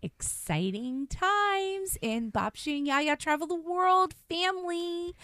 Exciting 0.00 1.06
times 1.08 1.98
in 2.00 2.30
Babcia 2.30 2.76
and 2.76 2.86
Yaya 2.86 3.16
Travel 3.16 3.46
the 3.46 3.54
World 3.54 4.14
family. 4.28 5.14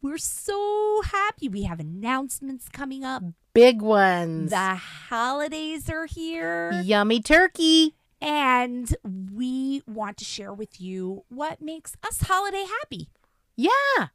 We're 0.00 0.18
so 0.18 1.02
happy. 1.04 1.48
We 1.48 1.62
have 1.64 1.80
announcements 1.80 2.68
coming 2.68 3.04
up. 3.04 3.22
Big 3.54 3.82
ones. 3.82 4.50
The 4.50 4.74
holidays 4.74 5.88
are 5.90 6.06
here. 6.06 6.72
Yummy 6.82 7.20
turkey. 7.20 7.94
And 8.20 8.94
we 9.04 9.82
want 9.86 10.16
to 10.18 10.24
share 10.24 10.54
with 10.54 10.80
you 10.80 11.24
what 11.28 11.60
makes 11.60 11.96
us 12.04 12.22
holiday 12.22 12.64
happy. 12.80 13.08
Yeah. 13.56 14.08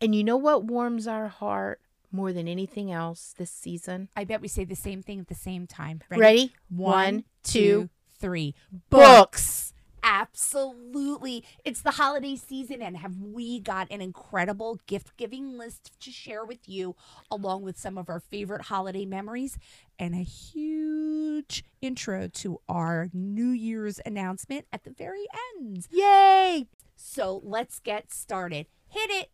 And 0.00 0.14
you 0.14 0.22
know 0.22 0.36
what 0.36 0.64
warms 0.64 1.06
our 1.06 1.28
heart 1.28 1.80
more 2.12 2.32
than 2.32 2.46
anything 2.46 2.92
else 2.92 3.34
this 3.36 3.50
season? 3.50 4.08
I 4.16 4.24
bet 4.24 4.40
we 4.40 4.48
say 4.48 4.64
the 4.64 4.76
same 4.76 5.02
thing 5.02 5.20
at 5.20 5.28
the 5.28 5.34
same 5.34 5.66
time. 5.66 6.00
Ready? 6.10 6.52
One, 6.68 7.24
two, 7.42 7.60
two, 7.60 7.90
three. 8.18 8.54
books. 8.90 9.72
Absolutely. 10.02 11.44
It's 11.64 11.82
the 11.82 11.92
holiday 11.92 12.36
season, 12.36 12.80
and 12.80 12.96
have 12.96 13.16
we 13.20 13.60
got 13.60 13.90
an 13.90 14.00
incredible 14.00 14.80
gift 14.86 15.16
giving 15.16 15.58
list 15.58 16.00
to 16.00 16.10
share 16.10 16.44
with 16.44 16.68
you, 16.68 16.94
along 17.30 17.62
with 17.62 17.78
some 17.78 17.98
of 17.98 18.08
our 18.08 18.20
favorite 18.20 18.62
holiday 18.62 19.04
memories 19.04 19.58
and 19.98 20.14
a 20.14 20.22
huge 20.22 21.64
intro 21.82 22.28
to 22.28 22.60
our 22.68 23.10
New 23.12 23.50
Year's 23.50 24.00
announcement 24.06 24.66
at 24.72 24.84
the 24.84 24.90
very 24.90 25.26
end. 25.56 25.86
Yay! 25.90 26.66
So 26.96 27.40
let's 27.44 27.78
get 27.78 28.12
started. 28.12 28.66
Hit 28.88 29.10
it. 29.10 29.30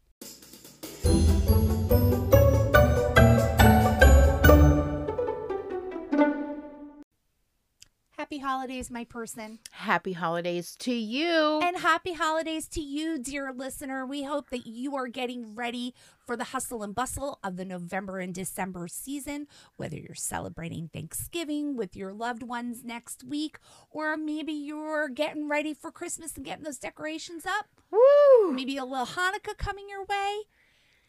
Happy 8.35 8.43
holidays, 8.43 8.91
my 8.91 9.05
person. 9.05 9.61
Happy 9.71 10.13
holidays 10.13 10.75
to 10.81 10.93
you. 10.93 11.61
And 11.63 11.77
happy 11.77 12.15
holidays 12.15 12.67
to 12.71 12.81
you, 12.81 13.17
dear 13.17 13.53
listener. 13.53 14.05
We 14.05 14.25
hope 14.25 14.51
that 14.51 14.67
you 14.67 14.97
are 14.97 15.07
getting 15.07 15.55
ready 15.55 15.95
for 16.27 16.37
the 16.37 16.43
hustle 16.43 16.83
and 16.83 16.97
bustle 16.97 17.39
of 17.45 17.57
the 17.57 17.65
November 17.65 18.19
and 18.19 18.35
December 18.35 18.89
season, 18.89 19.47
whether 19.77 19.97
you're 19.97 20.17
celebrating 20.17 20.91
Thanksgiving 20.93 21.77
with 21.77 21.95
your 21.95 22.13
loved 22.13 22.43
ones 22.43 22.83
next 22.83 23.23
week, 23.23 23.59
or 23.93 24.17
maybe 24.17 24.53
you're 24.53 25.09
getting 25.09 25.49
ready 25.49 25.73
for 25.73 25.93
Christmas 25.93 26.35
and 26.35 26.45
getting 26.45 26.65
those 26.65 26.79
decorations 26.79 27.47
up. 27.47 27.67
Woo! 27.93 28.51
Maybe 28.51 28.77
a 28.77 28.85
little 28.85 29.07
Hanukkah 29.07 29.57
coming 29.57 29.89
your 29.89 30.05
way. 30.07 30.39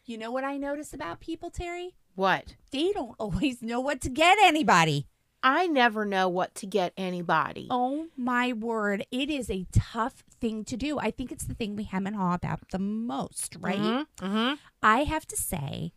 You 0.04 0.16
know 0.16 0.30
what 0.30 0.44
I 0.44 0.58
notice 0.58 0.94
about 0.94 1.18
people, 1.18 1.50
Terry? 1.50 1.96
What? 2.14 2.54
They 2.70 2.92
don't 2.92 3.16
always 3.18 3.62
know 3.62 3.80
what 3.80 4.00
to 4.02 4.10
get 4.10 4.38
anybody. 4.40 5.08
I 5.42 5.66
never 5.66 6.04
know 6.04 6.28
what 6.28 6.54
to 6.56 6.66
get 6.66 6.92
anybody. 6.96 7.68
Oh 7.70 8.06
my 8.16 8.52
word. 8.52 9.06
It 9.10 9.30
is 9.30 9.50
a 9.50 9.66
tough 9.72 10.24
thing 10.40 10.64
to 10.64 10.76
do. 10.76 10.98
I 10.98 11.10
think 11.10 11.30
it's 11.30 11.44
the 11.44 11.54
thing 11.54 11.76
we 11.76 11.84
hem 11.84 12.06
and 12.06 12.16
haw 12.16 12.34
about 12.34 12.68
the 12.70 12.78
most, 12.78 13.56
right? 13.60 13.78
Mm-hmm. 13.78 14.54
I 14.82 15.04
have 15.04 15.26
to 15.26 15.36
say, 15.36 15.92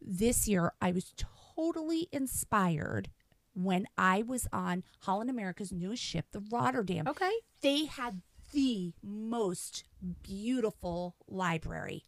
this 0.00 0.48
year 0.48 0.72
I 0.80 0.92
was 0.92 1.12
totally 1.56 2.08
inspired 2.12 3.10
when 3.54 3.86
I 3.96 4.22
was 4.22 4.48
on 4.52 4.82
Holland 5.00 5.30
America's 5.30 5.72
newest 5.72 6.02
ship, 6.02 6.26
the 6.32 6.42
Rotterdam. 6.50 7.06
Okay. 7.06 7.32
They 7.60 7.84
had 7.84 8.22
the 8.52 8.92
most 9.02 9.84
beautiful 10.22 11.16
library. 11.28 12.04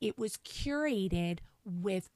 It 0.00 0.18
was 0.18 0.36
curated 0.38 1.38
with 1.64 2.10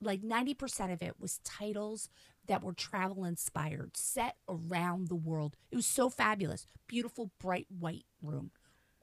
like 0.00 0.22
90% 0.22 0.92
of 0.92 1.02
it 1.02 1.14
was 1.18 1.40
titles 1.44 2.08
that 2.48 2.62
were 2.62 2.72
travel 2.72 3.24
inspired, 3.24 3.96
set 3.96 4.36
around 4.48 5.08
the 5.08 5.14
world. 5.14 5.56
It 5.70 5.76
was 5.76 5.86
so 5.86 6.10
fabulous. 6.10 6.66
Beautiful, 6.86 7.30
bright 7.38 7.66
white 7.78 8.04
room. 8.22 8.50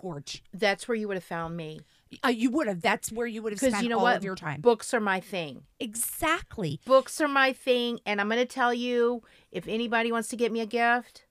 Gorge. 0.02 0.44
That's 0.54 0.88
where 0.88 0.96
you 0.96 1.08
would 1.08 1.16
have 1.16 1.24
found 1.24 1.56
me. 1.56 1.80
Uh, 2.24 2.28
you 2.28 2.50
would 2.52 2.68
have. 2.68 2.82
That's 2.82 3.12
where 3.14 3.28
you 3.28 3.42
would 3.42 3.54
have 3.54 3.60
spent 3.60 3.82
you 3.82 3.90
know 3.90 4.00
all 4.00 4.04
what? 4.04 4.18
of 4.18 4.26
your 4.26 4.36
time. 4.36 4.60
Books 4.60 4.94
are 4.94 5.00
my 5.00 5.22
thing. 5.22 5.64
exactly. 5.80 6.82
Books 6.86 7.22
are 7.22 7.30
my 7.30 7.54
thing. 7.54 8.00
And 8.06 8.20
I'm 8.20 8.28
going 8.28 8.40
to 8.40 8.46
tell 8.46 8.74
you 8.74 9.24
if 9.52 9.68
anybody 9.68 10.12
wants 10.12 10.28
to 10.30 10.36
get 10.36 10.52
me 10.52 10.60
a 10.60 10.66
gift, 10.66 11.26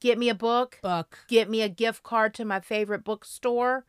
get 0.00 0.16
me 0.16 0.28
a 0.28 0.34
book, 0.34 0.78
Book. 0.80 1.18
get 1.28 1.50
me 1.50 1.60
a 1.60 1.68
gift 1.68 2.04
card 2.04 2.34
to 2.34 2.44
my 2.44 2.60
favorite 2.60 3.04
bookstore, 3.04 3.84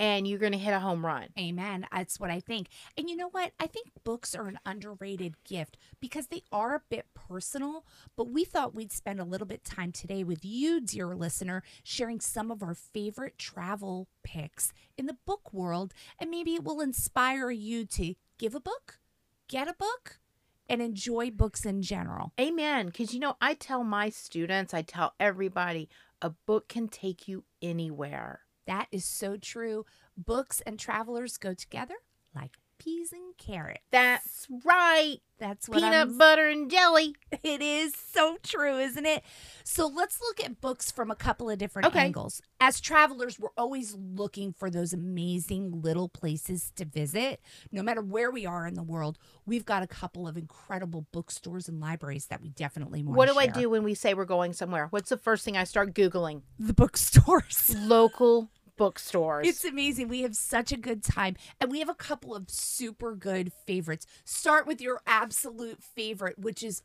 and 0.00 0.26
you're 0.26 0.38
going 0.38 0.52
to 0.52 0.58
hit 0.58 0.72
a 0.72 0.80
home 0.80 1.04
run. 1.04 1.28
Amen. 1.38 1.86
That's 1.92 2.18
what 2.18 2.30
I 2.30 2.40
think. 2.40 2.68
And 2.96 3.10
you 3.10 3.16
know 3.16 3.28
what? 3.28 3.52
I 3.60 3.66
think 3.66 3.88
books 4.02 4.34
are 4.34 4.48
an 4.48 4.58
underrated 4.64 5.34
gift 5.44 5.76
because 6.00 6.28
they 6.28 6.42
are 6.50 6.74
a 6.74 6.82
bit 6.88 7.06
personal, 7.14 7.84
but 8.16 8.30
we 8.30 8.44
thought 8.44 8.74
we'd 8.74 8.92
spend 8.92 9.20
a 9.20 9.24
little 9.24 9.46
bit 9.46 9.62
time 9.62 9.92
today 9.92 10.24
with 10.24 10.42
you, 10.42 10.80
dear 10.80 11.14
listener, 11.14 11.62
sharing 11.84 12.18
some 12.18 12.50
of 12.50 12.62
our 12.62 12.74
favorite 12.74 13.38
travel 13.38 14.08
picks 14.24 14.72
in 14.96 15.04
the 15.04 15.18
book 15.26 15.52
world. 15.52 15.92
And 16.18 16.30
maybe 16.30 16.54
it 16.54 16.64
will 16.64 16.80
inspire 16.80 17.50
you 17.50 17.84
to 17.84 18.14
give 18.38 18.54
a 18.54 18.60
book, 18.60 19.00
get 19.48 19.68
a 19.68 19.74
book, 19.74 20.18
and 20.66 20.80
enjoy 20.80 21.30
books 21.30 21.66
in 21.66 21.82
general. 21.82 22.32
Amen. 22.40 22.86
Because, 22.86 23.12
you 23.12 23.20
know, 23.20 23.36
I 23.38 23.52
tell 23.52 23.84
my 23.84 24.08
students, 24.08 24.72
I 24.72 24.80
tell 24.80 25.12
everybody, 25.20 25.90
a 26.22 26.30
book 26.30 26.68
can 26.68 26.88
take 26.88 27.28
you 27.28 27.44
anywhere. 27.60 28.40
That 28.70 28.86
is 28.92 29.04
so 29.04 29.36
true. 29.36 29.84
Books 30.16 30.62
and 30.64 30.78
travelers 30.78 31.36
go 31.38 31.54
together 31.54 31.94
like 32.36 32.56
peas 32.78 33.12
and 33.12 33.36
carrots. 33.36 33.80
That's 33.90 34.46
right. 34.64 35.18
That's 35.38 35.68
what 35.68 35.78
Peanut 35.80 36.08
I'm 36.08 36.18
butter 36.18 36.48
and 36.48 36.70
jelly. 36.70 37.14
It 37.42 37.62
is 37.62 37.94
so 37.94 38.36
true, 38.42 38.78
isn't 38.78 39.06
it? 39.06 39.22
So 39.64 39.86
let's 39.86 40.20
look 40.20 40.44
at 40.44 40.60
books 40.60 40.90
from 40.90 41.10
a 41.10 41.14
couple 41.14 41.48
of 41.48 41.58
different 41.58 41.88
Okay. 41.88 42.00
angles. 42.04 42.42
As 42.60 42.80
travelers, 42.80 43.38
we're 43.38 43.48
always 43.56 43.94
looking 43.94 44.52
for 44.52 44.70
those 44.70 44.92
amazing 44.92 45.80
little 45.82 46.08
places 46.08 46.70
to 46.76 46.84
visit. 46.84 47.40
No 47.72 47.82
matter 47.82 48.02
where 48.02 48.30
we 48.30 48.44
are 48.46 48.66
in 48.66 48.74
the 48.74 48.82
world, 48.82 49.18
we've 49.46 49.64
got 49.64 49.82
a 49.82 49.86
couple 49.86 50.28
of 50.28 50.36
incredible 50.36 51.06
bookstores 51.12 51.68
and 51.68 51.80
libraries 51.80 52.26
that 52.26 52.40
we 52.42 52.50
definitely 52.50 53.02
want 53.02 53.14
to. 53.14 53.18
What 53.18 53.28
do 53.28 53.38
I 53.38 53.46
do 53.46 53.68
when 53.70 53.82
we 53.84 53.94
say 53.94 54.12
we're 54.14 54.24
going 54.26 54.52
somewhere? 54.52 54.86
What's 54.90 55.08
the 55.08 55.16
first 55.16 55.44
thing 55.44 55.56
I 55.56 55.64
start 55.64 55.94
Googling? 55.94 56.42
The 56.58 56.74
bookstores. 56.74 57.74
Local 57.74 58.50
bookstores. 58.80 59.46
It's 59.46 59.62
amazing. 59.62 60.08
We 60.08 60.22
have 60.22 60.34
such 60.34 60.72
a 60.72 60.76
good 60.78 61.04
time. 61.04 61.36
And 61.60 61.70
we 61.70 61.80
have 61.80 61.90
a 61.90 61.94
couple 61.94 62.34
of 62.34 62.48
super 62.48 63.14
good 63.14 63.52
favorites. 63.66 64.06
Start 64.24 64.66
with 64.66 64.80
your 64.80 65.02
absolute 65.06 65.82
favorite, 65.82 66.38
which 66.38 66.62
is 66.62 66.80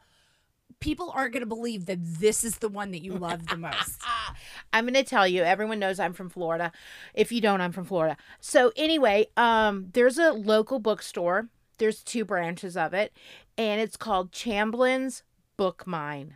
people 0.81 1.09
aren't 1.15 1.31
going 1.31 1.39
to 1.39 1.47
believe 1.47 1.85
that 1.85 1.99
this 2.01 2.43
is 2.43 2.57
the 2.57 2.67
one 2.67 2.91
that 2.91 3.01
you 3.01 3.13
love 3.13 3.47
the 3.47 3.55
most. 3.55 4.01
I'm 4.73 4.83
going 4.83 4.93
to 4.95 5.05
tell 5.05 5.25
you, 5.25 5.43
everyone 5.43 5.79
knows 5.79 5.97
I'm 5.97 6.11
from 6.11 6.29
Florida. 6.29 6.73
If 7.13 7.31
you 7.31 7.39
don't, 7.39 7.61
I'm 7.61 7.71
from 7.71 7.85
Florida. 7.85 8.17
So 8.41 8.73
anyway, 8.75 9.27
um, 9.37 9.87
there's 9.93 10.17
a 10.17 10.33
local 10.33 10.79
bookstore. 10.79 11.47
There's 11.77 12.03
two 12.03 12.25
branches 12.25 12.75
of 12.75 12.93
it, 12.93 13.13
and 13.57 13.79
it's 13.79 13.95
called 13.95 14.33
Chamblin's 14.33 15.23
Book 15.55 15.87
Mine. 15.87 16.35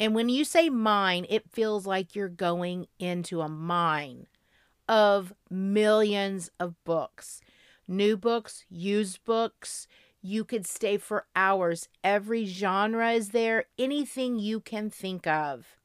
And 0.00 0.14
when 0.14 0.30
you 0.30 0.46
say 0.46 0.70
mine, 0.70 1.26
it 1.28 1.50
feels 1.52 1.86
like 1.86 2.14
you're 2.14 2.30
going 2.30 2.86
into 2.98 3.42
a 3.42 3.50
mine 3.50 4.28
of 4.88 5.32
millions 5.50 6.50
of 6.58 6.74
books. 6.84 7.40
New 7.86 8.16
books, 8.16 8.64
used 8.68 9.24
books. 9.24 9.86
You 10.20 10.44
could 10.44 10.66
stay 10.66 10.96
for 10.98 11.26
hours. 11.36 11.88
Every 12.02 12.44
genre 12.44 13.12
is 13.12 13.30
there, 13.30 13.66
anything 13.78 14.38
you 14.38 14.60
can 14.60 14.90
think 14.90 15.26
of 15.26 15.78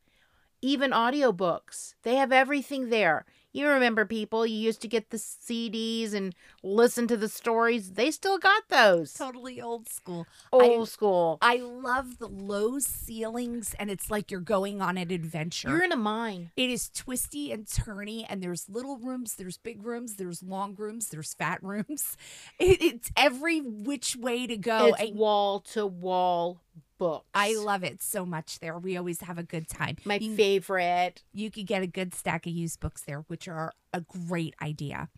even 0.63 0.91
audiobooks. 0.91 1.93
They 2.03 2.15
have 2.15 2.31
everything 2.31 2.89
there. 2.89 3.25
You 3.53 3.69
remember 3.69 4.05
people, 4.05 4.47
you 4.47 4.55
used 4.55 4.81
to 4.81 4.87
get 4.87 5.11
the 5.11 5.17
CDs 5.17 6.13
and 6.15 6.33
listen 6.63 7.07
to 7.07 7.15
the 7.15 7.29
stories. 7.29 7.91
They 7.91 8.09
still 8.09 8.39
got 8.39 8.63
those. 8.69 9.13
totally 9.13 9.61
old 9.61 9.87
school. 9.87 10.25
Old 10.51 10.89
school. 10.89 11.37
I 11.39 11.57
love 11.57 12.17
the 12.17 12.27
low 12.27 12.79
ceilings, 12.79 13.75
and 13.77 13.91
it's 13.91 14.09
like 14.09 14.31
you're 14.31 14.39
going 14.39 14.81
on 14.81 14.97
an 14.97 15.11
adventure. 15.11 15.69
You're 15.69 15.83
in 15.83 15.91
a 15.91 15.97
mine. 15.97 16.49
it 16.57 16.71
is 16.71 16.89
twisty 16.89 17.51
and 17.51 17.67
turny, 17.67 18.25
and 18.27 18.41
there's 18.41 18.67
little 18.67 18.97
rooms, 18.97 19.35
there's 19.35 19.57
big 19.57 19.85
rooms, 19.85 20.15
there's 20.15 20.41
long 20.41 20.73
rooms, 20.75 21.09
there's 21.09 21.33
fat 21.33 21.61
rooms. 21.61 22.17
It, 22.59 22.81
it's 22.81 23.11
every 23.17 23.61
which 23.61 24.15
way 24.15 24.47
to 24.47 24.57
go. 24.57 24.87
it's 24.87 25.01
and 25.01 25.15
wall 25.15 25.59
to 25.73 25.85
wall 25.85 26.61
books. 26.97 27.25
I 27.33 27.55
love 27.55 27.83
it 27.83 28.01
so 28.01 28.25
much 28.25 28.59
there. 28.59 28.77
We 28.77 28.97
always 28.97 29.21
have 29.21 29.37
a 29.37 29.43
good 29.43 29.67
time. 29.67 29.97
my 30.05 30.15
you, 30.15 30.35
favorite. 30.35 31.23
you 31.33 31.51
could 31.51 31.65
get 31.65 31.83
a 31.83 31.87
good 31.87 32.13
stack 32.13 32.45
of 32.45 32.53
used 32.53 32.79
books 32.79 33.01
there, 33.01 33.25
which 33.27 33.42
are 33.47 33.73
a 33.93 34.01
great 34.01 34.55
idea. 34.61 35.09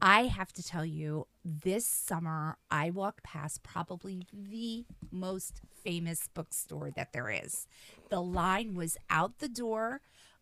I 0.00 0.26
have 0.26 0.52
to 0.52 0.62
tell 0.62 0.84
you, 0.84 1.26
this 1.44 1.86
summer 1.86 2.56
I 2.70 2.90
walked 2.90 3.24
past 3.24 3.62
probably 3.62 4.26
the 4.32 4.84
most 5.10 5.60
famous 5.82 6.28
bookstore 6.32 6.90
that 6.92 7.12
there 7.12 7.30
is. 7.30 7.66
The 8.08 8.22
line 8.22 8.74
was 8.74 8.96
out 9.10 9.38
the 9.38 9.48
door 9.48 10.00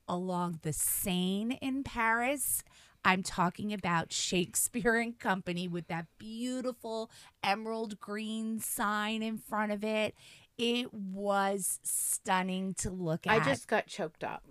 along 0.09 0.61
the 0.63 0.73
Seine 0.73 1.59
in 1.63 1.85
Paris. 1.85 2.63
I'm 3.05 3.23
talking 3.23 3.73
about 3.73 4.13
Shakespeare 4.13 4.97
and 4.97 5.19
Company 5.19 5.69
with 5.69 5.87
that 5.89 6.07
beautiful 6.19 7.11
emerald 7.43 8.01
green 8.01 8.59
sign 8.59 9.23
in 9.23 9.39
front 9.39 9.73
of 9.73 9.85
it. 9.85 10.15
It 10.59 10.93
was 10.93 11.79
stunning 11.83 12.75
to 12.75 12.91
look 12.91 13.27
at. 13.27 13.33
I 13.33 13.45
just 13.45 13.69
got 13.69 13.87
choked 13.87 14.25
up. 14.25 14.43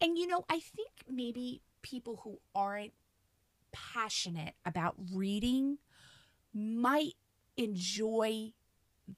And 0.00 0.18
you 0.18 0.26
know, 0.26 0.44
I 0.48 0.60
think 0.60 0.90
maybe 1.08 1.62
people 1.82 2.20
who 2.24 2.40
aren't 2.54 2.92
passionate 3.72 4.54
about 4.64 4.94
reading 5.12 5.78
might 6.52 7.14
enjoy 7.56 8.52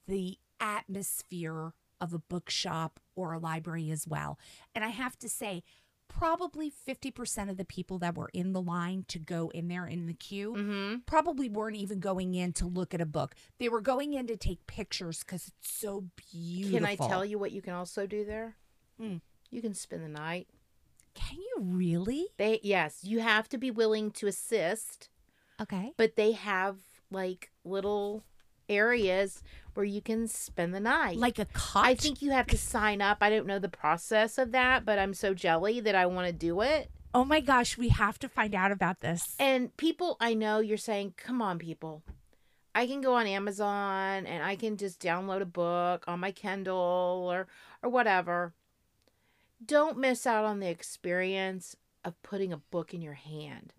the 0.06 0.38
atmosphere 0.61 1.73
of 2.00 2.12
a 2.12 2.19
bookshop 2.19 3.00
or 3.14 3.32
a 3.32 3.38
library 3.38 3.91
as 3.91 4.06
well. 4.06 4.38
And 4.75 4.85
I 4.85 4.88
have 4.88 5.19
to 5.20 5.29
say, 5.29 5.62
probably 6.09 6.70
50% 6.70 7.49
of 7.49 7.56
the 7.56 7.64
people 7.64 7.99
that 8.00 8.17
were 8.17 8.29
in 8.35 8.53
the 8.53 8.61
line 8.61 9.05
to 9.08 9.19
go 9.19 9.50
in 9.55 9.69
there 9.69 9.87
in 9.87 10.06
the 10.06 10.12
queue 10.12 10.53
Mm-hmm. 10.53 10.97
probably 11.06 11.49
weren't 11.49 11.76
even 11.76 12.00
going 12.00 12.35
in 12.35 12.53
to 12.55 12.67
look 12.67 12.93
at 12.93 13.00
a 13.00 13.06
book. 13.06 13.35
They 13.58 13.70
were 13.70 13.81
going 13.81 14.12
in 14.12 14.26
to 14.26 14.37
take 14.37 14.67
pictures 14.67 15.20
because 15.20 15.49
it's 15.49 15.79
so 15.79 16.05
beautiful. 16.32 16.79
Can 16.81 16.87
I 16.87 16.97
tell 16.97 17.25
you 17.25 17.38
what 17.38 17.53
you 17.53 17.62
can 17.62 17.73
also 17.73 18.06
do 18.06 18.26
there? 18.26 18.56
Hmm. 19.00 19.17
You 19.50 19.62
can 19.62 19.73
spend 19.73 20.03
the 20.05 20.08
night. 20.08 20.49
Can 21.14 21.38
you 21.38 21.56
really? 21.59 22.29
They 22.38 22.61
yes, 22.62 23.00
you 23.03 23.20
have 23.20 23.49
to 23.50 23.59
be 23.59 23.70
willing 23.70 24.11
to 24.12 24.26
assist, 24.26 25.09
Okay. 25.61 25.93
but 25.97 26.17
they 26.17 26.32
have 26.32 26.76
like 27.11 27.50
little 27.64 28.23
areas 28.69 29.43
where 29.75 29.85
you 29.85 30.00
can 30.00 30.26
spend 30.29 30.75
the 30.75 30.81
night. 30.81 31.17
Like 31.19 31.38
a 31.38 31.44
cot? 31.47 31.85
I 31.85 31.94
think 31.94 32.23
you 32.23 32.31
have 32.31 32.47
to 32.49 32.59
sign 32.59 33.03
up. 33.03 33.19
I 33.20 33.31
don't 33.31 33.47
know 33.47 33.59
the 33.59 33.69
process 33.69 34.38
of 34.38 34.53
that, 34.53 34.85
but 34.85 34.99
I'm 34.99 35.14
so 35.14 35.35
jelly 35.35 35.81
that 35.81 35.94
I 35.94 36.06
want 36.06 36.26
to 36.26 36.32
do 36.32 36.61
it. 36.62 36.91
Oh 37.15 37.25
my 37.25 37.41
gosh, 37.41 37.76
we 37.76 37.91
have 37.91 38.19
to 38.20 38.29
find 38.29 38.55
out 38.55 38.73
about 38.73 39.00
this. 39.00 39.35
And 39.38 39.76
people, 39.76 40.17
I 40.20 40.32
know 40.32 40.61
you're 40.61 40.79
saying, 40.79 41.15
come 41.19 41.43
on, 41.43 41.58
people. 41.58 42.03
I 42.75 42.87
can 42.87 43.03
go 43.03 43.12
on 43.15 43.26
Amazon 43.26 44.25
and 44.26 44.43
I 44.43 44.56
can 44.56 44.79
just 44.79 44.99
download 44.99 45.43
a 45.43 45.47
book 45.47 46.05
on 46.08 46.20
my 46.20 46.32
Kindle 46.32 47.29
or 47.31 47.47
or 47.82 47.91
whatever. 47.91 48.55
Don't 49.64 49.99
miss 49.99 50.26
out 50.26 50.44
on 50.44 50.61
the 50.61 50.69
experience 50.69 51.76
of 52.05 52.20
putting 52.23 52.53
a 52.53 52.56
book 52.56 52.93
in 52.94 53.00
your 53.03 53.14
hand, 53.14 53.75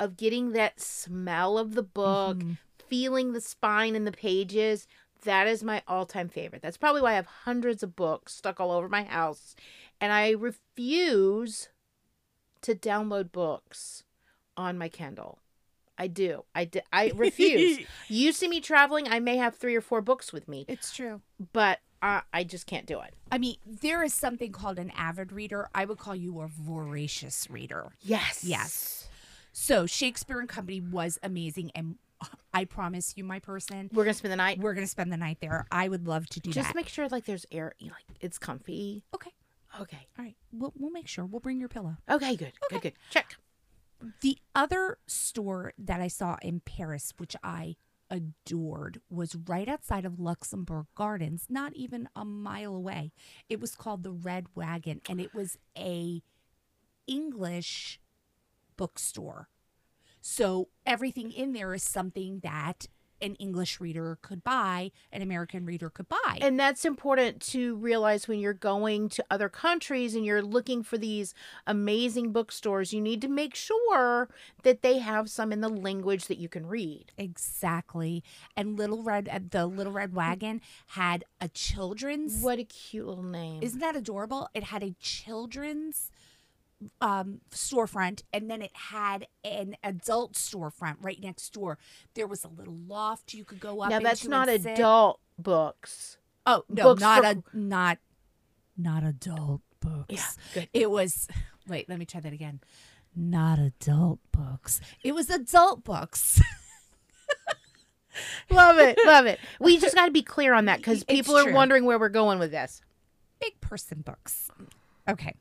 of 0.00 0.16
getting 0.16 0.52
that 0.52 0.80
smell 0.80 1.56
of 1.58 1.74
the 1.74 1.82
book, 1.82 2.38
Mhm. 2.38 2.58
feeling 2.88 3.32
the 3.32 3.40
spine 3.40 3.94
in 3.94 4.04
the 4.04 4.12
pages. 4.12 4.86
That 5.22 5.46
is 5.46 5.62
my 5.62 5.82
all 5.86 6.04
time 6.06 6.28
favorite. 6.28 6.62
That's 6.62 6.76
probably 6.76 7.00
why 7.00 7.12
I 7.12 7.16
have 7.16 7.26
hundreds 7.26 7.82
of 7.82 7.96
books 7.96 8.34
stuck 8.34 8.60
all 8.60 8.70
over 8.72 8.88
my 8.88 9.04
house. 9.04 9.54
And 10.00 10.12
I 10.12 10.30
refuse 10.30 11.68
to 12.62 12.74
download 12.74 13.30
books 13.32 14.04
on 14.56 14.76
my 14.78 14.88
Kindle. 14.88 15.38
I 15.96 16.08
do. 16.08 16.44
I, 16.54 16.64
d- 16.64 16.80
I 16.92 17.12
refuse. 17.14 17.86
you 18.08 18.32
see 18.32 18.48
me 18.48 18.60
traveling, 18.60 19.08
I 19.08 19.20
may 19.20 19.36
have 19.36 19.54
three 19.54 19.76
or 19.76 19.80
four 19.80 20.00
books 20.02 20.32
with 20.32 20.48
me, 20.48 20.64
it's 20.68 20.92
true. 20.92 21.22
but 21.52 21.80
I, 22.04 22.22
I 22.32 22.44
just 22.44 22.66
can't 22.66 22.84
do 22.86 23.00
it. 23.00 23.14
I 23.32 23.38
mean, 23.38 23.56
there 23.66 24.02
is 24.02 24.12
something 24.12 24.52
called 24.52 24.78
an 24.78 24.92
avid 24.96 25.32
reader. 25.32 25.68
I 25.74 25.86
would 25.86 25.98
call 25.98 26.14
you 26.14 26.40
a 26.40 26.48
voracious 26.48 27.48
reader. 27.50 27.92
Yes. 28.02 28.44
Yes. 28.44 29.08
So 29.52 29.86
Shakespeare 29.86 30.38
and 30.38 30.48
Company 30.48 30.80
was 30.80 31.18
amazing, 31.22 31.70
and 31.74 31.96
I 32.52 32.64
promise 32.66 33.14
you, 33.16 33.24
my 33.24 33.38
person, 33.38 33.88
We're 33.92 34.04
going 34.04 34.12
to 34.14 34.18
spend 34.18 34.32
the 34.32 34.36
night. 34.36 34.58
we're 34.58 34.74
gonna 34.74 34.86
spend 34.86 35.12
the 35.12 35.16
night 35.16 35.38
there. 35.40 35.66
I 35.70 35.88
would 35.88 36.06
love 36.06 36.26
to 36.30 36.40
do 36.40 36.50
Just 36.50 36.56
that. 36.56 36.62
Just 36.64 36.74
make 36.74 36.88
sure 36.88 37.08
like 37.08 37.24
there's 37.24 37.46
air, 37.50 37.72
you 37.78 37.88
know, 37.88 37.94
like 37.94 38.18
it's 38.20 38.38
comfy. 38.38 39.02
okay. 39.14 39.30
Okay. 39.80 40.06
All 40.18 40.24
right. 40.24 40.36
We'll 40.52 40.72
we'll 40.78 40.90
make 40.92 41.08
sure. 41.08 41.24
We'll 41.24 41.40
bring 41.40 41.58
your 41.58 41.68
pillow. 41.68 41.96
Okay, 42.08 42.36
good. 42.36 42.52
Good, 42.70 42.80
good. 42.82 42.92
Check. 43.10 43.36
The 44.20 44.38
other 44.54 44.98
store 45.06 45.72
that 45.78 46.00
I 46.00 46.08
saw 46.08 46.36
in 46.42 46.60
Paris, 46.60 47.12
which 47.16 47.34
I 47.42 47.76
adored, 48.10 49.00
was 49.10 49.34
right 49.34 49.68
outside 49.68 50.04
of 50.04 50.20
Luxembourg 50.20 50.86
Gardens, 50.94 51.46
not 51.48 51.74
even 51.74 52.08
a 52.14 52.24
mile 52.24 52.74
away. 52.74 53.12
It 53.48 53.60
was 53.60 53.74
called 53.74 54.02
the 54.02 54.12
Red 54.12 54.46
Wagon, 54.54 55.00
and 55.08 55.20
it 55.20 55.34
was 55.34 55.58
a 55.76 56.22
English 57.06 58.00
bookstore. 58.76 59.48
So 60.20 60.68
everything 60.86 61.30
in 61.30 61.52
there 61.52 61.74
is 61.74 61.82
something 61.82 62.40
that 62.40 62.88
an 63.24 63.34
English 63.36 63.80
reader 63.80 64.18
could 64.20 64.44
buy, 64.44 64.90
an 65.10 65.22
American 65.22 65.64
reader 65.64 65.88
could 65.88 66.08
buy. 66.08 66.38
And 66.40 66.60
that's 66.60 66.84
important 66.84 67.40
to 67.52 67.76
realize 67.76 68.28
when 68.28 68.38
you're 68.38 68.52
going 68.52 69.08
to 69.10 69.24
other 69.30 69.48
countries 69.48 70.14
and 70.14 70.24
you're 70.26 70.42
looking 70.42 70.82
for 70.82 70.98
these 70.98 71.34
amazing 71.66 72.32
bookstores. 72.32 72.92
You 72.92 73.00
need 73.00 73.22
to 73.22 73.28
make 73.28 73.54
sure 73.54 74.28
that 74.62 74.82
they 74.82 74.98
have 74.98 75.30
some 75.30 75.52
in 75.52 75.62
the 75.62 75.68
language 75.68 76.26
that 76.26 76.38
you 76.38 76.48
can 76.48 76.66
read. 76.66 77.12
exactly. 77.16 78.22
And 78.56 78.76
Little 78.78 79.02
Red, 79.02 79.28
uh, 79.28 79.40
the 79.50 79.66
Little 79.66 79.92
Red 79.92 80.14
Wagon 80.14 80.60
had 80.88 81.24
a 81.40 81.48
children's 81.48 82.42
What 82.42 82.58
a 82.58 82.64
cute 82.64 83.06
little 83.06 83.24
name. 83.24 83.62
Isn't 83.62 83.80
that 83.80 83.96
adorable? 83.96 84.48
It 84.54 84.64
had 84.64 84.82
a 84.82 84.94
children's 85.00 86.10
um 87.00 87.40
storefront 87.50 88.22
and 88.32 88.50
then 88.50 88.62
it 88.62 88.72
had 88.74 89.26
an 89.44 89.76
adult 89.82 90.34
storefront 90.34 90.96
right 91.00 91.20
next 91.20 91.52
door. 91.52 91.78
There 92.14 92.26
was 92.26 92.44
a 92.44 92.48
little 92.48 92.76
loft 92.86 93.34
you 93.34 93.44
could 93.44 93.60
go 93.60 93.80
up 93.82 93.90
now 93.90 94.00
that's 94.00 94.26
not 94.26 94.48
and 94.48 94.62
sit. 94.62 94.78
adult 94.78 95.20
books. 95.38 96.16
Oh, 96.46 96.64
no, 96.68 96.82
books 96.84 97.00
not 97.00 97.22
for- 97.24 97.30
a 97.30 97.42
not 97.56 97.98
not 98.76 99.02
adult 99.04 99.62
books. 99.80 100.06
Yeah, 100.08 100.26
good. 100.54 100.68
It 100.72 100.90
was 100.90 101.28
Wait, 101.68 101.88
let 101.88 101.98
me 101.98 102.04
try 102.04 102.20
that 102.20 102.32
again. 102.32 102.60
Not 103.16 103.58
adult 103.58 104.18
books. 104.32 104.80
It 105.02 105.14
was 105.14 105.30
adult 105.30 105.84
books. 105.84 106.40
Love 108.50 108.78
it. 108.78 108.98
Love 109.06 109.26
it. 109.26 109.38
We 109.58 109.78
just 109.78 109.94
got 109.94 110.06
to 110.06 110.12
be 110.12 110.22
clear 110.22 110.54
on 110.54 110.66
that 110.66 110.78
because 110.78 111.04
people 111.04 111.36
are 111.36 111.52
wondering 111.52 111.84
where 111.84 111.98
we're 111.98 112.08
going 112.08 112.38
with 112.38 112.50
this. 112.50 112.80
Big 113.40 113.60
person 113.60 114.02
books. 114.02 114.50
Okay. 115.08 115.34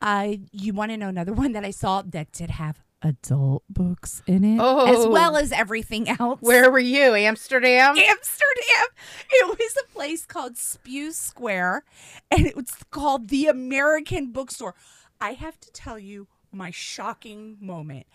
Uh 0.00 0.34
you 0.52 0.72
want 0.72 0.90
to 0.90 0.96
know 0.96 1.08
another 1.08 1.32
one 1.32 1.52
that 1.52 1.64
I 1.64 1.70
saw 1.70 2.02
that 2.02 2.32
did 2.32 2.50
have 2.50 2.82
adult 3.02 3.62
books 3.68 4.22
in 4.26 4.42
it 4.42 4.54
as 4.56 4.96
Oh. 4.98 5.10
well 5.10 5.36
as 5.36 5.52
everything 5.52 6.08
else. 6.08 6.40
Where 6.40 6.70
were 6.70 6.78
you? 6.78 7.14
Amsterdam? 7.14 7.96
Amsterdam. 7.96 8.86
It 9.30 9.58
was 9.58 9.76
a 9.84 9.92
place 9.92 10.24
called 10.26 10.56
Spew 10.56 11.12
Square, 11.12 11.84
and 12.30 12.46
it 12.46 12.56
was 12.56 12.70
called 12.90 13.28
the 13.28 13.46
American 13.46 14.32
Bookstore. 14.32 14.74
I 15.20 15.32
have 15.32 15.60
to 15.60 15.70
tell 15.72 15.98
you 15.98 16.26
my 16.50 16.70
shocking 16.70 17.58
moment. 17.60 18.06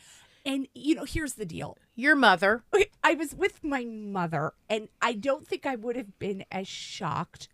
And, 0.46 0.68
you 0.74 0.96
know, 0.96 1.06
here's 1.06 1.34
the 1.36 1.46
deal 1.46 1.78
Your 1.96 2.16
mother. 2.16 2.64
I 3.04 3.14
was 3.14 3.36
with 3.36 3.64
my 3.64 3.86
mother, 3.86 4.54
and 4.68 4.90
I 5.02 5.14
don't 5.14 5.48
think 5.48 5.66
I 5.68 5.76
would 5.76 5.96
have 5.96 6.18
been 6.18 6.44
as 6.52 6.68
shocked. 6.68 7.48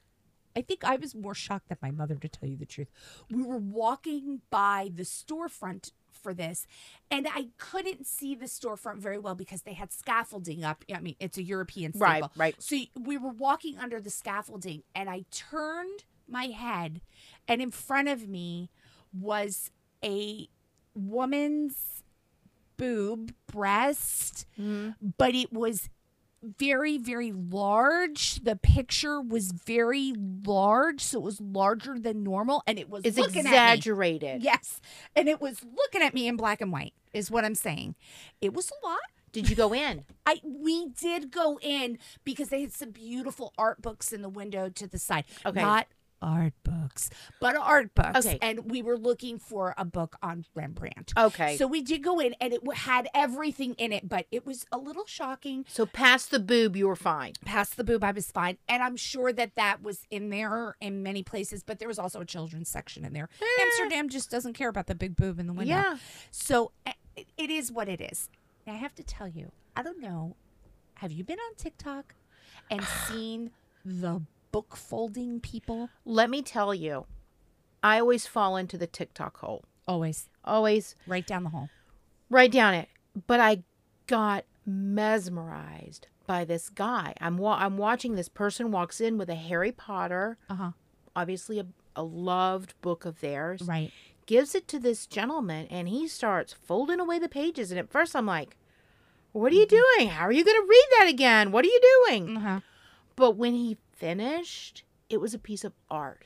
I 0.58 0.62
think 0.62 0.84
I 0.84 0.96
was 0.96 1.14
more 1.14 1.36
shocked 1.36 1.70
than 1.70 1.78
my 1.84 1.92
mother, 1.92 2.16
to 2.16 2.28
tell 2.28 2.50
you 2.50 2.58
the 2.58 2.66
truth. 2.66 2.88
We 3.30 3.44
were 3.44 3.58
walking 3.58 4.42
by 4.50 4.90
the 4.92 5.04
storefront 5.04 5.92
for 6.12 6.34
this, 6.34 6.66
and 7.12 7.28
I 7.30 7.50
couldn't 7.60 8.08
see 8.08 8.34
the 8.34 8.48
storefront 8.48 8.98
very 8.98 9.20
well 9.20 9.36
because 9.36 9.62
they 9.62 9.74
had 9.74 9.92
scaffolding 9.92 10.64
up. 10.64 10.84
I 10.92 11.00
mean, 11.00 11.16
it's 11.20 11.38
a 11.38 11.44
European 11.44 11.94
staple. 11.94 12.32
Right, 12.36 12.56
right. 12.56 12.56
So 12.58 12.76
we 13.00 13.18
were 13.18 13.30
walking 13.30 13.78
under 13.78 14.02
the 14.02 14.10
scaffolding, 14.10 14.82
and 14.96 15.12
I 15.12 15.26
turned 15.30 16.06
my 16.28 16.46
head, 16.46 17.02
and 17.48 17.62
in 17.62 17.70
front 17.70 18.08
of 18.08 18.28
me 18.28 18.72
was 19.14 19.70
a 20.04 20.50
woman's 20.96 22.04
boob, 22.78 23.34
breast, 23.52 24.48
mm-hmm. 24.60 25.10
but 25.18 25.36
it 25.36 25.54
was 25.54 25.90
very, 26.44 26.98
very 26.98 27.32
large. 27.32 28.44
The 28.44 28.56
picture 28.56 29.20
was 29.22 29.52
very 29.52 30.14
large, 30.46 31.02
so 31.02 31.20
it 31.20 31.24
was 31.24 31.42
larger 31.42 31.98
than 32.00 32.24
normal, 32.24 32.64
and 32.68 32.78
it 32.80 32.90
was 32.90 33.04
It's 33.06 33.18
looking 33.18 33.40
at 33.40 33.44
me. 33.46 33.50
exaggerated. 33.52 34.44
Yes, 34.44 34.80
and 35.16 35.28
it 35.28 35.42
was 35.42 35.64
looking 35.64 36.02
at 36.02 36.14
me 36.14 36.28
in 36.28 36.36
black 36.38 36.62
and 36.62 36.72
white. 36.72 36.94
Is 37.14 37.32
what 37.32 37.44
I'm 37.46 37.56
saying. 37.56 37.96
It 38.42 38.54
was 38.54 38.70
a 38.72 38.86
lot. 38.88 39.00
Did 39.32 39.50
you 39.50 39.56
go 39.56 39.74
in? 39.74 40.06
I 40.26 40.40
we 40.44 40.88
did 40.90 41.32
go 41.32 41.60
in 41.62 41.98
because 42.24 42.50
they 42.50 42.62
had 42.62 42.74
some 42.74 42.92
beautiful 42.92 43.54
art 43.58 43.82
books 43.82 44.12
in 44.14 44.22
the 44.22 44.30
window 44.30 44.70
to 44.70 44.88
the 44.88 45.00
side. 45.00 45.26
Okay. 45.46 45.62
Not 45.62 45.88
art 46.22 46.54
books, 46.64 47.10
but 47.40 47.56
art 47.56 47.94
books. 47.96 48.26
Okay. 48.26 48.40
And 48.42 48.72
we 48.72 48.82
were 48.82 48.98
looking 48.98 49.38
for 49.40 49.74
a 49.78 49.86
book 49.86 50.16
on 50.22 50.46
Rembrandt. 50.56 51.14
Okay. 51.18 51.58
So, 51.58 51.68
we 51.68 51.82
did 51.82 52.04
go 52.04 52.20
in 52.20 52.34
and 52.42 52.54
it 52.54 52.62
had 52.76 53.08
everything 53.14 53.74
in 53.76 53.92
it, 53.92 54.08
but 54.10 54.26
it 54.32 54.46
was 54.46 54.66
a 54.72 54.78
little 54.78 55.06
shocking. 55.06 55.66
So 55.68 55.86
past 55.86 56.32
the 56.32 56.40
boob, 56.40 56.76
you 56.76 56.88
were 56.88 56.96
fine. 56.96 57.34
Past 57.46 57.78
the 57.78 57.84
boob, 57.84 58.04
I 58.04 58.12
was 58.12 58.32
fine. 58.32 58.58
And 58.68 58.82
I'm 58.82 58.96
sure 58.98 59.32
that 59.34 59.56
that 59.56 59.82
was 59.84 60.06
in 60.10 60.30
there 60.30 60.76
in 60.82 61.04
many 61.04 61.24
places, 61.24 61.64
but 61.64 61.80
there 61.80 61.88
was 61.88 62.00
also 62.00 62.22
a 62.22 62.26
children's 62.26 62.70
section 62.70 63.06
in 63.06 63.14
there. 63.14 63.30
Amsterdam 63.62 64.10
just 64.10 64.32
doesn't 64.32 64.54
care 64.54 64.70
about 64.70 64.88
the 64.88 64.96
big 64.96 65.16
boob 65.16 65.40
in 65.40 65.48
the 65.48 65.54
window. 65.54 65.74
Yeah. 65.76 65.98
So 66.32 66.72
eh, 66.86 66.94
it- 67.16 67.28
it 67.38 67.50
is 67.50 67.72
what 67.72 67.88
it 67.90 68.00
is. 68.02 68.30
Now, 68.66 68.74
I 68.74 68.78
have 68.78 68.94
to 68.96 69.04
tell 69.04 69.28
you, 69.28 69.52
I 69.76 69.82
don't 69.84 70.00
know. 70.02 70.36
Have 70.96 71.12
you 71.12 71.24
been 71.24 71.40
on 71.40 71.56
TikTok 71.56 72.16
and 72.70 72.84
seen 73.08 73.52
the 73.86 74.22
book 74.52 74.76
folding 74.76 75.40
people? 75.40 75.90
Let 76.06 76.30
me 76.30 76.42
tell 76.42 76.74
you, 76.74 77.06
I 77.84 78.00
always 78.00 78.26
fall 78.28 78.58
into 78.58 78.78
the 78.78 78.88
TikTok 78.88 79.38
hole. 79.38 79.64
Always 79.88 80.30
Always 80.44 80.96
right 81.06 81.26
down 81.26 81.44
the 81.44 81.50
hole. 81.50 81.70
right 82.30 82.52
down 82.52 82.74
it. 82.74 82.90
But 83.28 83.40
I 83.40 83.64
got 84.08 84.46
mesmerized 85.12 86.08
by 86.26 86.44
this 86.46 86.70
guy. 86.70 87.14
I'm 87.22 87.38
wa- 87.38 87.58
I'm 87.60 87.78
watching 87.78 88.16
this 88.16 88.30
person 88.30 88.72
walks 88.72 89.00
in 89.02 89.18
with 89.18 89.30
a 89.30 89.36
Harry 89.36 89.72
Potter, 89.72 90.38
Uh 90.50 90.56
huh. 90.56 90.72
obviously 91.16 91.60
a, 91.60 91.66
a 91.96 92.04
loved 92.04 92.74
book 92.82 93.06
of 93.06 93.22
theirs. 93.22 93.62
Right. 93.64 93.92
gives 94.26 94.54
it 94.56 94.68
to 94.68 94.78
this 94.80 95.08
gentleman, 95.08 95.68
and 95.70 95.88
he 95.88 96.06
starts 96.08 96.52
folding 96.54 97.00
away 97.00 97.18
the 97.18 97.30
pages. 97.30 97.72
And 97.72 97.80
at 97.80 97.90
first, 97.90 98.14
I'm 98.16 98.26
like, 98.26 98.58
"What 99.32 99.52
are 99.54 99.56
you 99.56 99.66
doing? 99.66 100.10
How 100.10 100.26
are 100.26 100.32
you 100.34 100.44
going 100.44 100.62
to 100.62 100.68
read 100.68 100.86
that 101.00 101.08
again? 101.08 101.52
What 101.54 101.64
are 101.64 101.70
you 101.70 101.82
doing?" 102.08 102.38
Uh-huh. 102.38 102.60
But 103.16 103.32
when 103.38 103.54
he 103.54 103.78
finished, 103.98 104.84
it 105.10 105.20
was 105.20 105.34
a 105.34 105.40
piece 105.40 105.64
of 105.64 105.74
art. 105.90 106.26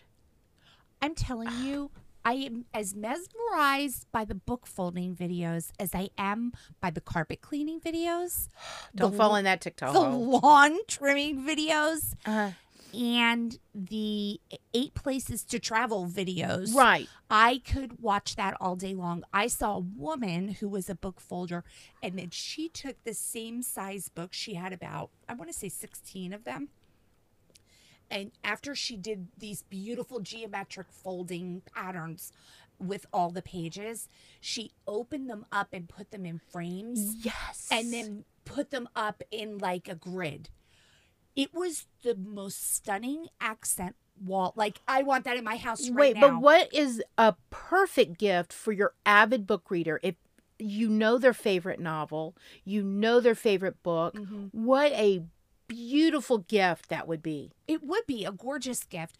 I'm 1.01 1.15
telling 1.15 1.49
you, 1.63 1.91
I 2.23 2.33
am 2.33 2.65
as 2.73 2.93
mesmerized 2.95 4.05
by 4.11 4.25
the 4.25 4.35
book 4.35 4.67
folding 4.67 5.15
videos 5.15 5.71
as 5.79 5.95
I 5.95 6.09
am 6.17 6.51
by 6.79 6.91
the 6.91 7.01
carpet 7.01 7.41
cleaning 7.41 7.79
videos, 7.79 8.49
Don't 8.95 9.11
the, 9.11 9.17
fall 9.17 9.35
in 9.35 9.45
that 9.45 9.61
TikTok 9.61 9.93
the 9.93 9.99
hole. 9.99 10.39
lawn 10.41 10.77
trimming 10.87 11.41
videos, 11.43 12.13
Uh, 12.25 12.51
and 12.93 13.57
the 13.73 14.39
eight 14.73 14.93
places 14.93 15.43
to 15.45 15.57
travel 15.59 16.05
videos. 16.07 16.75
right. 16.75 17.07
I 17.29 17.61
could 17.65 18.01
watch 18.01 18.35
that 18.35 18.55
all 18.59 18.75
day 18.75 18.93
long. 18.93 19.23
I 19.33 19.47
saw 19.47 19.77
a 19.77 19.79
woman 19.79 20.49
who 20.59 20.67
was 20.67 20.89
a 20.89 20.95
book 20.95 21.21
folder, 21.21 21.63
and 22.03 22.19
then 22.19 22.29
she 22.31 22.67
took 22.67 23.01
the 23.05 23.13
same 23.13 23.61
size 23.63 24.09
book. 24.09 24.33
She 24.33 24.55
had 24.55 24.73
about, 24.73 25.09
I 25.29 25.33
want 25.35 25.49
to 25.49 25.57
say 25.57 25.69
16 25.69 26.33
of 26.33 26.43
them. 26.43 26.67
And 28.11 28.31
after 28.43 28.75
she 28.75 28.97
did 28.97 29.29
these 29.37 29.63
beautiful 29.63 30.19
geometric 30.19 30.87
folding 30.91 31.61
patterns 31.73 32.31
with 32.77 33.05
all 33.13 33.29
the 33.31 33.41
pages, 33.41 34.09
she 34.41 34.71
opened 34.85 35.29
them 35.29 35.45
up 35.51 35.69
and 35.71 35.87
put 35.87 36.11
them 36.11 36.25
in 36.25 36.39
frames 36.39 37.15
Yes. 37.23 37.67
and 37.71 37.93
then 37.93 38.25
put 38.43 38.69
them 38.71 38.89
up 38.95 39.23
in 39.31 39.57
like 39.57 39.87
a 39.87 39.95
grid. 39.95 40.49
It 41.35 41.53
was 41.53 41.87
the 42.03 42.15
most 42.15 42.73
stunning 42.75 43.27
accent 43.39 43.95
wall. 44.21 44.51
Like, 44.57 44.81
I 44.87 45.03
want 45.03 45.23
that 45.23 45.37
in 45.37 45.43
my 45.45 45.55
house 45.55 45.89
right 45.89 46.13
Wait, 46.13 46.13
now. 46.15 46.21
but 46.31 46.41
what 46.41 46.73
is 46.73 47.01
a 47.17 47.35
perfect 47.49 48.17
gift 48.19 48.51
for 48.51 48.73
your 48.73 48.93
avid 49.05 49.47
book 49.47 49.71
reader? 49.71 49.99
If 50.03 50.15
you 50.59 50.89
know 50.89 51.17
their 51.17 51.33
favorite 51.33 51.79
novel, 51.79 52.35
you 52.65 52.83
know 52.83 53.19
their 53.21 53.35
favorite 53.35 53.81
book, 53.81 54.15
Mhm. 54.15 54.49
what 54.51 54.91
a 54.91 55.23
beautiful 55.73 56.39
gift 56.39 56.89
that 56.89 57.07
would 57.07 57.23
be. 57.23 57.51
It 57.67 57.83
would 57.83 58.05
be 58.07 58.25
a 58.25 58.31
gorgeous 58.31 58.83
gift. 58.83 59.17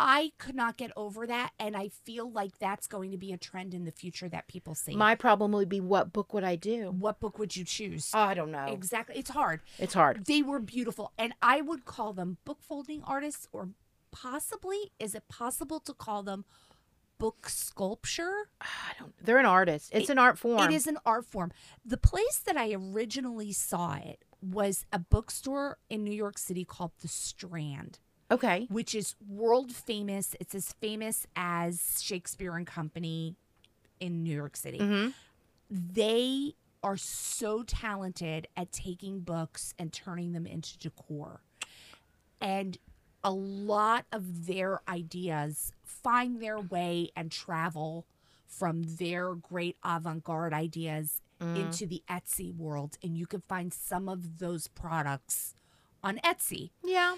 I 0.00 0.30
could 0.38 0.54
not 0.54 0.76
get 0.76 0.92
over 0.96 1.26
that, 1.26 1.50
and 1.58 1.76
I 1.76 1.88
feel 1.88 2.30
like 2.30 2.58
that's 2.58 2.86
going 2.86 3.10
to 3.10 3.16
be 3.16 3.32
a 3.32 3.36
trend 3.36 3.74
in 3.74 3.84
the 3.84 3.90
future 3.90 4.28
that 4.28 4.46
people 4.46 4.76
see. 4.76 4.94
My 4.94 5.16
problem 5.16 5.50
would 5.52 5.68
be 5.68 5.80
what 5.80 6.12
book 6.12 6.32
would 6.32 6.44
I 6.44 6.54
do? 6.54 6.92
what 6.92 7.18
book 7.18 7.36
would 7.38 7.56
you 7.56 7.64
choose? 7.64 8.12
Oh, 8.14 8.20
I 8.20 8.34
don't 8.34 8.52
know. 8.52 8.66
Exactly. 8.66 9.16
It's 9.16 9.30
hard. 9.30 9.60
It's 9.76 9.94
hard. 9.94 10.26
They 10.26 10.40
were 10.40 10.60
beautiful, 10.60 11.12
and 11.18 11.32
I 11.42 11.60
would 11.62 11.84
call 11.84 12.12
them 12.12 12.38
book 12.44 12.58
folding 12.62 13.02
artists, 13.04 13.48
or 13.52 13.70
possibly, 14.12 14.92
is 15.00 15.16
it 15.16 15.24
possible 15.28 15.80
to 15.80 15.92
call 15.92 16.22
them 16.22 16.44
book 17.18 17.48
sculpture? 17.48 18.50
I 18.60 18.92
don't. 19.00 19.14
They're 19.20 19.38
an 19.38 19.46
artist. 19.46 19.90
It's 19.92 20.10
an 20.10 20.18
art 20.18 20.38
form. 20.38 20.60
It 20.60 20.72
is 20.72 20.86
an 20.86 20.98
art 21.04 21.24
form. 21.26 21.50
The 21.84 21.96
place 21.96 22.38
that 22.46 22.56
I 22.56 22.72
originally 22.72 23.52
saw 23.52 23.96
it 23.96 24.24
was 24.42 24.86
a 24.92 24.98
bookstore 24.98 25.78
in 25.90 26.04
New 26.04 26.12
York 26.14 26.38
City 26.38 26.64
called 26.64 26.92
The 27.00 27.08
Strand. 27.08 27.98
Okay. 28.30 28.66
which 28.70 28.94
is 28.94 29.14
world 29.26 29.72
famous. 29.72 30.36
It's 30.38 30.54
as 30.54 30.74
famous 30.74 31.26
as 31.34 32.02
Shakespeare 32.02 32.54
and 32.56 32.66
Company 32.66 33.36
in 34.00 34.22
New 34.22 34.36
York 34.36 34.54
City. 34.54 34.78
hmm 34.78 35.08
They 35.70 36.52
are 36.82 36.98
so 36.98 37.62
talented 37.62 38.46
at 38.54 38.70
taking 38.70 39.20
books 39.20 39.72
and 39.78 39.92
turning 39.94 40.32
them 40.32 40.46
into 40.46 40.76
decor. 40.78 41.40
And 42.40 42.76
a 43.24 43.32
lot 43.32 44.04
of 44.12 44.46
their 44.46 44.80
ideas 44.88 45.72
find 45.82 46.40
their 46.40 46.60
way 46.60 47.10
and 47.16 47.32
travel 47.32 48.06
from 48.46 48.82
their 48.82 49.34
great 49.34 49.76
avant 49.84 50.22
garde 50.22 50.52
ideas 50.52 51.20
into 51.40 51.86
the 51.86 52.02
Etsy 52.08 52.54
world. 52.56 52.98
And 53.02 53.16
you 53.16 53.26
can 53.26 53.42
find 53.48 53.72
some 53.72 54.08
of 54.08 54.38
those 54.38 54.68
products 54.68 55.54
on 56.02 56.18
Etsy 56.24 56.70
Yeah. 56.84 57.16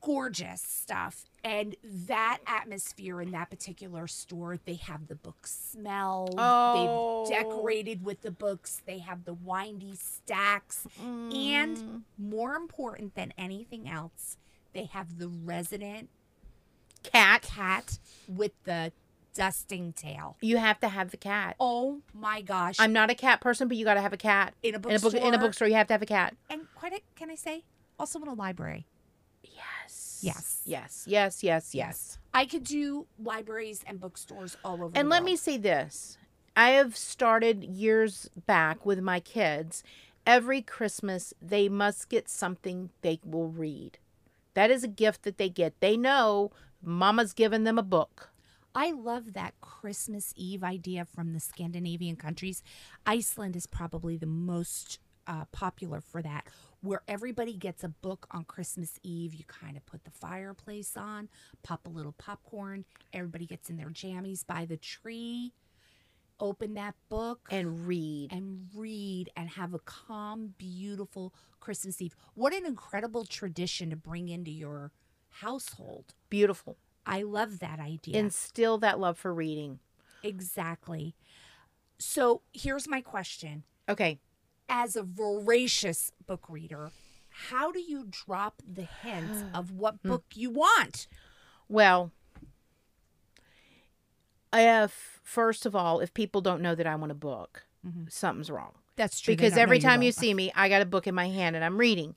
gorgeous 0.00 0.60
stuff. 0.60 1.24
And 1.42 1.76
that 1.82 2.38
atmosphere 2.46 3.20
in 3.20 3.30
that 3.32 3.50
particular 3.50 4.06
store, 4.06 4.58
they 4.64 4.74
have 4.74 5.08
the 5.08 5.14
book 5.14 5.46
smell. 5.46 6.28
Oh. 6.38 7.26
They've 7.26 7.38
decorated 7.38 8.04
with 8.04 8.20
the 8.22 8.30
books. 8.30 8.82
They 8.86 8.98
have 8.98 9.24
the 9.24 9.34
windy 9.34 9.96
stacks. 9.96 10.86
Mm. 11.02 11.34
And 11.34 12.04
more 12.18 12.54
important 12.54 13.14
than 13.14 13.32
anything 13.38 13.88
else, 13.88 14.36
they 14.72 14.84
have 14.86 15.18
the 15.18 15.28
resident 15.28 16.10
cat. 17.02 17.42
cat 17.42 17.98
with 18.28 18.52
the 18.64 18.92
dusting 19.34 19.92
tail. 19.92 20.36
You 20.40 20.56
have 20.56 20.80
to 20.80 20.88
have 20.88 21.10
the 21.10 21.16
cat. 21.16 21.56
Oh 21.60 22.00
my 22.14 22.40
gosh. 22.40 22.76
I'm 22.78 22.92
not 22.92 23.10
a 23.10 23.14
cat 23.14 23.40
person, 23.40 23.68
but 23.68 23.76
you 23.76 23.84
got 23.84 23.94
to 23.94 24.00
have 24.00 24.12
a 24.12 24.16
cat. 24.16 24.54
in 24.62 24.68
a 24.68 24.68
In 24.68 24.74
a 24.76 24.78
bookstore. 24.80 25.10
book 25.10 25.20
in 25.22 25.34
a 25.34 25.38
bookstore, 25.38 25.68
you 25.68 25.74
have 25.74 25.86
to 25.88 25.94
have 25.94 26.02
a 26.02 26.06
cat. 26.06 26.34
And 26.48 26.62
quite 26.74 26.92
a, 26.92 27.00
can 27.16 27.30
I 27.30 27.34
say, 27.34 27.64
also 27.98 28.20
in 28.22 28.28
a 28.28 28.34
library. 28.34 28.86
Yes. 29.42 30.20
Yes. 30.22 30.60
Yes. 30.64 31.04
Yes. 31.06 31.42
Yes. 31.42 31.74
Yes. 31.74 32.18
I 32.32 32.46
could 32.46 32.64
do 32.64 33.06
libraries 33.22 33.84
and 33.86 34.00
bookstores 34.00 34.56
all 34.64 34.74
over. 34.82 34.90
And 34.94 35.08
let 35.08 35.20
world. 35.22 35.26
me 35.26 35.36
say 35.36 35.56
this 35.58 36.16
I 36.56 36.70
have 36.70 36.96
started 36.96 37.62
years 37.64 38.30
back 38.46 38.86
with 38.86 39.00
my 39.00 39.20
kids. 39.20 39.82
Every 40.26 40.62
Christmas, 40.62 41.34
they 41.42 41.68
must 41.68 42.08
get 42.08 42.28
something 42.30 42.88
they 43.02 43.20
will 43.24 43.48
read. 43.48 43.98
That 44.54 44.70
is 44.70 44.82
a 44.82 44.88
gift 44.88 45.24
that 45.24 45.36
they 45.36 45.50
get. 45.50 45.78
They 45.80 45.96
know 45.98 46.50
mama's 46.82 47.32
given 47.34 47.64
them 47.64 47.78
a 47.78 47.82
book. 47.82 48.30
I 48.74 48.90
love 48.90 49.34
that 49.34 49.54
Christmas 49.60 50.32
Eve 50.36 50.64
idea 50.64 51.04
from 51.04 51.32
the 51.32 51.40
Scandinavian 51.40 52.16
countries. 52.16 52.62
Iceland 53.06 53.54
is 53.54 53.66
probably 53.66 54.16
the 54.16 54.26
most 54.26 54.98
uh, 55.26 55.44
popular 55.52 56.00
for 56.00 56.20
that, 56.22 56.46
where 56.80 57.02
everybody 57.08 57.54
gets 57.54 57.84
a 57.84 57.88
book 57.88 58.26
on 58.30 58.44
Christmas 58.44 58.98
Eve. 59.02 59.34
You 59.34 59.44
kind 59.46 59.76
of 59.76 59.86
put 59.86 60.04
the 60.04 60.10
fireplace 60.10 60.96
on, 60.96 61.28
pop 61.62 61.86
a 61.86 61.90
little 61.90 62.12
popcorn, 62.12 62.84
everybody 63.12 63.46
gets 63.46 63.70
in 63.70 63.76
their 63.76 63.90
jammies 63.90 64.46
by 64.46 64.64
the 64.64 64.76
tree, 64.76 65.52
open 66.40 66.74
that 66.74 66.94
book. 67.08 67.48
And 67.50 67.86
read. 67.86 68.32
and 68.32 68.68
read 68.74 69.30
and 69.36 69.50
have 69.50 69.72
a 69.72 69.78
calm, 69.78 70.54
beautiful 70.58 71.32
Christmas 71.60 72.02
Eve. 72.02 72.16
What 72.34 72.52
an 72.52 72.66
incredible 72.66 73.24
tradition 73.24 73.90
to 73.90 73.96
bring 73.96 74.28
into 74.28 74.50
your 74.50 74.90
household. 75.30 76.14
Beautiful. 76.28 76.76
I 77.06 77.22
love 77.22 77.58
that 77.60 77.80
idea. 77.80 78.18
Instill 78.18 78.78
that 78.78 78.98
love 78.98 79.18
for 79.18 79.32
reading. 79.34 79.78
Exactly. 80.22 81.14
So 81.98 82.42
here's 82.52 82.88
my 82.88 83.00
question. 83.00 83.64
Okay. 83.88 84.18
As 84.68 84.96
a 84.96 85.02
voracious 85.02 86.10
book 86.26 86.46
reader, 86.48 86.90
how 87.28 87.70
do 87.70 87.80
you 87.80 88.06
drop 88.10 88.62
the 88.66 88.82
hint 88.84 89.30
of 89.54 89.70
what 89.70 90.02
book 90.02 90.24
you 90.34 90.50
want? 90.50 91.06
Well, 91.68 92.10
if 94.52 95.20
first 95.22 95.66
of 95.66 95.74
all, 95.74 96.00
if 96.00 96.14
people 96.14 96.40
don't 96.40 96.62
know 96.62 96.74
that 96.74 96.86
I 96.86 96.94
want 96.96 97.12
a 97.12 97.16
book, 97.16 97.66
Mhm. 97.86 98.10
something's 98.10 98.50
wrong. 98.50 98.72
That's 98.96 99.18
true. 99.20 99.32
because 99.34 99.56
every 99.58 99.80
time 99.80 100.02
you 100.02 100.12
see 100.12 100.32
me, 100.34 100.52
I 100.54 100.68
got 100.68 100.80
a 100.80 100.86
book 100.86 101.08
in 101.08 101.14
my 101.16 101.28
hand 101.28 101.56
and 101.56 101.64
I'm 101.64 101.78
reading. 101.78 102.14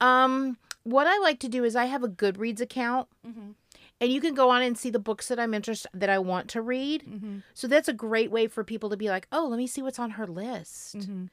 Um, 0.00 0.58
what 0.82 1.06
I 1.06 1.16
like 1.18 1.38
to 1.40 1.48
do 1.48 1.62
is 1.64 1.76
I 1.76 1.84
have 1.84 2.02
a 2.02 2.08
Goodreads 2.08 2.60
account, 2.60 3.08
Mhm. 3.24 3.54
And 4.00 4.12
you 4.12 4.20
can 4.20 4.34
go 4.34 4.50
on 4.50 4.62
and 4.62 4.78
see 4.78 4.90
the 4.90 4.98
books 4.98 5.28
that 5.28 5.38
I'm 5.38 5.54
interested 5.54 5.90
that 5.94 6.10
I 6.10 6.18
want 6.18 6.48
to 6.50 6.62
read. 6.62 7.04
Mm-hmm. 7.06 7.38
So 7.54 7.66
that's 7.66 7.88
a 7.88 7.92
great 7.92 8.30
way 8.30 8.46
for 8.46 8.64
people 8.64 8.90
to 8.90 8.96
be 8.96 9.08
like, 9.08 9.26
"Oh, 9.32 9.46
let 9.48 9.56
me 9.56 9.66
see 9.66 9.82
what's 9.82 9.98
on 9.98 10.12
her 10.12 10.26
list." 10.26 10.98
Mm-hmm. 10.98 11.26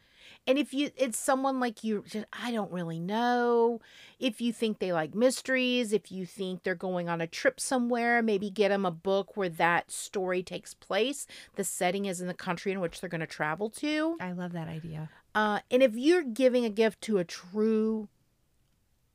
And 0.48 0.58
if 0.58 0.74
you 0.74 0.92
it's 0.96 1.18
someone 1.18 1.60
like 1.60 1.84
you 1.84 2.04
just 2.08 2.26
I 2.34 2.52
don't 2.52 2.72
really 2.72 3.00
know, 3.00 3.82
if 4.20 4.42
you 4.42 4.54
think 4.54 4.80
they 4.80 4.92
like 4.94 5.16
mysteries, 5.16 5.94
if 5.94 6.12
you 6.12 6.26
think 6.26 6.64
they're 6.64 6.76
going 6.76 7.10
on 7.10 7.22
a 7.22 7.28
trip 7.28 7.60
somewhere, 7.60 8.22
maybe 8.22 8.50
get 8.50 8.70
them 8.70 8.86
a 8.86 8.92
book 8.92 9.36
where 9.36 9.50
that 9.50 9.92
story 9.92 10.44
takes 10.44 10.74
place. 10.74 11.28
The 11.56 11.64
setting 11.64 12.06
is 12.06 12.22
in 12.22 12.28
the 12.28 12.34
country 12.34 12.72
in 12.72 12.80
which 12.80 13.02
they're 13.02 13.10
going 13.10 13.22
to 13.22 13.28
travel 13.28 13.70
to. 13.72 14.18
I 14.20 14.32
love 14.32 14.54
that 14.54 14.68
idea. 14.68 15.10
Uh, 15.34 15.60
and 15.70 15.84
if 15.84 15.96
you're 15.96 16.24
giving 16.24 16.64
a 16.64 16.70
gift 16.70 17.02
to 17.02 17.18
a 17.18 17.26
true 17.26 18.08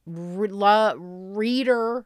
re- 0.06 0.48
lo- 0.48 0.96
reader, 0.96 2.04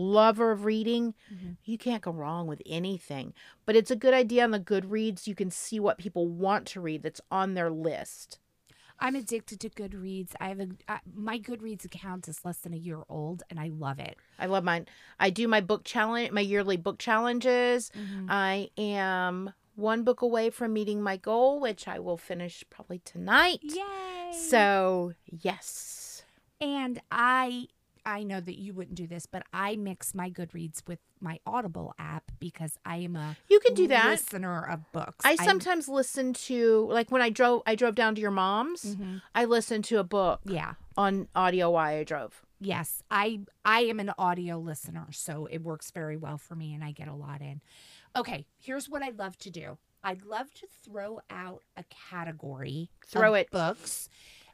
lover 0.00 0.50
of 0.50 0.64
reading, 0.64 1.14
Mhm. 1.32 1.56
you 1.64 1.76
can't 1.78 2.02
go 2.02 2.10
wrong 2.12 2.46
with 2.46 2.62
anything. 2.66 3.34
But 3.66 3.76
it's 3.76 3.90
a 3.90 3.96
good 3.96 4.14
idea 4.14 4.44
on 4.44 4.50
the 4.50 4.60
Goodreads. 4.60 5.26
You 5.26 5.34
can 5.34 5.50
see 5.50 5.78
what 5.80 5.98
people 5.98 6.26
want 6.28 6.66
to 6.68 6.80
read 6.80 7.02
that's 7.02 7.20
on 7.30 7.54
their 7.54 7.70
list. 7.70 8.38
I'm 9.02 9.14
addicted 9.16 9.60
to 9.60 9.70
Goodreads. 9.70 10.34
I 10.40 10.48
have 10.48 10.60
a 10.60 10.68
I, 10.86 11.00
my 11.14 11.38
Goodreads 11.38 11.84
account 11.86 12.28
is 12.28 12.44
less 12.44 12.58
than 12.58 12.74
a 12.74 12.76
year 12.76 13.02
old, 13.08 13.42
and 13.48 13.58
I 13.58 13.68
love 13.68 13.98
it. 13.98 14.16
I 14.38 14.44
love 14.46 14.62
mine. 14.62 14.86
I 15.18 15.30
do 15.30 15.48
my 15.48 15.60
book 15.62 15.84
challenge, 15.84 16.32
my 16.32 16.42
yearly 16.42 16.76
book 16.76 16.98
challenges. 16.98 17.90
Mm-hmm. 17.96 18.26
I 18.28 18.68
am 18.76 19.54
one 19.74 20.04
book 20.04 20.20
away 20.20 20.50
from 20.50 20.74
meeting 20.74 21.00
my 21.02 21.16
goal, 21.16 21.60
which 21.60 21.88
I 21.88 21.98
will 21.98 22.18
finish 22.18 22.62
probably 22.68 22.98
tonight. 22.98 23.60
Yay! 23.62 24.32
So, 24.34 25.14
yes. 25.24 26.22
and 26.60 27.00
I 27.10 27.68
I 28.06 28.22
know 28.22 28.40
that 28.40 28.58
you 28.58 28.72
wouldn't 28.72 28.96
do 28.96 29.06
this, 29.06 29.26
but 29.26 29.42
I 29.52 29.76
mix 29.76 30.14
my 30.14 30.30
Goodreads 30.30 30.82
with 30.86 30.98
my 31.20 31.38
Audible 31.46 31.94
app 31.98 32.30
because 32.38 32.76
I 32.84 32.96
am 32.96 33.16
a 33.16 33.36
You 33.48 33.60
could 33.60 33.74
do 33.74 33.86
that. 33.88 34.06
listener 34.06 34.64
of 34.64 34.90
books. 34.92 35.24
I 35.24 35.30
I'm- 35.30 35.38
sometimes 35.44 35.88
listen 35.88 36.32
to 36.34 36.86
like 36.90 37.10
when 37.10 37.22
I 37.22 37.30
drove 37.30 37.62
I 37.66 37.74
drove 37.74 37.94
down 37.94 38.14
to 38.14 38.20
your 38.20 38.30
mom's, 38.30 38.96
Mhm. 38.96 39.22
I 39.34 39.44
listened 39.44 39.84
to 39.86 39.98
a 39.98 40.04
book 40.04 40.40
yeah. 40.44 40.74
on 40.96 41.28
audio 41.34 41.70
while 41.70 41.86
I 41.86 42.04
drove. 42.04 42.44
Yes, 42.60 43.02
I 43.10 43.40
I 43.64 43.80
am 43.82 44.00
an 44.00 44.12
audio 44.18 44.58
listener, 44.58 45.08
so 45.12 45.46
it 45.46 45.58
works 45.62 45.90
very 45.90 46.16
well 46.16 46.36
for 46.38 46.54
me 46.54 46.74
and 46.74 46.82
I 46.84 46.92
get 46.92 47.08
a 47.08 47.14
lot 47.14 47.40
in. 47.40 47.60
Okay, 48.16 48.46
here's 48.60 48.88
what 48.88 49.02
I'd 49.02 49.18
love 49.18 49.38
to 49.38 49.50
do. 49.50 49.78
I'd 50.02 50.22
love 50.24 50.52
to 50.54 50.66
throw 50.82 51.20
out 51.30 51.62
a 51.76 51.84
category. 51.84 52.90
Throw 53.06 53.34
of 53.34 53.40
it. 53.40 53.50
books. 53.50 54.08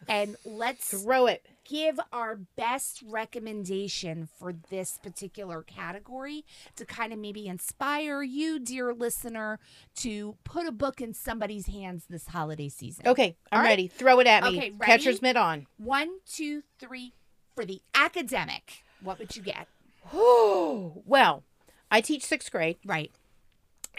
And 0.08 0.36
let's 0.44 0.88
Throw 1.02 1.26
it. 1.26 1.44
give 1.64 1.98
our 2.12 2.36
best 2.56 3.02
recommendation 3.06 4.28
for 4.38 4.52
this 4.70 4.98
particular 5.02 5.62
category 5.62 6.44
to 6.76 6.84
kind 6.84 7.12
of 7.12 7.18
maybe 7.18 7.46
inspire 7.46 8.22
you, 8.22 8.58
dear 8.58 8.94
listener, 8.94 9.58
to 9.96 10.36
put 10.44 10.66
a 10.66 10.72
book 10.72 11.00
in 11.00 11.12
somebody's 11.14 11.66
hands 11.66 12.04
this 12.08 12.28
holiday 12.28 12.68
season. 12.68 13.06
Okay, 13.08 13.36
I'm 13.50 13.60
right. 13.62 13.70
ready. 13.70 13.88
Throw 13.88 14.20
it 14.20 14.26
at 14.26 14.42
me. 14.44 14.48
Okay, 14.50 14.70
ready? 14.70 14.92
Catcher's 14.92 15.20
mitt 15.22 15.36
on. 15.36 15.66
One, 15.78 16.18
two, 16.26 16.62
three. 16.78 17.12
For 17.54 17.64
the 17.64 17.80
academic, 17.94 18.84
what 19.02 19.18
would 19.18 19.34
you 19.34 19.42
get? 19.42 19.66
Oh, 20.12 21.02
well, 21.06 21.42
I 21.90 22.00
teach 22.02 22.22
sixth 22.24 22.52
grade 22.52 22.76
Right. 22.84 23.10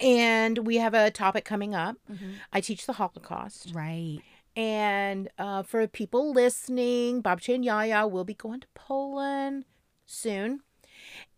and 0.01 0.59
we 0.59 0.77
have 0.77 0.93
a 0.93 1.09
topic 1.09 1.43
coming 1.43 1.73
up. 1.73 1.97
Mhm. 2.11 2.35
I 2.53 2.61
teach 2.61 2.85
the 2.85 2.93
Holocaust. 2.93 3.71
Right. 3.73 4.19
And 4.57 5.29
uh, 5.37 5.61
for 5.61 5.85
people 5.87 6.33
listening, 6.33 7.21
Babcia 7.21 7.53
and 7.53 7.63
Yaya 7.63 8.07
will 8.07 8.23
be 8.23 8.33
going 8.33 8.59
to 8.61 8.67
Poland 8.73 9.65
soon. 10.07 10.61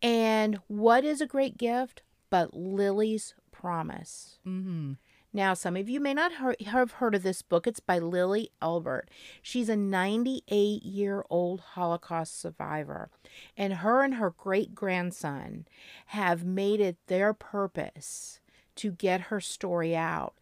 And 0.01 0.61
what 0.67 1.03
is 1.03 1.19
a 1.19 1.27
great 1.27 1.57
gift 1.57 2.01
but 2.29 2.55
Lily's 2.55 3.35
Promise? 3.51 4.39
Mm-hmm. 4.47 4.93
Now, 5.33 5.53
some 5.53 5.75
of 5.75 5.89
you 5.89 5.99
may 5.99 6.13
not 6.13 6.31
he- 6.57 6.63
have 6.65 6.93
heard 6.93 7.13
of 7.13 7.23
this 7.23 7.41
book. 7.41 7.67
It's 7.67 7.81
by 7.81 7.99
Lily 7.99 8.51
Ebert. 8.61 9.09
She's 9.41 9.67
a 9.67 9.75
98 9.75 10.81
year 10.83 11.25
old 11.29 11.59
Holocaust 11.59 12.39
survivor, 12.39 13.09
and 13.57 13.73
her 13.73 14.01
and 14.01 14.15
her 14.15 14.31
great 14.31 14.73
grandson 14.73 15.67
have 16.07 16.45
made 16.45 16.79
it 16.79 16.95
their 17.07 17.33
purpose 17.33 18.39
to 18.77 18.91
get 18.91 19.21
her 19.23 19.41
story 19.41 19.93
out, 19.93 20.35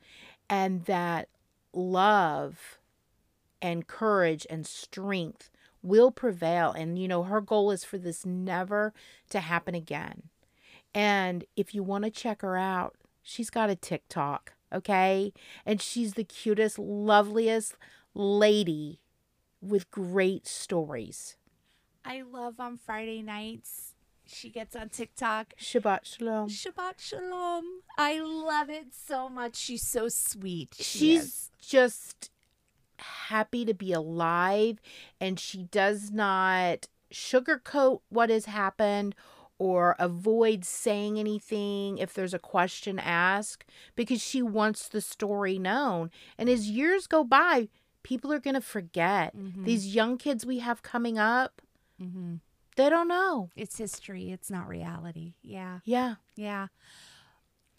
and 0.48 0.86
that 0.86 1.28
love 1.74 2.80
and 3.62 3.88
courage 3.88 4.46
and 4.50 4.66
strength 4.66 5.50
will 5.82 6.12
prevail. 6.12 6.72
And, 6.72 7.00
you 7.00 7.08
know, 7.08 7.24
her 7.24 7.42
goal 7.42 7.72
is 7.72 7.84
for 7.84 7.98
this 7.98 8.26
never 8.26 8.94
to 9.30 9.40
happen 9.40 9.76
again. 9.76 10.24
And 10.94 11.46
if 11.56 11.76
you 11.76 11.84
want 11.84 12.04
to 12.06 12.12
check 12.12 12.42
her 12.42 12.58
out, 12.58 12.96
she's 13.22 13.50
got 13.50 13.70
a 13.70 13.76
TikTok, 13.76 14.54
okay? 14.74 15.34
And 15.66 15.82
she's 15.82 16.14
the 16.14 16.24
cutest, 16.24 16.80
loveliest 16.80 17.76
lady 18.14 19.00
with 19.62 19.92
great 19.92 20.48
stories. 20.48 21.36
I 22.06 22.22
love 22.22 22.60
on 22.60 22.78
Friday 22.78 23.22
nights. 23.22 23.94
She 24.30 24.50
gets 24.50 24.76
on 24.76 24.90
TikTok. 24.90 25.54
Shabbat 25.60 26.06
Shalom. 26.06 26.50
Shabbat 26.50 27.00
Shalom. 27.00 27.64
I 27.98 28.20
love 28.20 28.70
it 28.70 28.88
so 28.94 29.30
much. 29.30 29.56
She's 29.56 29.86
so 29.88 30.08
sweet. 30.10 30.76
She 30.78 30.84
She's 30.84 31.24
is. 31.24 31.52
just 31.60 32.30
happy 33.00 33.64
to 33.66 33.74
be 33.74 33.94
alive 33.94 34.80
and 35.22 35.40
she 35.40 35.64
does 35.64 36.12
not 36.12 36.88
sugarcoat 37.14 38.00
what 38.10 38.30
has 38.30 38.46
happened 38.46 39.14
or 39.60 39.96
avoid 40.00 40.66
saying 40.66 41.20
anything 41.20 41.98
if 41.98 42.14
there's 42.14 42.34
a 42.34 42.40
question 42.40 43.00
asked 43.00 43.66
because 43.96 44.22
she 44.22 44.42
wants 44.42 44.88
the 44.88 45.02
story 45.02 45.58
known. 45.58 46.12
And 46.38 46.48
as 46.50 46.70
years 46.70 47.08
go 47.08 47.24
by, 47.24 47.70
people 48.04 48.32
are 48.32 48.40
going 48.40 48.54
to 48.56 48.62
forget. 48.62 49.36
Mhm. 49.36 49.64
These 49.66 49.96
young 49.96 50.18
kids 50.18 50.46
we 50.46 50.60
have 50.60 50.82
coming 50.84 51.18
up, 51.18 51.62
Mm-hmm. 52.02 52.36
They 52.78 52.90
don't 52.92 53.08
know. 53.08 53.50
It's 53.56 53.78
history. 53.78 54.32
It's 54.32 54.52
not 54.52 54.68
reality. 54.68 55.34
Yeah. 55.42 55.80
Yeah. 55.84 56.16
Yeah. 56.36 56.68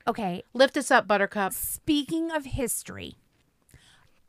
Okay. 0.06 0.42
Lift 0.52 0.76
us 0.76 0.90
up, 0.90 1.06
Buttercup. 1.06 1.52
Speaking 1.52 2.32
of 2.32 2.44
history, 2.44 3.14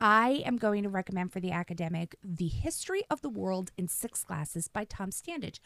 I 0.00 0.42
am 0.46 0.56
going 0.56 0.84
to 0.84 0.88
recommend 0.88 1.32
for 1.32 1.40
the 1.40 1.50
academic 1.50 2.14
The 2.22 2.46
History 2.46 3.02
of 3.10 3.20
the 3.20 3.28
World 3.28 3.72
in 3.76 3.88
Six 3.88 4.22
Glasses 4.22 4.68
by 4.68 4.84
Tom 4.84 5.10
Standage. 5.10 5.58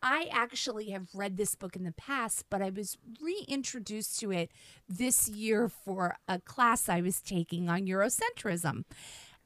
I 0.00 0.28
actually 0.32 0.90
have 0.90 1.08
read 1.12 1.36
this 1.36 1.54
book 1.56 1.76
in 1.76 1.84
the 1.84 1.92
past, 1.92 2.44
but 2.48 2.62
I 2.62 2.70
was 2.70 2.98
reintroduced 3.20 4.18
to 4.20 4.30
it 4.30 4.50
this 4.88 5.28
year 5.28 5.68
for 5.68 6.16
a 6.28 6.40
class 6.40 6.88
I 6.88 7.00
was 7.00 7.20
taking 7.20 7.68
on 7.68 7.86
Eurocentrism. 7.86 8.84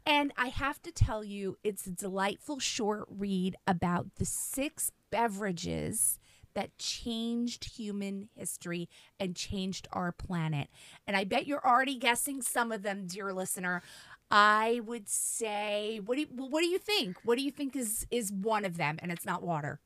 And 0.07 0.33
I 0.37 0.49
have 0.49 0.81
to 0.83 0.93
tell 0.93 1.25
you, 1.25 1.59
it's 1.65 1.87
a 1.87 1.91
delightful 1.91 2.61
short 2.61 3.07
read 3.11 3.57
about 3.67 4.07
the 4.17 4.25
six 4.25 4.93
beverages 5.11 6.19
that 6.55 6.79
changed 6.79 7.77
human 7.77 8.29
history 8.35 8.89
and 9.21 9.37
changed 9.37 9.87
our 9.93 10.11
planet. 10.11 10.69
And 11.07 11.17
I 11.17 11.25
bet 11.25 11.47
you're 11.47 11.67
already 11.67 11.97
guessing 11.97 12.41
some 12.41 12.73
of 12.73 12.83
them, 12.83 13.07
dear 13.07 13.33
listener. 13.33 13.83
I 14.31 14.81
would 14.85 15.09
say, 15.09 16.01
what 16.05 16.17
do 16.17 16.23
you, 16.23 16.29
what 16.35 16.61
do 16.63 16.67
you 16.67 16.79
think? 16.79 17.19
What 17.25 17.37
do 17.37 17.45
you 17.45 17.51
think 17.51 17.77
is 17.77 18.07
is 18.11 18.33
one 18.33 18.65
of 18.65 18.77
them? 18.77 18.97
And 19.01 19.13
it's 19.13 19.27
not 19.27 19.43
water 19.43 19.81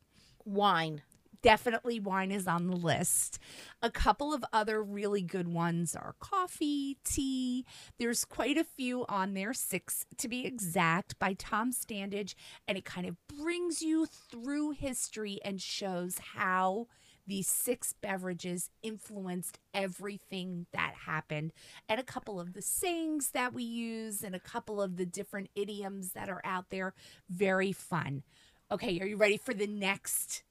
Wine. 0.45 1.03
Definitely 1.43 2.01
wine 2.01 2.31
is 2.31 2.47
on 2.47 2.67
the 2.67 2.77
list. 2.77 3.39
A 3.83 3.91
couple 3.91 4.33
of 4.35 4.45
other 4.53 4.83
really 4.83 5.23
good 5.23 5.49
ones 5.49 5.95
are 5.95 6.15
coffee, 6.21 6.99
tea. 7.05 7.65
There's 7.99 8.25
quite 8.25 8.57
a 8.57 8.65
few 8.65 9.05
on 9.09 9.35
there, 9.35 9.53
six 9.53 10.05
to 10.19 10.29
be 10.29 10.47
exact, 10.47 11.19
by 11.19 11.35
Tom 11.35 11.73
Standage. 11.73 12.35
And 12.69 12.77
it 12.77 12.85
kind 12.85 13.07
of 13.07 13.17
brings 13.29 13.83
you 13.83 14.07
through 14.07 14.73
history 14.73 15.39
and 15.45 15.61
shows 15.61 16.19
how 16.35 16.87
these 17.27 17.47
six 17.47 17.93
beverages 17.93 18.71
influenced 18.83 19.59
everything 19.73 20.67
that 20.73 20.95
happened. 21.07 21.53
And 21.89 22.01
a 22.01 22.05
couple 22.05 22.41
of 22.41 22.55
the 22.55 22.63
sayings 22.63 23.31
that 23.31 23.55
we 23.55 23.63
use 23.63 24.23
and 24.23 24.35
a 24.35 24.41
couple 24.41 24.83
of 24.83 24.97
the 24.97 25.07
different 25.07 25.49
idioms 25.55 26.13
that 26.13 26.29
are 26.29 26.41
out 26.45 26.71
there. 26.71 26.93
Very 27.29 27.73
fun. 27.73 28.25
Okay, 28.73 28.99
are 29.01 29.07
you 29.07 29.17
ready 29.17 29.37
for 29.37 29.55
the 29.55 29.67
next 29.67 30.43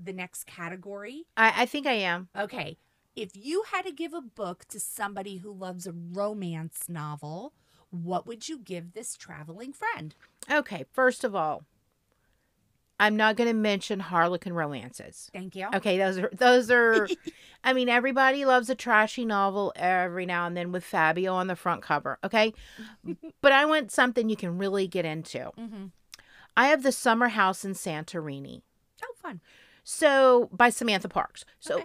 the 0.00 0.12
next 0.12 0.46
category? 0.46 1.24
I, 1.36 1.62
I 1.62 1.66
think 1.66 1.86
I 1.86 1.94
am. 1.94 2.28
Okay. 2.36 2.76
If 3.14 3.32
you 3.34 3.64
had 3.72 3.82
to 3.82 3.92
give 3.92 4.14
a 4.14 4.22
book 4.22 4.64
to 4.68 4.80
somebody 4.80 5.38
who 5.38 5.52
loves 5.52 5.86
a 5.86 5.92
romance 5.92 6.84
novel, 6.88 7.52
what 7.90 8.26
would 8.26 8.48
you 8.48 8.58
give 8.58 8.94
this 8.94 9.16
traveling 9.16 9.72
friend? 9.72 10.14
Okay, 10.50 10.86
first 10.92 11.24
of 11.24 11.34
all, 11.34 11.64
I'm 12.98 13.16
not 13.16 13.36
going 13.36 13.48
to 13.48 13.54
mention 13.54 14.00
Harlequin 14.00 14.52
romances. 14.52 15.28
Thank 15.32 15.56
you. 15.56 15.66
Okay, 15.74 15.98
those 15.98 16.18
are 16.18 16.30
those 16.32 16.70
are 16.70 17.08
I 17.64 17.72
mean 17.72 17.88
everybody 17.88 18.44
loves 18.44 18.70
a 18.70 18.74
trashy 18.74 19.24
novel 19.24 19.72
every 19.74 20.24
now 20.24 20.46
and 20.46 20.56
then 20.56 20.72
with 20.72 20.84
Fabio 20.84 21.34
on 21.34 21.48
the 21.48 21.56
front 21.56 21.82
cover, 21.82 22.18
okay? 22.22 22.54
but 23.40 23.52
I 23.52 23.64
want 23.64 23.90
something 23.90 24.28
you 24.28 24.36
can 24.36 24.56
really 24.56 24.86
get 24.86 25.04
into. 25.04 25.50
Mm-hmm. 25.58 25.86
I 26.56 26.66
have 26.68 26.82
The 26.82 26.92
Summer 26.92 27.28
House 27.28 27.64
in 27.64 27.72
Santorini. 27.72 28.62
Oh, 29.02 29.14
fun. 29.16 29.40
So, 29.84 30.48
by 30.52 30.70
Samantha 30.70 31.08
Parks. 31.08 31.44
So, 31.58 31.76
Okay. 31.76 31.84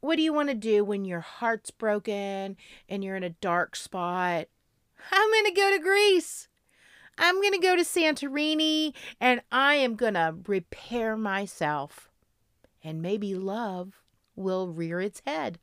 what 0.00 0.16
do 0.16 0.22
you 0.22 0.32
want 0.32 0.48
to 0.48 0.54
do 0.54 0.84
when 0.84 1.04
your 1.04 1.20
heart's 1.20 1.70
broken 1.70 2.56
and 2.88 3.04
you're 3.04 3.16
in 3.16 3.22
a 3.22 3.30
dark 3.30 3.76
spot? 3.76 4.46
I'm 5.12 5.30
going 5.30 5.44
to 5.46 5.52
go 5.60 5.70
to 5.76 5.78
Greece. 5.82 6.48
I'm 7.18 7.40
going 7.40 7.52
to 7.52 7.58
go 7.58 7.76
to 7.76 7.82
Santorini 7.82 8.92
and 9.20 9.40
I 9.50 9.74
am 9.76 9.94
going 9.96 10.14
to 10.14 10.36
repair 10.46 11.16
myself. 11.16 12.10
And 12.84 13.00
maybe 13.02 13.34
love 13.34 14.02
will 14.34 14.68
rear 14.68 15.00
its 15.00 15.22
head. 15.26 15.58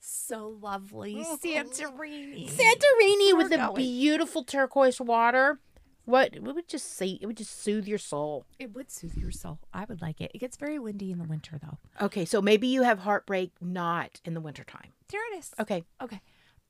So 0.00 0.58
lovely. 0.60 1.14
Mm-hmm. 1.14 1.34
Santorini. 1.46 2.50
Santorini 2.50 3.32
We're 3.32 3.36
with 3.36 3.50
the 3.50 3.56
going. 3.56 3.74
beautiful 3.76 4.44
turquoise 4.44 5.00
water. 5.00 5.58
What 6.04 6.34
it 6.34 6.42
would 6.42 6.68
just 6.68 6.96
say 6.96 7.18
it 7.20 7.26
would 7.26 7.36
just 7.36 7.62
soothe 7.62 7.88
your 7.88 7.98
soul. 7.98 8.44
It 8.58 8.74
would 8.74 8.90
soothe 8.90 9.16
your 9.16 9.30
soul. 9.30 9.58
I 9.72 9.84
would 9.84 10.02
like 10.02 10.20
it. 10.20 10.30
It 10.34 10.38
gets 10.38 10.56
very 10.56 10.78
windy 10.78 11.10
in 11.10 11.18
the 11.18 11.24
winter, 11.24 11.58
though. 11.60 11.78
Okay, 12.04 12.24
so 12.24 12.42
maybe 12.42 12.66
you 12.66 12.82
have 12.82 13.00
heartbreak 13.00 13.52
not 13.60 14.20
in 14.24 14.34
the 14.34 14.40
wintertime. 14.40 14.92
There 15.08 15.32
it 15.32 15.38
is. 15.38 15.54
Okay. 15.58 15.84
Okay. 16.02 16.20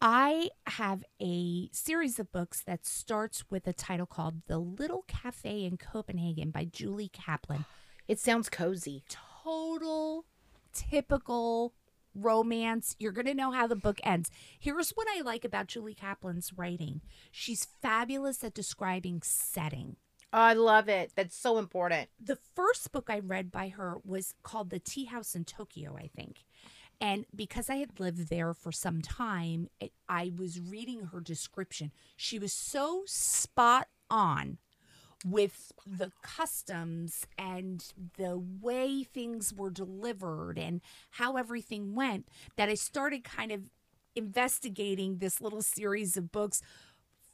I 0.00 0.50
have 0.66 1.04
a 1.20 1.68
series 1.72 2.18
of 2.18 2.30
books 2.30 2.62
that 2.66 2.84
starts 2.84 3.44
with 3.50 3.66
a 3.66 3.72
title 3.72 4.06
called 4.06 4.42
The 4.46 4.58
Little 4.58 5.04
Cafe 5.08 5.64
in 5.64 5.78
Copenhagen 5.78 6.50
by 6.50 6.64
Julie 6.64 7.10
Caplin. 7.10 7.64
It 8.06 8.18
sounds 8.18 8.48
cozy. 8.48 9.02
Total, 9.08 10.26
typical 10.72 11.72
romance. 12.14 12.96
You're 12.98 13.12
going 13.12 13.26
to 13.26 13.34
know 13.34 13.50
how 13.50 13.66
the 13.66 13.76
book 13.76 14.00
ends. 14.02 14.30
Here's 14.58 14.90
what 14.90 15.08
I 15.16 15.20
like 15.22 15.44
about 15.44 15.66
Julie 15.68 15.94
Caplin's 15.94 16.52
writing 16.56 17.00
she's 17.30 17.66
fabulous 17.82 18.42
at 18.44 18.54
describing 18.54 19.22
setting. 19.22 19.96
Oh, 20.32 20.38
I 20.38 20.54
love 20.54 20.88
it. 20.88 21.12
That's 21.14 21.36
so 21.36 21.58
important. 21.58 22.08
The 22.20 22.38
first 22.56 22.90
book 22.90 23.08
I 23.08 23.20
read 23.20 23.52
by 23.52 23.68
her 23.68 23.98
was 24.04 24.34
called 24.42 24.70
The 24.70 24.80
Tea 24.80 25.04
House 25.04 25.36
in 25.36 25.44
Tokyo, 25.44 25.96
I 25.96 26.08
think. 26.08 26.44
And 27.00 27.26
because 27.34 27.70
I 27.70 27.76
had 27.76 28.00
lived 28.00 28.30
there 28.30 28.52
for 28.52 28.72
some 28.72 29.00
time, 29.00 29.68
it, 29.80 29.92
I 30.08 30.32
was 30.36 30.60
reading 30.60 31.06
her 31.06 31.20
description. 31.20 31.92
She 32.16 32.38
was 32.38 32.52
so 32.52 33.02
spot 33.06 33.88
on 34.10 34.58
with 35.24 35.72
the 35.86 36.12
customs 36.22 37.26
and 37.38 37.92
the 38.16 38.38
way 38.38 39.04
things 39.04 39.52
were 39.52 39.70
delivered 39.70 40.58
and 40.58 40.80
how 41.12 41.36
everything 41.36 41.94
went 41.94 42.28
that 42.56 42.68
I 42.68 42.74
started 42.74 43.24
kind 43.24 43.52
of 43.52 43.70
investigating 44.16 45.18
this 45.18 45.40
little 45.40 45.62
series 45.62 46.16
of 46.16 46.30
books 46.30 46.62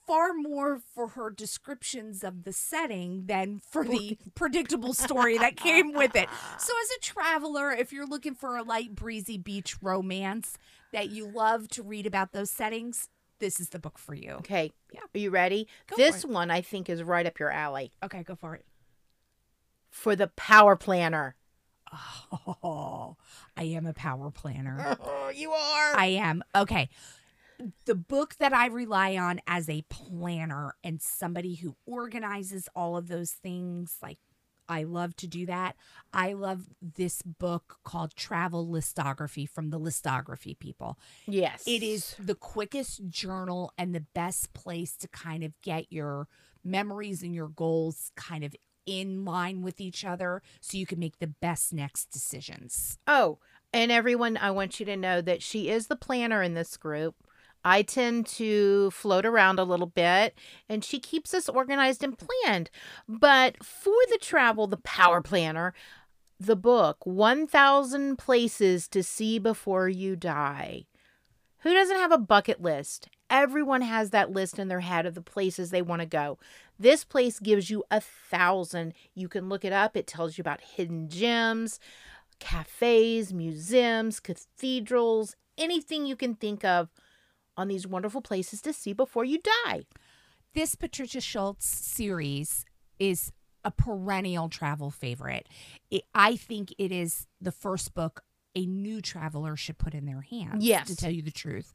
far 0.07 0.33
more 0.33 0.81
for 0.93 1.09
her 1.09 1.31
descriptions 1.31 2.25
of 2.25 2.43
the 2.43 2.53
setting 2.53 3.27
than 3.27 3.61
for 3.61 3.85
the 3.85 4.19
predictable 4.35 4.93
story 4.93 5.39
that 5.39 5.57
came 5.57 5.93
with 5.93 6.17
it. 6.17 6.29
So, 6.59 6.73
as 6.83 6.91
a 6.97 7.01
traveler, 7.01 7.71
if 7.71 7.93
you're 7.93 8.07
looking 8.07 8.35
for 8.35 8.57
a 8.57 8.63
light, 8.63 8.95
breezy 8.95 9.39
beach 9.39 9.77
romance 9.81 10.59
that 10.93 11.11
you 11.11 11.31
love 11.31 11.69
to 11.69 11.83
read 11.83 12.07
about 12.07 12.33
those 12.33 12.51
settings, 12.51 13.09
this 13.41 13.59
is 13.59 13.71
the 13.71 13.79
book 13.79 13.99
for 13.99 14.15
you. 14.15 14.33
Okay. 14.35 14.73
Yeah. 14.93 15.01
Are 15.01 15.19
you 15.19 15.31
ready? 15.31 15.67
Go 15.89 15.97
for 15.97 16.03
this 16.03 16.25
one 16.25 16.51
I 16.51 16.61
think 16.61 16.89
is 16.89 17.03
right 17.03 17.27
up 17.27 17.39
your 17.39 17.51
alley. 17.51 17.91
Okay, 18.03 18.23
go 18.23 18.35
for 18.35 18.55
it. 18.55 18.65
For 19.91 20.15
the 20.15 20.29
power 20.29 20.77
planner. 20.77 21.35
Oh, 22.63 23.17
I 23.57 23.65
am 23.65 23.87
a 23.87 23.93
power 23.93 24.31
planner. 24.31 24.97
Oh, 25.01 25.31
you 25.35 25.51
are. 25.51 25.97
I 25.97 26.07
am. 26.21 26.45
Okay. 26.55 26.89
The 27.85 27.97
book 27.97 28.37
that 28.39 28.53
I 28.53 28.67
rely 28.67 29.17
on 29.17 29.41
as 29.47 29.69
a 29.69 29.83
planner 29.89 30.77
and 30.85 31.03
somebody 31.03 31.57
who 31.57 31.77
organizes 31.85 32.69
all 32.75 32.97
of 32.97 33.09
those 33.09 33.33
things, 33.33 33.97
like 34.01 34.19
I 34.71 34.85
love 34.85 35.17
to 35.17 35.27
do 35.27 35.47
that. 35.47 35.75
I 36.15 36.33
love 36.33 36.67
this 36.81 37.23
book 37.23 37.79
called 37.85 38.15
Travel 38.15 38.67
Listography 38.67 39.49
from 39.49 39.71
the 39.71 39.81
Listography 39.81 40.57
people. 40.57 40.97
yes. 41.27 41.65
It 41.67 41.83
is 41.83 42.15
the 42.19 42.37
quickest 42.37 43.09
journal 43.09 43.73
and 43.77 43.95
the 43.95 44.05
best 44.15 44.55
place 44.55 44.97
to 44.99 45.09
kind 45.09 45.43
of 45.43 45.61
get 45.61 45.93
your 45.93 46.29
memories 46.65 47.23
and 47.23 47.35
your 47.35 47.49
goals 47.49 48.13
kind 48.15 48.45
of 48.45 48.55
in 48.87 49.25
line 49.25 49.63
with 49.63 49.81
each 49.81 50.05
other 50.05 50.43
so 50.61 50.79
you 50.79 50.87
can 50.87 50.99
make 50.99 51.19
the 51.19 51.27
best 51.27 51.73
next 51.73 52.07
decisions. 52.07 52.99
Oh, 53.07 53.39
and 53.73 53.93
everyone, 53.93 54.37
I 54.37 54.51
want 54.53 54.81
you 54.81 54.87
to 54.87 54.97
know 54.97 55.21
that 55.21 55.43
she 55.43 55.69
is 55.69 55.89
the 55.89 55.97
planner 55.97 56.43
in 56.43 56.55
this 56.55 56.77
group. 56.77 57.17
I 57.65 57.83
tend 57.83 58.27
to 58.27 58.91
float 58.91 59.27
around 59.27 59.59
a 59.59 59.65
little 59.65 59.87
bit 59.87 60.35
and 60.69 60.85
she 60.85 60.99
keeps 60.99 61.35
us 61.35 61.49
organized 61.49 62.03
and 62.03 62.17
planned. 62.19 62.71
But 63.09 63.63
for 63.65 63.95
the 64.11 64.19
travel, 64.21 64.67
the 64.67 64.79
power 64.79 65.21
planner, 65.21 65.75
the 66.39 66.57
book, 66.57 67.05
1000 67.05 68.17
Places 68.17 68.89
to 68.89 69.03
See 69.03 69.39
Before 69.39 69.89
You 69.89 70.17
Die. 70.17 70.87
Who 71.59 71.75
doesn't 71.75 71.99
have 71.99 72.13
a 72.13 72.19
bucket 72.19 72.63
list? 72.63 73.09
Everyone 73.29 73.83
has 73.83 74.11
that 74.11 74.33
list 74.33 74.59
in 74.59 74.69
their 74.69 74.81
head 74.81 75.05
of 75.05 75.15
the 75.15 75.21
places 75.21 75.71
they 75.71 75.83
want 75.83 76.01
to 76.01 76.07
go. 76.07 76.39
This 76.79 77.05
place 77.05 77.39
gives 77.39 77.69
you 77.69 77.85
a 77.91 78.01
thousand. 78.01 78.95
You 79.15 79.29
can 79.29 79.51
look 79.51 79.67
it 79.67 79.73
up. 79.73 79.97
It 79.97 80.07
tells 80.07 80.39
you 80.39 80.43
about 80.43 80.63
hidden 80.63 81.11
gems, 81.11 81.79
cafes, 82.39 83.35
museums, 83.35 84.19
cathedrals, 84.19 85.37
anything 85.59 86.07
you 86.07 86.17
can 86.17 86.35
think 86.35 86.65
of 86.65 86.89
on 87.61 87.69
these 87.69 87.87
wonderful 87.87 88.23
places 88.23 88.63
to 88.63 88.73
see 88.73 88.93
before 88.93 89.25
you 89.25 89.39
die. 89.67 89.83
this 90.55 90.75
Patricia 90.75 91.21
Schultz 91.21 91.67
series 91.67 92.65
is 92.99 93.33
a 93.65 93.71
perennial 93.71 94.49
travel 94.49 94.91
favorite. 94.91 95.49
It, 95.91 96.03
I 96.15 96.37
think 96.37 96.75
it 96.79 96.91
is 96.91 97.27
the 97.41 97.53
first 97.53 97.95
book 97.95 98.23
a 98.57 98.67
new 98.67 99.01
traveler 99.01 99.55
should 99.57 99.79
put 99.79 99.95
in 99.95 100.07
their 100.07 100.23
hands. 100.23 100.65
Yes. 100.65 100.89
To 100.89 100.97
tell 100.97 101.11
you 101.11 101.23
the 101.23 101.31
truth, 101.31 101.73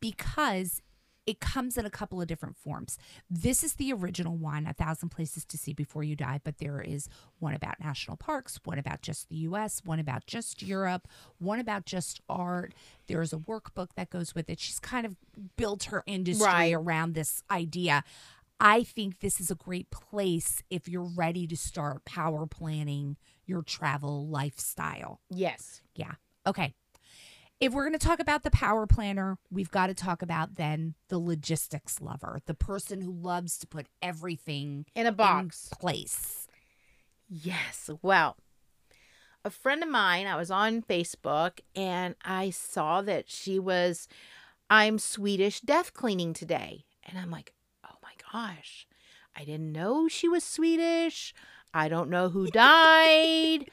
because 0.00 0.80
it 1.26 1.40
comes 1.40 1.78
in 1.78 1.86
a 1.86 1.90
couple 1.90 2.20
of 2.20 2.26
different 2.26 2.56
forms. 2.56 2.98
This 3.30 3.62
is 3.62 3.74
the 3.74 3.92
original 3.92 4.36
one, 4.36 4.66
A 4.66 4.72
Thousand 4.72 5.10
Places 5.10 5.44
to 5.46 5.56
See 5.56 5.72
Before 5.72 6.02
You 6.02 6.16
Die, 6.16 6.40
but 6.42 6.58
there 6.58 6.80
is 6.80 7.08
one 7.38 7.54
about 7.54 7.78
national 7.80 8.16
parks, 8.16 8.58
one 8.64 8.78
about 8.78 9.02
just 9.02 9.28
the 9.28 9.36
US, 9.36 9.82
one 9.84 9.98
about 10.00 10.26
just 10.26 10.62
Europe, 10.62 11.06
one 11.38 11.60
about 11.60 11.86
just 11.86 12.20
art. 12.28 12.74
There's 13.06 13.32
a 13.32 13.38
workbook 13.38 13.90
that 13.94 14.10
goes 14.10 14.34
with 14.34 14.50
it. 14.50 14.58
She's 14.58 14.80
kind 14.80 15.06
of 15.06 15.16
built 15.56 15.84
her 15.84 16.02
industry 16.06 16.44
Right. 16.46 16.74
around 16.74 17.14
this 17.14 17.42
idea. 17.50 18.02
I 18.58 18.84
think 18.84 19.20
this 19.20 19.40
is 19.40 19.50
a 19.50 19.56
great 19.56 19.90
place 19.90 20.62
if 20.70 20.88
you're 20.88 21.02
ready 21.02 21.46
to 21.48 21.56
start 21.56 22.04
power 22.04 22.46
planning 22.46 23.16
your 23.44 23.62
travel 23.62 24.28
lifestyle. 24.28 25.20
Yes. 25.30 25.82
Yeah. 25.94 26.12
Okay. 26.46 26.74
If 27.62 27.72
we're 27.72 27.84
going 27.84 27.92
to 27.96 28.04
talk 28.04 28.18
about 28.18 28.42
the 28.42 28.50
power 28.50 28.88
planner, 28.88 29.38
we've 29.48 29.70
got 29.70 29.86
to 29.86 29.94
talk 29.94 30.20
about 30.20 30.56
then 30.56 30.94
the 31.06 31.18
logistics 31.20 32.00
lover, 32.00 32.40
the 32.46 32.54
person 32.54 33.02
who 33.02 33.12
loves 33.12 33.56
to 33.58 33.68
put 33.68 33.86
everything 34.02 34.84
In 34.96 35.06
a 35.06 35.12
box. 35.12 35.68
in 35.70 35.78
place. 35.78 36.48
Yes. 37.28 37.88
Well, 38.02 38.36
a 39.44 39.50
friend 39.50 39.80
of 39.80 39.88
mine, 39.88 40.26
I 40.26 40.34
was 40.34 40.50
on 40.50 40.82
Facebook 40.82 41.60
and 41.76 42.16
I 42.24 42.50
saw 42.50 43.00
that 43.02 43.30
she 43.30 43.60
was, 43.60 44.08
I'm 44.68 44.98
Swedish 44.98 45.60
death 45.60 45.94
cleaning 45.94 46.32
today. 46.32 46.84
And 47.04 47.16
I'm 47.16 47.30
like, 47.30 47.52
oh 47.84 47.94
my 48.02 48.10
gosh, 48.32 48.88
I 49.36 49.44
didn't 49.44 49.70
know 49.70 50.08
she 50.08 50.26
was 50.28 50.42
Swedish. 50.42 51.32
I 51.72 51.88
don't 51.88 52.10
know 52.10 52.28
who 52.28 52.46
died. 52.50 53.70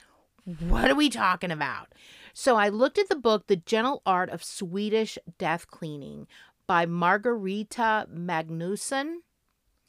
what 0.68 0.92
are 0.92 0.96
we 0.96 1.10
talking 1.10 1.50
about? 1.50 1.88
So 2.34 2.56
I 2.56 2.70
looked 2.70 2.98
at 2.98 3.10
the 3.10 3.16
book, 3.16 3.48
The 3.48 3.56
Gentle 3.56 4.02
Art 4.06 4.30
of 4.30 4.44
Swedish 4.44 5.18
Death 5.38 5.68
Cleaning 5.68 6.28
by 6.68 6.86
Margareta 6.86 8.08
Magnusson. 8.14 9.18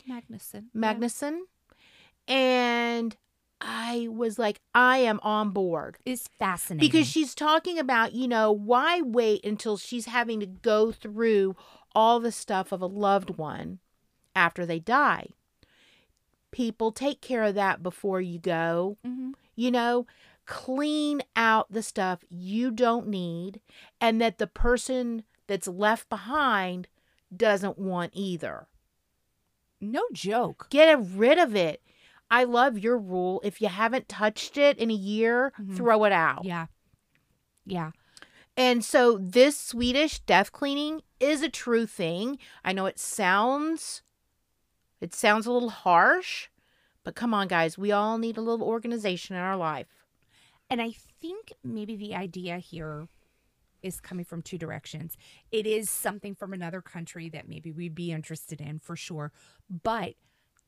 Magnuson. 0.09 0.65
Magnusson. 0.75 1.41
And 2.27 3.17
I 3.61 4.09
was 4.11 4.39
like, 4.39 4.61
I 4.75 4.99
am 4.99 5.21
on 5.23 5.51
board. 5.51 5.99
It's 6.07 6.29
fascinating. 6.39 6.89
Because 6.89 7.07
she's 7.07 7.35
talking 7.35 7.79
about, 7.79 8.15
you 8.15 8.27
know, 8.27 8.51
why 8.51 9.03
wait 9.03 9.45
until 9.45 9.77
she's 9.77 10.07
having 10.07 10.41
to 10.41 10.47
go 10.47 10.91
through 10.93 11.57
all 11.95 12.21
the 12.21 12.33
stuff 12.33 12.73
of 12.73 12.81
a 12.81 12.87
loved 12.87 13.37
one 13.37 13.81
after 14.35 14.65
they 14.65 14.79
die? 14.79 15.29
People 16.51 16.91
take 16.91 17.21
care 17.21 17.45
of 17.45 17.55
that 17.55 17.83
before 17.83 18.21
you 18.21 18.39
go. 18.39 18.97
Mhm. 19.07 19.35
You 19.55 19.71
know, 19.71 20.07
clean 20.47 21.23
out 21.37 21.71
the 21.71 21.83
stuff 21.83 22.25
you 22.29 22.71
don't 22.71 23.07
need 23.09 23.61
and 24.01 24.21
that 24.21 24.39
the 24.39 24.47
person 24.47 25.25
that's 25.47 25.69
left 25.69 26.09
behind 26.09 26.89
doesn't 27.35 27.79
want 27.79 28.13
either. 28.15 28.67
no 29.83 30.03
joke. 30.13 30.67
Get 30.69 30.99
rid 31.15 31.39
of 31.39 31.57
it. 31.57 31.81
I 32.31 32.45
love 32.45 32.79
your 32.79 32.99
rule. 32.99 33.41
If 33.43 33.63
you 33.63 33.69
haven't 33.69 34.09
touched 34.11 34.59
it 34.59 34.77
in 34.77 34.91
a 34.91 34.95
year, 34.95 35.53
Mhm. 35.59 35.75
throw 35.75 36.05
it 36.05 36.13
out. 36.13 36.45
Yeah. 36.45 36.67
Yeah. 37.65 37.93
And 38.59 38.85
so 38.85 39.17
this 39.17 39.57
Swedish 39.59 40.19
death 40.21 40.53
cleaning 40.53 41.01
is 41.19 41.41
a 41.43 41.49
true 41.49 41.87
thing. 41.87 42.39
I 42.63 42.73
know 42.75 42.85
it 42.87 42.99
sounds 42.99 44.03
it 45.01 45.15
sounds 45.15 45.47
a 45.47 45.53
little 45.53 45.71
harsh, 45.71 46.49
but 47.03 47.15
come 47.15 47.33
on 47.33 47.49
guys, 47.49 47.79
we 47.79 47.91
all 47.91 48.19
need 48.19 48.37
a 48.37 48.43
little 48.43 48.67
organization 48.67 49.35
in 49.35 49.41
our 49.41 49.57
life. 49.57 50.00
And 50.71 50.81
I 50.81 50.93
think 51.21 51.53
maybe 51.65 51.97
the 51.97 52.15
idea 52.15 52.59
here 52.59 53.09
is 53.83 54.01
coming 54.01 54.25
from 54.25 54.43
two 54.43 54.59
directions. 54.59 55.17
It 55.51 55.67
is 55.67 55.91
something 55.91 56.35
from 56.35 56.53
another 56.53 56.81
country 56.81 57.29
that 57.31 57.49
maybe 57.49 57.73
we'd 57.73 57.95
be 57.95 58.13
interested 58.13 58.61
in 58.61 58.79
for 58.79 58.95
sure. 58.95 59.33
But 59.83 60.15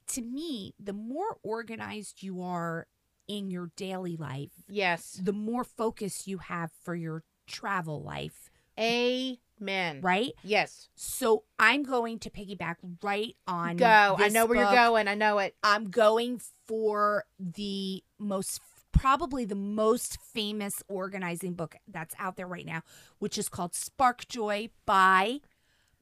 to 0.09 0.23
me, 0.23 0.75
the 0.83 0.93
more 0.93 1.37
organized 1.43 2.23
you 2.23 2.43
are 2.43 2.87
in 3.29 3.51
your 3.51 3.71
daily 3.77 4.17
life, 4.17 4.51
Yes. 4.69 5.21
the 5.23 5.33
more 5.33 5.62
focus 5.62 6.27
you 6.27 6.38
have 6.38 6.71
for 6.83 6.95
your 6.95 7.23
travel 7.47 8.03
life, 8.03 8.51
Amen. 8.79 10.01
right? 10.01 10.33
Yes. 10.43 10.88
So 10.95 11.45
I'm 11.59 11.83
going 11.83 12.19
to 12.21 12.31
piggyback 12.31 12.77
right 13.03 13.37
on 13.47 13.77
Go. 13.77 14.17
I 14.19 14.29
know 14.29 14.47
where 14.47 14.57
book. 14.59 14.73
you're 14.73 14.85
going. 14.88 15.07
I 15.09 15.15
know 15.15 15.38
it. 15.38 15.55
I'm 15.62 15.91
going 15.91 16.41
for 16.67 17.25
the 17.38 18.03
most 18.19 18.61
probably 18.93 19.45
the 19.45 19.55
most 19.55 20.19
famous 20.21 20.83
organizing 20.89 21.55
book 21.55 21.77
that's 21.89 22.15
out 22.19 22.37
there 22.37 22.47
right 22.47 22.67
now, 22.67 22.83
which 23.19 23.39
is 23.39 23.49
called 23.49 23.75
Spark 23.75 24.29
Joy 24.29 24.71
by 24.87 25.41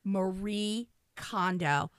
Marie 0.05 0.89
Kondo. 1.17 1.91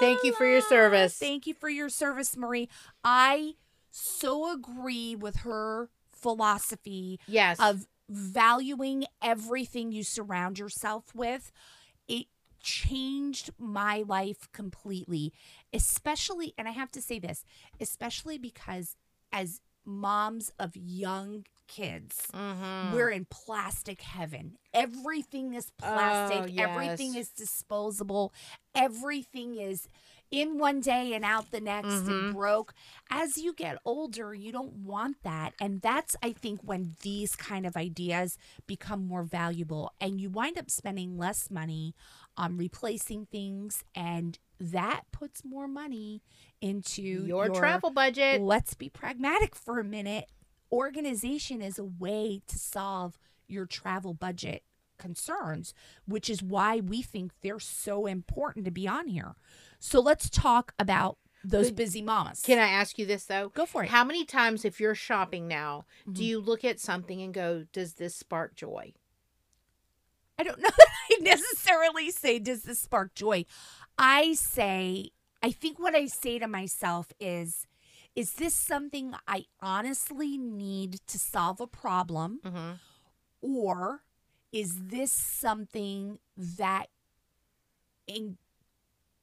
Thank 0.00 0.22
you 0.24 0.32
for 0.34 0.46
your 0.46 0.62
ah, 0.62 0.68
service. 0.68 1.16
Thank 1.18 1.46
you 1.46 1.54
for 1.54 1.68
your 1.68 1.88
service, 1.88 2.36
Marie. 2.36 2.68
I 3.04 3.54
so 3.90 4.52
agree 4.52 5.14
with 5.14 5.36
her 5.36 5.90
philosophy 6.12 7.20
Yes. 7.26 7.58
of 7.60 7.86
valuing 8.08 9.04
everything 9.22 9.92
you 9.92 10.02
surround 10.02 10.58
yourself 10.58 11.14
with. 11.14 11.52
It 12.08 12.26
changed 12.60 13.50
my 13.58 14.04
life 14.06 14.48
completely, 14.52 15.32
especially, 15.72 16.54
and 16.56 16.68
I 16.68 16.72
have 16.72 16.90
to 16.92 17.02
say 17.02 17.18
this, 17.18 17.44
especially 17.80 18.38
because 18.38 18.96
as 19.32 19.60
moms 19.84 20.50
of 20.58 20.76
young 20.76 21.44
kids, 21.68 22.26
Mm-hmm. 22.34 22.94
we're 22.94 23.10
in 23.10 23.26
plastic 23.30 24.02
heaven. 24.02 24.58
Everything 24.74 25.54
is 25.54 25.70
plastic, 25.78 26.54
Oh, 26.58 26.62
everything 26.62 27.14
is 27.14 27.30
disposable, 27.30 28.32
everything 28.74 29.56
is 29.56 29.88
in 30.32 30.58
one 30.58 30.80
day 30.80 31.12
and 31.12 31.24
out 31.24 31.50
the 31.52 31.60
next 31.60 31.86
Mhm. 31.88 32.08
and 32.08 32.34
broke. 32.34 32.74
As 33.10 33.36
you 33.36 33.52
get 33.52 33.78
older, 33.84 34.34
you 34.34 34.50
don't 34.50 34.72
want 34.78 35.22
that. 35.22 35.54
And 35.60 35.80
that's, 35.82 36.16
I 36.22 36.32
think, 36.32 36.62
when 36.64 36.96
these 37.02 37.36
kind 37.36 37.66
of 37.66 37.76
ideas 37.76 38.38
become 38.66 39.06
more 39.06 39.22
valuable 39.24 39.92
and 40.00 40.20
you 40.20 40.30
wind 40.30 40.56
up 40.58 40.70
spending 40.70 41.18
less 41.18 41.50
money 41.50 41.94
on 42.36 42.56
replacing 42.56 43.26
things. 43.26 43.84
And 43.94 44.38
that 44.58 45.02
puts 45.12 45.44
more 45.44 45.68
money 45.68 46.22
into 46.62 47.02
your, 47.02 47.50
travel 47.50 47.90
budget. 47.90 48.40
let's 48.40 48.72
be 48.74 48.88
pragmatic 48.88 49.54
for 49.54 49.78
a 49.78 49.84
minute. 49.84 50.30
Organization 50.72 51.60
is 51.60 51.78
a 51.78 51.84
way 51.84 52.40
to 52.46 52.58
solve 52.58 53.18
your 53.46 53.66
travel 53.66 54.14
budget 54.14 54.64
concerns, 55.02 55.74
which 56.06 56.30
is 56.30 56.42
why 56.42 56.80
we 56.80 57.02
think 57.02 57.32
they're 57.42 57.58
so 57.60 58.06
important 58.06 58.64
to 58.64 58.70
be 58.70 58.86
on 58.88 59.08
here. 59.08 59.34
So 59.78 60.00
let's 60.00 60.30
talk 60.30 60.72
about 60.78 61.18
those 61.44 61.66
But 61.70 61.76
busy 61.76 62.02
mamas. 62.02 62.40
Can 62.40 62.58
I 62.60 62.68
ask 62.68 62.98
you 62.98 63.04
this 63.06 63.24
though? 63.26 63.48
Go 63.48 63.66
for 63.66 63.82
it. 63.82 63.90
How 63.90 64.04
many 64.04 64.24
times, 64.24 64.64
if 64.64 64.78
you're 64.80 64.94
shopping 64.94 65.48
now, 65.48 65.84
do 66.10 66.22
Mhm. 66.22 66.26
you 66.26 66.40
look 66.40 66.64
at 66.64 66.78
something 66.80 67.20
and 67.20 67.34
go, 67.34 67.66
"Does 67.72 67.94
this 67.94 68.14
spark 68.14 68.54
joy?" 68.54 68.94
I 70.38 70.44
don't 70.44 70.58
know 70.62 70.68
that 70.70 70.88
I 71.10 71.16
necessarily 71.20 72.10
say, 72.10 72.38
does 72.38 72.62
this 72.62 72.80
spark 72.80 73.14
joy? 73.14 73.44
I 73.98 74.34
say, 74.34 75.10
I 75.42 75.50
think 75.50 75.78
what 75.78 75.94
I 75.94 76.06
say 76.06 76.38
to 76.38 76.46
myself 76.48 77.12
is, 77.20 77.66
is 78.14 78.34
this 78.34 78.54
something 78.54 79.14
I 79.26 79.44
honestly 79.60 80.38
need 80.38 81.00
to 81.08 81.18
solve 81.18 81.60
a 81.60 81.66
problem? 81.66 82.40
Mm-hmm. 82.44 82.72
or 83.40 84.02
is 84.52 84.74
this 84.88 85.10
something 85.12 86.18
that 86.36 86.86
en- 88.08 88.36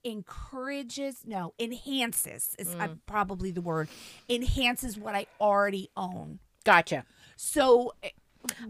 encourages 0.03 1.17
no 1.25 1.53
enhances 1.59 2.55
is 2.57 2.69
uh, 2.75 2.87
Mm. 2.87 2.99
probably 3.05 3.51
the 3.51 3.61
word 3.61 3.89
enhances 4.29 4.97
what 4.97 5.13
i 5.15 5.25
already 5.41 5.89
own 5.97 6.39
Gotcha. 6.65 7.05
so 7.35 7.93
eh, 8.03 8.09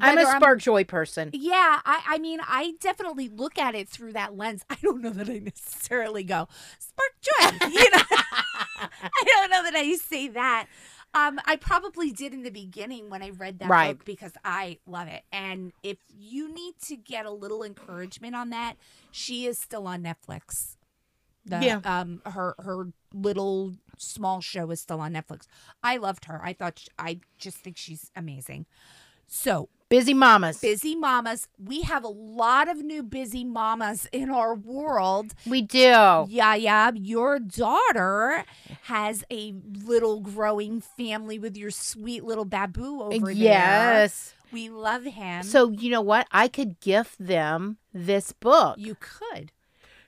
I'm 0.02 0.18
a 0.18 0.26
spark 0.26 0.60
joy 0.60 0.84
person. 0.84 1.30
yeah, 1.32 1.80
I, 1.86 2.02
I 2.08 2.18
mean, 2.18 2.40
I 2.42 2.74
definitely 2.82 3.30
look 3.30 3.60
at 3.60 3.76
it 3.76 3.88
through 3.88 4.14
that 4.14 4.36
lens. 4.36 4.64
I 4.70 4.76
don't 4.82 5.00
know 5.02 5.12
that 5.12 5.30
I 5.30 5.38
necessarily 5.40 6.24
go 6.24 6.48
spark 6.80 7.12
joy. 7.22 7.68
You 7.70 7.90
know, 7.92 8.02
I 8.12 9.24
don't 9.26 9.52
know 9.52 9.64
that 9.64 9.76
I 9.76 9.94
say 9.96 10.28
that. 10.30 10.66
Um, 11.14 11.40
I 11.46 11.56
probably 11.56 12.12
did 12.12 12.34
in 12.34 12.44
the 12.44 12.52
beginning 12.52 13.10
when 13.10 13.24
I 13.24 13.30
read 13.32 13.60
that 13.60 13.70
Right. 13.70 13.98
book 13.98 14.06
because 14.06 14.34
I 14.46 14.78
love 14.86 15.08
it. 15.08 15.24
And 15.32 15.74
if 15.82 15.98
you 16.08 16.54
need 16.54 16.76
to 16.84 16.96
get 16.96 17.26
a 17.26 17.32
little 17.32 17.64
encouragement 17.64 18.36
on 18.36 18.52
that, 18.52 18.76
she 19.12 19.46
is 19.48 19.60
still 19.60 19.88
on 19.88 20.04
Netflix. 20.04 20.76
The, 21.46 21.64
Yeah. 21.64 21.82
Um, 21.84 22.22
her 22.26 22.54
her 22.60 22.92
little 23.12 23.76
small 23.98 24.40
show 24.40 24.70
is 24.70 24.82
still 24.82 25.00
on 25.02 25.14
Netflix. 25.14 25.48
I 25.82 25.98
loved 25.98 26.26
her. 26.26 26.40
I 26.44 26.54
thought 26.54 26.80
sh 26.80 26.88
I 27.00 27.22
just 27.40 27.58
think 27.58 27.76
she's 27.78 28.12
amazing. 28.16 28.68
So 29.26 29.70
Busy 29.90 30.14
mamas. 30.14 30.60
busy 30.60 30.96
mamas. 30.96 31.48
We 31.58 31.82
have 31.82 32.04
a 32.04 32.10
lot 32.10 32.70
of 32.70 32.78
new 32.78 33.02
busy 33.02 33.44
mamas 33.44 34.08
in 34.12 34.30
our 34.30 34.54
world. 34.54 35.34
we 35.48 35.64
do. 35.64 36.28
Yaya, 36.30 36.92
your 36.96 37.40
daughter 37.40 38.46
has 38.84 39.24
a 39.32 39.56
little 39.84 40.20
growing 40.20 40.80
family 40.80 41.40
with 41.40 41.58
your 41.58 41.72
sweet 41.72 42.24
little 42.24 42.46
baboo 42.46 43.02
over 43.02 43.26
there. 43.26 43.34
yes. 43.34 44.36
We 44.52 44.70
love 44.70 45.06
him. 45.06 45.42
So 45.44 45.70
you 45.72 45.90
know 45.90 46.02
what? 46.02 46.28
I 46.32 46.48
could 46.48 46.80
gift 46.80 47.16
them 47.20 47.78
this 47.94 48.32
book. 48.32 48.78
you 48.78 48.96
could. 49.00 49.52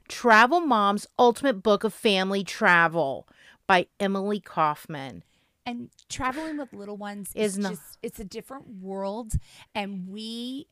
Travel 0.07 0.59
Mom's 0.59 1.07
Ultimate 1.17 1.63
Book 1.63 1.83
of 1.83 1.93
Family 1.93 2.43
Travel 2.43 3.27
by 3.65 3.87
Emily 3.99 4.39
Kaufman. 4.39 5.23
And 5.65 5.89
traveling 6.09 6.57
with 6.57 6.73
little 6.73 6.97
ones 6.97 7.31
Is 7.35 7.53
is 7.53 7.57
not- 7.59 7.71
just 7.73 7.97
it's 8.01 8.19
a 8.19 8.23
different 8.23 8.67
world 8.81 9.33
and 9.75 10.07
we 10.07 10.67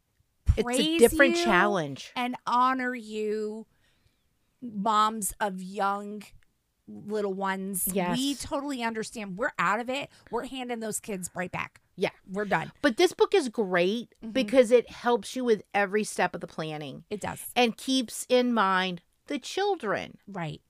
It's 0.57 0.67
a 0.79 0.97
different 0.97 1.35
challenge. 1.35 2.11
and 2.15 2.35
honor 2.47 2.95
you 2.95 3.67
moms 4.61 5.33
of 5.39 5.61
young 5.61 6.23
little 6.87 7.33
ones. 7.33 7.87
We 7.93 8.33
totally 8.35 8.81
understand. 8.83 9.37
We're 9.37 9.51
out 9.59 9.79
of 9.79 9.89
it. 9.89 10.09
We're 10.31 10.45
handing 10.47 10.79
those 10.79 10.99
kids 10.99 11.29
right 11.35 11.51
back. 11.51 11.81
Yeah. 11.95 12.09
We're 12.27 12.45
done. 12.45 12.71
But 12.81 12.97
this 12.97 13.13
book 13.13 13.35
is 13.35 13.47
great 13.49 14.15
Mhm. 14.23 14.33
because 14.33 14.71
it 14.71 14.89
helps 14.89 15.35
you 15.35 15.43
with 15.43 15.61
every 15.73 16.03
step 16.03 16.33
of 16.33 16.41
the 16.41 16.47
planning 16.47 17.03
It 17.11 17.21
does. 17.21 17.45
and 17.55 17.77
keeps 17.77 18.25
in 18.27 18.53
mind 18.53 19.01
the 19.27 19.37
children. 19.37 20.17
Right. 20.27 20.61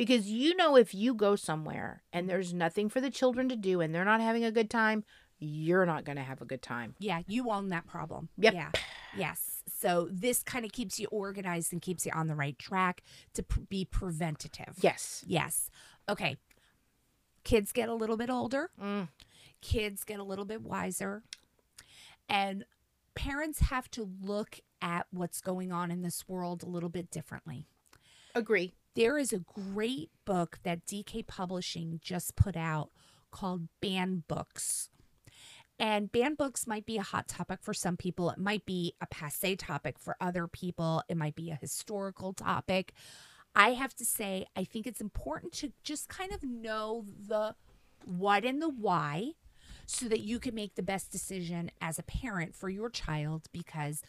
Because 0.00 0.30
you 0.30 0.56
know, 0.56 0.76
if 0.76 0.94
you 0.94 1.12
go 1.12 1.36
somewhere 1.36 2.02
and 2.10 2.26
there's 2.26 2.54
nothing 2.54 2.88
for 2.88 3.02
the 3.02 3.10
children 3.10 3.50
to 3.50 3.56
do 3.56 3.82
and 3.82 3.94
they're 3.94 4.02
not 4.02 4.22
having 4.22 4.44
a 4.44 4.50
good 4.50 4.70
time, 4.70 5.04
you're 5.38 5.84
not 5.84 6.06
going 6.06 6.16
to 6.16 6.22
have 6.22 6.40
a 6.40 6.46
good 6.46 6.62
time. 6.62 6.94
Yeah, 6.98 7.20
you 7.26 7.50
own 7.50 7.68
that 7.68 7.86
problem. 7.86 8.30
Yep. 8.38 8.54
Yeah. 8.54 8.70
Yes. 9.14 9.62
So 9.68 10.08
this 10.10 10.42
kind 10.42 10.64
of 10.64 10.72
keeps 10.72 10.98
you 10.98 11.06
organized 11.08 11.74
and 11.74 11.82
keeps 11.82 12.06
you 12.06 12.12
on 12.14 12.28
the 12.28 12.34
right 12.34 12.58
track 12.58 13.02
to 13.34 13.42
pr- 13.42 13.60
be 13.68 13.84
preventative. 13.84 14.74
Yes. 14.80 15.22
Yes. 15.26 15.68
Okay. 16.08 16.38
Kids 17.44 17.70
get 17.70 17.90
a 17.90 17.94
little 17.94 18.16
bit 18.16 18.30
older. 18.30 18.70
Mm. 18.82 19.08
Kids 19.60 20.04
get 20.04 20.18
a 20.18 20.24
little 20.24 20.46
bit 20.46 20.62
wiser. 20.62 21.24
And 22.26 22.64
parents 23.14 23.60
have 23.60 23.90
to 23.90 24.08
look 24.22 24.60
at 24.80 25.08
what's 25.10 25.42
going 25.42 25.72
on 25.72 25.90
in 25.90 26.00
this 26.00 26.26
world 26.26 26.62
a 26.62 26.66
little 26.66 26.88
bit 26.88 27.10
differently. 27.10 27.66
Agree. 28.34 28.72
There 28.94 29.18
is 29.18 29.32
a 29.32 29.38
great 29.38 30.10
book 30.24 30.58
that 30.64 30.84
DK 30.84 31.26
Publishing 31.26 32.00
just 32.02 32.36
put 32.36 32.56
out 32.56 32.90
called 33.30 33.68
Banned 33.80 34.26
Books. 34.26 34.88
And 35.78 36.12
banned 36.12 36.36
books 36.36 36.66
might 36.66 36.84
be 36.84 36.98
a 36.98 37.02
hot 37.02 37.26
topic 37.26 37.60
for 37.62 37.72
some 37.72 37.96
people. 37.96 38.30
It 38.30 38.38
might 38.38 38.66
be 38.66 38.94
a 39.00 39.06
passe 39.06 39.56
topic 39.56 39.98
for 39.98 40.16
other 40.20 40.46
people. 40.46 41.02
It 41.08 41.16
might 41.16 41.34
be 41.34 41.50
a 41.50 41.54
historical 41.54 42.34
topic. 42.34 42.92
I 43.54 43.70
have 43.70 43.94
to 43.94 44.04
say, 44.04 44.46
I 44.54 44.64
think 44.64 44.86
it's 44.86 45.00
important 45.00 45.52
to 45.54 45.72
just 45.82 46.08
kind 46.08 46.32
of 46.32 46.42
know 46.42 47.06
the 47.26 47.54
what 48.04 48.44
and 48.44 48.60
the 48.60 48.68
why 48.68 49.32
so 49.86 50.06
that 50.06 50.20
you 50.20 50.38
can 50.38 50.54
make 50.54 50.74
the 50.74 50.82
best 50.82 51.10
decision 51.10 51.70
as 51.80 51.98
a 51.98 52.02
parent 52.02 52.54
for 52.54 52.68
your 52.68 52.90
child 52.90 53.46
because 53.52 54.02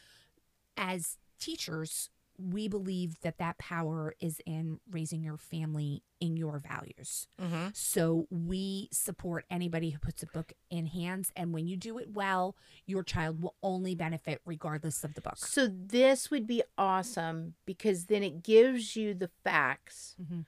as 0.76 1.17
teachers 1.39 2.10
we 2.50 2.68
believe 2.68 3.20
that 3.22 3.38
that 3.38 3.58
power 3.58 4.16
is 4.20 4.42
in 4.46 4.80
raising 4.90 5.22
your 5.24 5.38
family 5.38 6.02
in 6.20 6.38
your 6.38 6.60
values 6.60 7.28
Mm-hmm. 7.42 7.68
so 7.74 8.28
we 8.30 8.90
support 8.92 9.46
anybody 9.50 9.90
who 9.92 10.00
puts 10.00 10.24
a 10.24 10.28
book 10.28 10.54
in 10.70 10.86
hands 10.88 11.32
and 11.36 11.54
when 11.54 11.68
you 11.68 11.78
do 11.78 11.98
it 11.98 12.10
well 12.14 12.56
your 12.86 13.04
child 13.04 13.42
will 13.42 13.56
only 13.62 13.96
benefit 13.96 14.42
regardless 14.46 15.04
of 15.04 15.14
the 15.14 15.22
book 15.22 15.38
So 15.38 15.68
this 15.68 16.30
would 16.32 16.48
be 16.48 16.64
awesome 16.78 17.54
because 17.66 18.06
then 18.06 18.24
it 18.24 18.44
gives 18.44 18.96
you 18.96 19.14
the 19.14 19.30
facts 19.44 20.16
Mhm. 20.22 20.46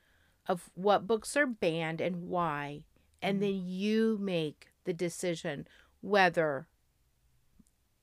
of 0.48 0.70
what 0.76 1.08
books 1.08 1.36
are 1.38 1.48
banned 1.48 2.02
and 2.02 2.28
why, 2.28 2.84
and 3.22 3.38
Mhm. 3.38 3.42
then 3.42 3.68
you 3.68 4.18
make 4.20 4.68
the 4.84 4.94
decision 4.94 5.66
whether 6.02 6.68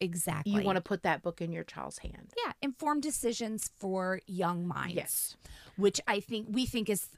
exactly 0.00 0.52
you 0.52 0.62
want 0.62 0.76
to 0.76 0.82
put 0.82 1.02
that 1.02 1.22
book 1.22 1.40
in 1.40 1.52
your 1.52 1.64
child's 1.64 1.98
hand. 1.98 2.32
yeah 2.44 2.52
informed 2.62 3.02
decisions 3.02 3.70
for 3.78 4.20
young 4.26 4.66
minds 4.66 4.94
Yes. 4.94 5.36
which 5.76 6.00
I 6.06 6.20
think 6.20 6.48
we 6.50 6.66
think 6.66 6.88
is 6.90 7.08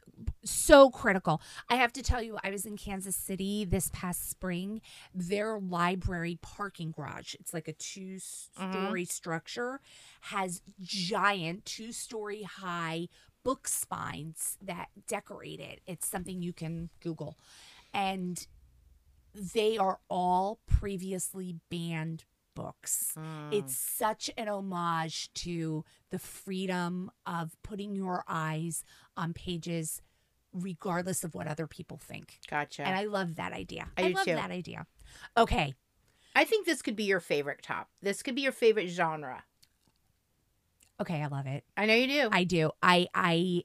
so 0.44 0.90
critical. 0.90 1.40
I 1.68 1.76
have 1.76 1.92
to 1.94 2.02
tell 2.02 2.22
you, 2.22 2.38
I 2.42 2.50
was 2.50 2.66
in 2.66 2.76
Kansas 2.76 3.16
City 3.16 3.64
this 3.64 3.90
past 3.92 4.28
spring. 4.28 4.80
Their 5.14 5.58
library 5.58 6.38
parking 6.42 6.92
garage, 6.92 7.34
it's 7.34 7.54
like 7.54 7.68
a 7.68 7.72
two 7.72 8.16
mm-hmm. 8.16 8.72
story 8.72 9.04
structure, 9.04 9.80
has 10.22 10.62
giant 10.80 11.64
two 11.64 11.92
story 11.92 12.42
high 12.42 13.08
book 13.44 13.66
spines 13.66 14.58
that 14.62 14.88
decorate 15.08 15.60
it. 15.60 15.80
It's 15.86 16.06
something 16.06 16.42
you 16.42 16.52
can 16.52 16.90
Google. 17.00 17.36
And 17.92 18.46
they 19.34 19.78
are 19.78 19.98
all 20.08 20.60
previously 20.66 21.56
banned 21.70 22.24
books. 22.54 23.14
Mm. 23.18 23.52
It's 23.52 23.76
such 23.76 24.30
an 24.36 24.48
homage 24.48 25.32
to 25.34 25.84
the 26.10 26.18
freedom 26.18 27.10
of 27.26 27.56
putting 27.62 27.94
your 27.94 28.24
eyes 28.28 28.84
on 29.16 29.32
pages 29.32 30.00
regardless 30.52 31.24
of 31.24 31.34
what 31.34 31.46
other 31.46 31.66
people 31.66 31.96
think. 31.96 32.38
gotcha. 32.48 32.82
And 32.82 32.96
I 32.96 33.04
love 33.04 33.36
that 33.36 33.52
idea. 33.52 33.88
I 33.96 34.04
I, 34.04 34.08
love 34.08 34.24
too. 34.24 34.34
that 34.34 34.50
idea. 34.50 34.86
Okay. 35.36 35.74
I 36.34 36.44
think 36.44 36.66
this 36.66 36.82
could 36.82 36.96
be 36.96 37.04
your 37.04 37.20
favorite 37.20 37.62
top. 37.62 37.88
This 38.00 38.22
could 38.22 38.34
be 38.34 38.42
your 38.42 38.52
favorite 38.52 38.88
genre. 38.88 39.44
Okay, 41.00 41.22
I 41.22 41.26
love 41.26 41.46
it. 41.46 41.64
I 41.76 41.86
know 41.86 41.94
you 41.94 42.06
do. 42.06 42.28
I 42.30 42.44
do. 42.44 42.70
I 42.82 43.08
I 43.14 43.64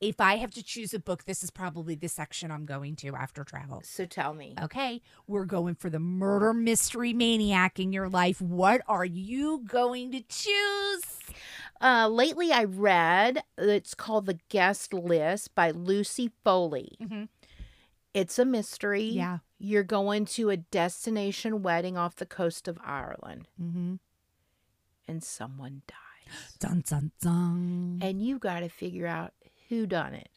if 0.00 0.20
I 0.20 0.36
have 0.36 0.52
to 0.52 0.62
choose 0.62 0.94
a 0.94 0.98
book, 0.98 1.24
this 1.24 1.42
is 1.42 1.50
probably 1.50 1.94
the 1.94 2.08
section 2.08 2.50
I'm 2.50 2.64
going 2.66 2.94
to 2.96 3.14
after 3.16 3.42
travel. 3.44 3.82
so 3.84 4.04
tell 4.06 4.32
me. 4.34 4.54
Okay, 4.62 5.02
we're 5.26 5.44
going 5.44 5.74
for 5.74 5.90
the 5.90 5.98
murder 5.98 6.52
mystery 6.54 7.12
maniac 7.12 7.80
in 7.80 7.92
your 7.92 8.08
life. 8.08 8.40
What 8.40 8.82
are 8.86 9.04
you 9.04 9.64
going 9.66 10.12
to 10.12 10.20
choose? 10.20 11.02
Uh, 11.80 12.08
lately, 12.08 12.52
I 12.52 12.64
read 12.64 13.42
it's 13.56 13.94
called 13.94 14.26
The 14.26 14.38
Guest 14.48 14.92
List 14.94 15.54
by 15.54 15.70
Lucy 15.70 16.30
Foley. 16.44 16.96
Mhm. 17.00 17.28
It's 18.14 18.38
a 18.38 18.44
mystery. 18.44 19.02
Yeah. 19.04 19.38
You're 19.58 19.82
going 19.84 20.24
to 20.26 20.50
a 20.50 20.56
destination 20.56 21.62
wedding 21.62 21.96
off 21.96 22.16
the 22.16 22.26
coast 22.26 22.68
of 22.68 22.78
Ireland, 22.84 23.48
Mm-hmm. 23.60 23.94
and 25.06 25.22
someone 25.24 25.82
dies, 25.86 26.56
Dun 26.58 26.82
dun 26.86 27.10
dun. 27.20 27.98
and 28.02 28.22
you 28.22 28.38
got 28.38 28.60
to 28.60 28.68
figure 28.68 29.06
out 29.06 29.32
who 29.68 29.86
done 29.86 30.14
it. 30.14 30.28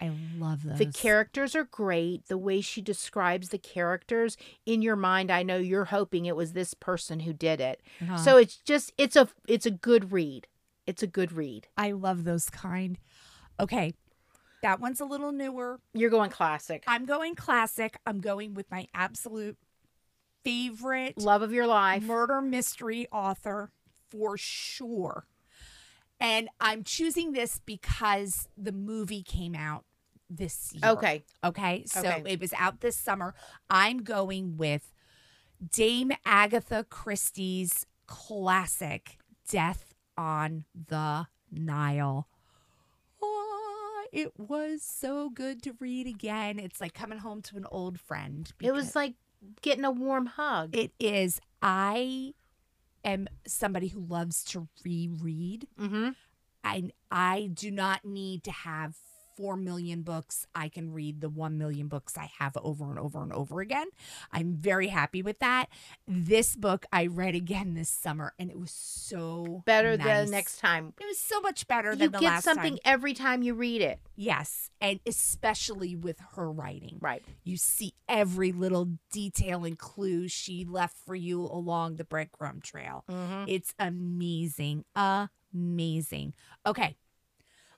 I 0.00 0.12
love 0.38 0.64
those. 0.64 0.78
The 0.78 0.86
characters 0.86 1.54
are 1.54 1.64
great. 1.64 2.28
The 2.28 2.36
way 2.36 2.60
she 2.60 2.82
describes 2.82 3.48
the 3.48 3.58
characters 3.58 4.36
in 4.66 4.82
your 4.82 4.96
mind, 4.96 5.30
I 5.30 5.42
know 5.42 5.56
you're 5.56 5.86
hoping 5.86 6.26
it 6.26 6.36
was 6.36 6.52
this 6.52 6.74
person 6.74 7.20
who 7.20 7.32
did 7.32 7.60
it. 7.60 7.80
Uh-huh. 8.02 8.18
So 8.18 8.36
it's 8.36 8.58
just 8.58 8.92
it's 8.98 9.16
a 9.16 9.28
it's 9.48 9.66
a 9.66 9.70
good 9.70 10.12
read. 10.12 10.48
It's 10.86 11.02
a 11.02 11.06
good 11.06 11.32
read. 11.32 11.68
I 11.76 11.92
love 11.92 12.24
those 12.24 12.50
kind. 12.50 12.98
Okay, 13.58 13.94
that 14.62 14.80
one's 14.80 15.00
a 15.00 15.04
little 15.04 15.32
newer. 15.32 15.80
You're 15.94 16.10
going 16.10 16.30
classic. 16.30 16.84
I'm 16.86 17.06
going 17.06 17.34
classic. 17.34 17.98
I'm 18.04 18.20
going 18.20 18.54
with 18.54 18.70
my 18.70 18.86
absolute 18.94 19.56
favorite 20.44 21.18
Love 21.18 21.42
of 21.42 21.52
your 21.52 21.66
life. 21.66 22.02
murder 22.02 22.40
mystery 22.40 23.08
author 23.10 23.70
for 24.10 24.36
sure. 24.36 25.26
And 26.20 26.48
I'm 26.60 26.82
choosing 26.82 27.32
this 27.32 27.60
because 27.66 28.48
the 28.56 28.72
movie 28.72 29.22
came 29.22 29.54
out 29.54 29.84
this 30.30 30.72
year. 30.72 30.92
Okay. 30.92 31.24
Okay. 31.44 31.84
So 31.86 32.00
Okay. 32.00 32.22
it 32.26 32.40
was 32.40 32.52
out 32.54 32.80
this 32.80 32.96
summer. 32.96 33.34
I'm 33.70 34.02
going 34.02 34.56
with 34.56 34.92
Dame 35.72 36.12
Agatha 36.24 36.84
Christie's 36.88 37.86
classic 38.06 39.18
Death 39.48 39.94
on 40.16 40.64
the 40.88 41.26
Nile. 41.52 42.28
Oh, 43.22 44.06
it 44.12 44.32
was 44.38 44.82
so 44.82 45.30
good 45.30 45.62
to 45.62 45.74
read 45.80 46.06
again. 46.06 46.58
It's 46.58 46.80
like 46.80 46.94
coming 46.94 47.18
home 47.18 47.42
to 47.42 47.56
an 47.56 47.66
old 47.70 48.00
friend. 48.00 48.50
It 48.60 48.72
was 48.72 48.96
like 48.96 49.14
getting 49.62 49.84
a 49.84 49.90
warm 49.90 50.26
hug. 50.26 50.74
it 50.76 50.92
is. 50.98 51.40
I 51.62 52.34
am 53.06 53.28
somebody 53.46 53.88
who 53.88 54.00
loves 54.00 54.44
to 54.44 54.68
reread. 54.84 55.66
mm-hmm. 55.80 56.10
I 56.64 56.90
I 57.10 57.50
do 57.54 57.70
not 57.70 58.04
need 58.04 58.42
to 58.44 58.50
have 58.50 58.96
four 59.36 59.56
million 59.56 60.02
books. 60.02 60.46
I 60.54 60.68
can 60.68 60.92
read 60.92 61.20
the 61.20 61.28
one 61.28 61.58
million 61.58 61.88
books 61.88 62.16
I 62.16 62.30
have 62.38 62.56
over 62.62 62.90
and 62.90 62.98
over 62.98 63.22
and 63.22 63.32
over 63.32 63.60
again. 63.60 63.88
I'm 64.32 64.54
very 64.54 64.88
happy 64.88 65.22
with 65.22 65.38
that. 65.40 65.66
This 66.08 66.56
book 66.56 66.86
I 66.92 67.06
read 67.06 67.34
again 67.34 67.74
this 67.74 67.90
summer, 67.90 68.32
and 68.38 68.50
it 68.50 68.58
was 68.58 68.70
so 68.70 69.62
Better 69.66 69.96
nice. 69.96 70.26
the 70.26 70.30
next 70.30 70.58
time. 70.58 70.94
It 71.00 71.06
was 71.06 71.18
so 71.18 71.40
much 71.40 71.68
better 71.68 71.90
You 71.90 71.96
than 71.96 72.12
the 72.12 72.20
last 72.20 72.22
time. 72.22 72.30
You 72.30 72.34
get 72.34 72.42
something 72.42 72.78
every 72.84 73.14
time 73.14 73.42
you 73.42 73.54
read 73.54 73.82
it. 73.82 74.00
Yes, 74.16 74.70
and 74.80 75.00
especially 75.06 75.94
with 75.94 76.18
her 76.34 76.50
writing. 76.50 76.98
Right. 77.00 77.22
You 77.44 77.56
see 77.56 77.94
every 78.08 78.52
little 78.52 78.88
detail 79.12 79.64
and 79.64 79.78
clue 79.78 80.28
she 80.28 80.64
left 80.64 80.96
for 80.96 81.14
you 81.14 81.42
along 81.42 81.96
the 81.96 82.04
breadcrumb 82.04 82.62
trail. 82.62 83.04
Mm-hmm. 83.10 83.44
It's 83.48 83.74
amazing. 83.78 84.84
Amazing. 85.54 86.34
Okay. 86.66 86.96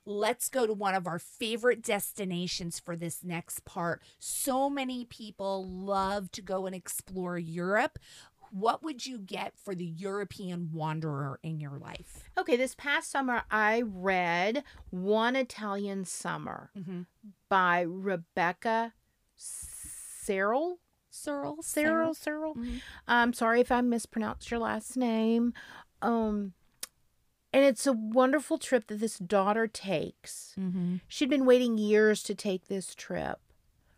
Let's 0.05 0.49
go 0.49 0.65
to 0.65 0.73
one 0.73 0.95
of 0.95 1.05
our 1.07 1.19
favorite 1.19 1.83
destinations 1.83 2.79
for 2.79 2.95
this 2.95 3.23
next 3.23 3.65
part. 3.65 4.01
So 4.17 4.69
many 4.69 5.05
people 5.05 5.67
love 5.69 6.31
to 6.31 6.41
go 6.41 6.65
and 6.65 6.75
explore 6.75 7.37
Europe. 7.37 7.99
What 8.51 8.81
would 8.81 9.05
you 9.05 9.19
get 9.19 9.53
for 9.55 9.75
the 9.75 9.85
European 9.85 10.71
wanderer 10.73 11.39
in 11.43 11.59
your 11.59 11.77
life? 11.77 12.23
Okay, 12.35 12.55
this 12.55 12.73
past 12.73 13.11
summer 13.11 13.43
I 13.51 13.83
read 13.85 14.63
One 14.89 15.35
Italian 15.35 16.03
Summer 16.05 16.71
Mm-hmm. 16.75 17.01
by 17.49 17.81
Rebecca 17.81 18.93
Serle. 19.35 20.79
Cyril? 21.11 21.57
Cyril, 21.61 22.13
Cyril. 22.13 22.55
Mhm. 22.55 22.81
I'm 23.07 23.33
sorry 23.33 23.61
if 23.61 23.71
I 23.71 23.81
mispronounced 23.81 24.49
your 24.51 24.59
last 24.59 24.95
name. 24.95 25.53
Um, 26.01 26.53
and 27.51 27.63
it's 27.63 27.87
a 27.87 27.93
wonderful 27.93 28.57
trip 28.57 28.87
that 28.87 28.99
this 28.99 29.17
daughter 29.17 29.67
takes. 29.67 30.53
Mm-hmm. 30.59 30.97
She'd 31.07 31.29
been 31.29 31.45
waiting 31.45 31.77
years 31.77 32.21
to 32.23 32.35
take 32.35 32.67
this 32.67 32.93
trip 32.93 33.39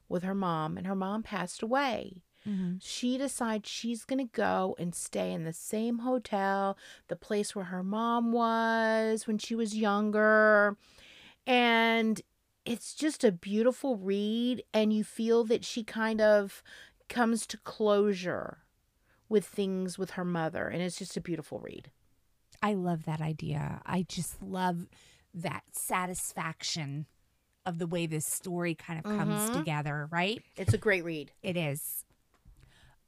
with 0.08 0.24
her 0.24 0.36
mom, 0.36 0.78
and 0.78 0.88
her 0.88 0.96
mom 0.96 1.24
passed 1.24 1.62
away. 1.62 2.24
Mm-hmm. 2.48 2.76
She 2.82 3.18
decides 3.18 3.70
she's 3.70 4.04
going 4.04 4.20
to 4.20 4.32
go 4.32 4.76
and 4.80 4.96
stay 4.96 5.32
in 5.32 5.44
the 5.44 5.54
same 5.54 6.00
hotel, 6.00 6.78
the 7.08 7.16
place 7.16 7.56
where 7.56 7.66
her 7.66 7.84
mom 7.84 8.32
was 8.32 9.28
when 9.28 9.38
she 9.38 9.56
was 9.56 9.76
younger. 9.76 10.78
And 11.46 12.22
it's 12.66 12.94
just 12.94 13.24
a 13.24 13.32
beautiful 13.32 13.98
read, 13.98 14.64
and 14.74 14.94
you 14.94 15.04
feel 15.04 15.44
that 15.46 15.66
she 15.66 15.84
kind 15.84 16.22
of 16.22 16.64
comes 17.10 17.46
to 17.48 17.58
closure 17.58 18.60
with 19.30 19.46
things 19.46 19.98
with 19.98 20.12
her 20.12 20.26
mother. 20.26 20.68
And 20.68 20.82
it's 20.82 20.98
just 20.98 21.18
a 21.18 21.22
beautiful 21.22 21.60
read. 21.60 21.92
I 22.62 22.74
love 22.74 23.06
that 23.06 23.22
idea. 23.22 23.82
I 23.86 24.04
just 24.04 24.42
love 24.42 24.88
that 25.34 25.64
satisfaction 25.72 27.08
of 27.66 27.78
the 27.78 27.88
way 27.88 28.06
this 28.06 28.26
story 28.26 28.76
kind 28.76 29.00
of 29.00 29.06
comes 29.06 29.50
Mhm. 29.50 29.54
together, 29.54 30.08
right? 30.12 30.44
It's 30.56 30.74
a 30.74 30.78
great 30.78 31.04
read. 31.04 31.32
It 31.42 31.56
is. 31.58 32.04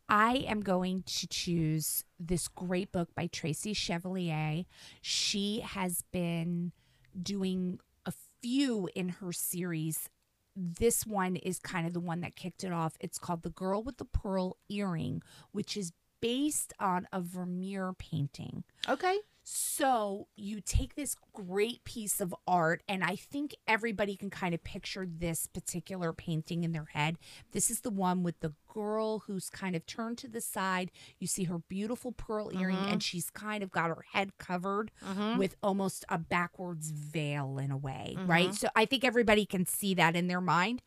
I 0.10 0.38
am 0.48 0.62
going 0.62 1.04
to 1.04 1.28
choose 1.28 2.04
this 2.20 2.48
great 2.48 2.92
book 2.92 3.16
by 3.16 3.28
Tracy 3.28 3.74
Chevalier. 3.74 4.66
She 5.02 5.62
has 5.62 6.04
been 6.12 6.72
doing 7.20 7.80
a 8.06 8.14
few 8.42 8.90
in 8.96 9.10
her 9.10 9.32
series. 9.32 10.10
This 10.56 11.06
one 11.08 11.36
is 11.38 11.58
kind 11.58 11.88
of 11.88 11.94
the 11.94 12.00
one 12.00 12.20
that 12.22 12.36
kicked 12.36 12.64
it 12.64 12.72
off. 12.72 12.96
It's 13.00 13.18
called 13.18 13.42
The 13.42 13.50
Girl 13.50 13.82
with 13.82 13.98
the 13.98 14.06
Pearl 14.06 14.58
Earring, 14.70 15.24
which 15.52 15.76
is 15.76 15.94
based 16.22 16.74
on 16.80 17.08
a 17.12 17.22
Vermeer 17.22 17.94
painting. 17.94 18.64
Okay. 18.88 19.20
So 19.46 20.28
you 20.38 20.62
take 20.62 20.96
this 20.96 21.16
great 21.34 21.84
piece 21.84 22.22
of 22.22 22.34
art, 22.48 22.82
and 22.88 23.04
I 23.04 23.16
think 23.18 23.54
everybody 23.68 24.16
can 24.16 24.30
kind 24.30 24.54
of 24.56 24.64
picture 24.64 25.06
this 25.06 25.48
particular 25.48 26.14
painting 26.14 26.64
in 26.64 26.72
their 26.72 26.88
head. 26.94 27.18
This 27.52 27.70
is 27.70 27.82
the 27.82 27.90
one 27.90 28.24
with 28.24 28.40
the 28.40 28.54
girl 28.74 29.20
who's 29.20 29.50
kind 29.50 29.76
of 29.76 29.86
turned 29.86 30.18
to 30.20 30.28
the 30.30 30.40
side. 30.42 30.92
You 31.20 31.28
see 31.28 31.44
her 31.46 31.60
beautiful 31.60 32.14
pearl 32.14 32.52
earring, 32.58 32.78
Mhm. 32.78 32.92
and 32.94 33.04
she's 33.04 33.30
kind 33.30 33.62
of 33.64 33.70
got 33.72 33.90
her 33.90 34.06
head 34.14 34.38
covered 34.38 34.92
Mm-hmm. 35.02 35.38
with 35.38 35.56
almost 35.62 36.06
a 36.08 36.18
backwards 36.18 36.92
veil 36.92 37.58
in 37.60 37.70
a 37.70 37.78
way, 37.78 38.16
right? 38.26 38.54
So 38.54 38.70
I 38.76 38.86
think 38.86 39.04
everybody 39.04 39.46
can 39.46 39.66
see 39.66 39.94
that 39.96 40.16
in 40.16 40.28
their 40.28 40.42
mind. 40.42 40.82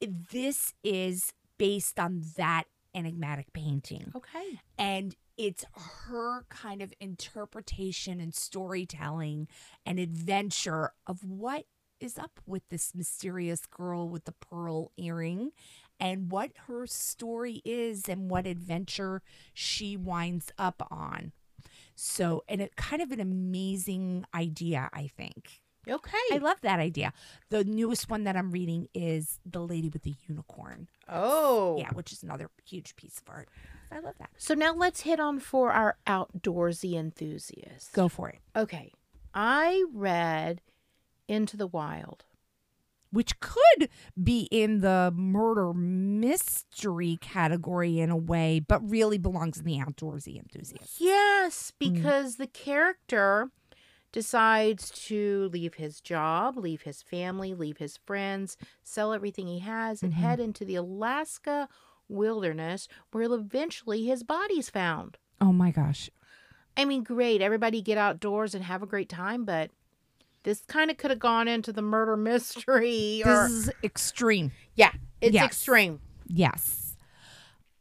This 0.00 0.74
is 0.84 1.32
based 1.58 1.98
on 1.98 2.22
that 2.36 2.64
enigmatic 2.94 3.52
painting 3.52 4.12
Okay. 4.14 4.60
and 4.78 5.16
it's 5.36 5.64
her 6.06 6.44
kind 6.48 6.82
of 6.82 6.92
interpretation 7.00 8.20
and 8.20 8.34
storytelling 8.34 9.48
and 9.84 9.98
adventure 9.98 10.92
of 11.06 11.24
what 11.24 11.64
is 12.00 12.18
up 12.18 12.40
with 12.46 12.62
this 12.68 12.92
mysterious 12.94 13.66
girl 13.66 14.08
with 14.08 14.24
the 14.24 14.32
pearl 14.32 14.92
earring 14.96 15.50
and 15.98 16.30
what 16.30 16.50
her 16.66 16.86
story 16.86 17.62
is 17.64 18.08
and 18.08 18.30
what 18.30 18.46
adventure 18.46 19.22
she 19.52 19.96
winds 19.96 20.50
up 20.58 20.86
on. 20.90 21.32
So, 21.94 22.42
and 22.48 22.60
it 22.60 22.76
kind 22.76 23.00
of 23.00 23.12
an 23.12 23.20
amazing 23.20 24.26
idea, 24.34 24.90
I 24.92 25.06
think. 25.06 25.60
Okay. 25.88 26.18
I 26.32 26.38
love 26.38 26.60
that 26.62 26.80
idea. 26.80 27.12
The 27.50 27.62
newest 27.64 28.08
one 28.10 28.24
that 28.24 28.36
I'm 28.36 28.50
reading 28.50 28.88
is 28.94 29.38
The 29.44 29.60
Lady 29.60 29.88
with 29.88 30.02
the 30.02 30.14
Unicorn. 30.26 30.88
oh. 31.08 31.76
Yeah, 31.78 31.90
which 31.92 32.12
is 32.12 32.22
another 32.22 32.50
huge 32.64 32.96
piece 32.96 33.18
of 33.18 33.28
art. 33.28 33.48
I 33.94 34.00
love 34.00 34.16
that. 34.18 34.30
So 34.36 34.54
now 34.54 34.74
let's 34.74 35.02
hit 35.02 35.20
on 35.20 35.38
for 35.38 35.70
our 35.70 35.96
outdoorsy 36.06 36.94
enthusiasts. 36.94 37.90
Go 37.92 38.08
for 38.08 38.28
it. 38.28 38.40
Okay. 38.56 38.92
I 39.32 39.84
read 39.92 40.60
Into 41.28 41.56
the 41.56 41.66
Wild. 41.68 42.24
which 43.10 43.38
could 43.38 43.88
be 44.20 44.48
in 44.50 44.80
the 44.80 45.12
murder 45.14 45.72
mystery 45.72 47.16
category 47.20 48.00
in 48.00 48.10
a 48.10 48.16
way, 48.16 48.58
but 48.58 48.80
really 48.90 49.18
belongs 49.18 49.58
in 49.58 49.64
the 49.64 49.78
outdoorsy 49.78 50.36
enthusiast. 50.36 51.00
Yes, 51.00 51.72
because 51.78 52.34
the 52.36 52.48
character 52.48 53.50
decides 54.10 54.90
to 54.90 55.48
leave 55.52 55.74
his 55.74 56.00
job, 56.00 56.56
leave 56.56 56.82
his 56.82 57.02
family, 57.02 57.54
leave 57.54 57.78
his 57.78 57.96
friends, 57.96 58.56
sell 58.82 59.12
everything 59.12 59.46
he 59.46 59.60
has, 59.60 60.02
and 60.02 60.12
Mhm. 60.12 60.16
head 60.16 60.40
into 60.40 60.64
the 60.64 60.74
Alaska 60.76 61.68
wilderness 62.08 62.88
where 63.10 63.22
eventually 63.24 64.04
his 64.04 64.22
body's 64.22 64.70
found. 64.70 65.18
Oh 65.40 65.52
my 65.52 65.70
gosh. 65.70 66.10
I 66.76 66.84
mean, 66.84 67.02
great. 67.04 67.40
Everybody 67.40 67.80
get 67.82 67.98
outdoors 67.98 68.54
and 68.54 68.64
have 68.64 68.82
a 68.82 68.86
great 68.86 69.08
time, 69.08 69.44
but 69.44 69.70
this 70.42 70.62
kind 70.66 70.90
of 70.90 70.96
could 70.96 71.10
have 71.10 71.18
gone 71.20 71.48
into 71.48 71.72
the 71.72 71.82
murder 71.82 72.16
mystery 72.30 73.22
or 73.24 73.44
This 73.48 73.52
is 73.52 73.70
extreme. 73.82 74.52
yeah, 74.74 74.92
it's 75.20 75.34
Yes. 75.34 75.44
extreme. 75.46 76.00
Yes. 76.26 76.96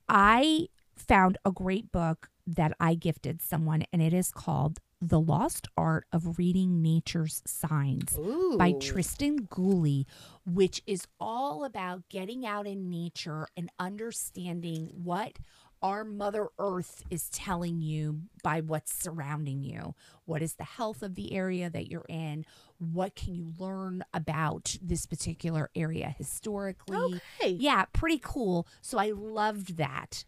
I 0.09 0.67
found 0.95 1.38
a 1.45 1.51
great 1.51 1.91
book 1.91 2.30
that 2.45 2.74
I 2.80 2.93
gifted 2.95 3.41
someone, 3.41 3.84
and 3.93 4.01
it 4.01 4.13
is 4.13 4.32
called 4.32 4.80
The 5.06 5.20
Lost 5.20 5.68
Art 5.76 6.06
of 6.14 6.38
Reading 6.38 6.82
Nature's 6.82 7.43
Signs 7.45 8.18
Ooh. 8.18 8.56
by 8.58 8.72
Tristan 8.72 9.47
Gooley, 9.49 10.08
which 10.45 10.82
is 10.88 11.08
all 11.20 11.66
about 11.66 12.08
getting 12.08 12.45
out 12.45 12.66
in 12.68 12.89
nature 12.89 13.47
and 13.58 13.70
understanding 13.78 14.89
what 14.93 15.39
our 15.82 16.06
Mother 16.06 16.47
Earth 16.58 17.04
is 17.10 17.28
telling 17.28 17.82
you 17.82 18.22
by 18.43 18.62
what's 18.62 18.93
surrounding 18.93 19.62
you. 19.62 19.93
What 20.24 20.41
is 20.41 20.54
the 20.54 20.64
health 20.64 21.04
of 21.04 21.16
the 21.16 21.34
area 21.34 21.70
that 21.70 21.91
you're 21.91 22.06
in? 22.08 22.45
What 22.78 23.14
can 23.14 23.36
you 23.36 23.51
learn 23.60 24.06
about 24.14 24.78
this 24.82 25.06
particular 25.06 25.70
area 25.76 26.16
historically? 26.18 27.20
Okay. 27.41 27.51
Yeah, 27.51 27.84
pretty 27.91 28.22
cool. 28.24 28.66
So 28.80 28.97
I 28.97 29.12
loved 29.12 29.76
that. 29.76 30.24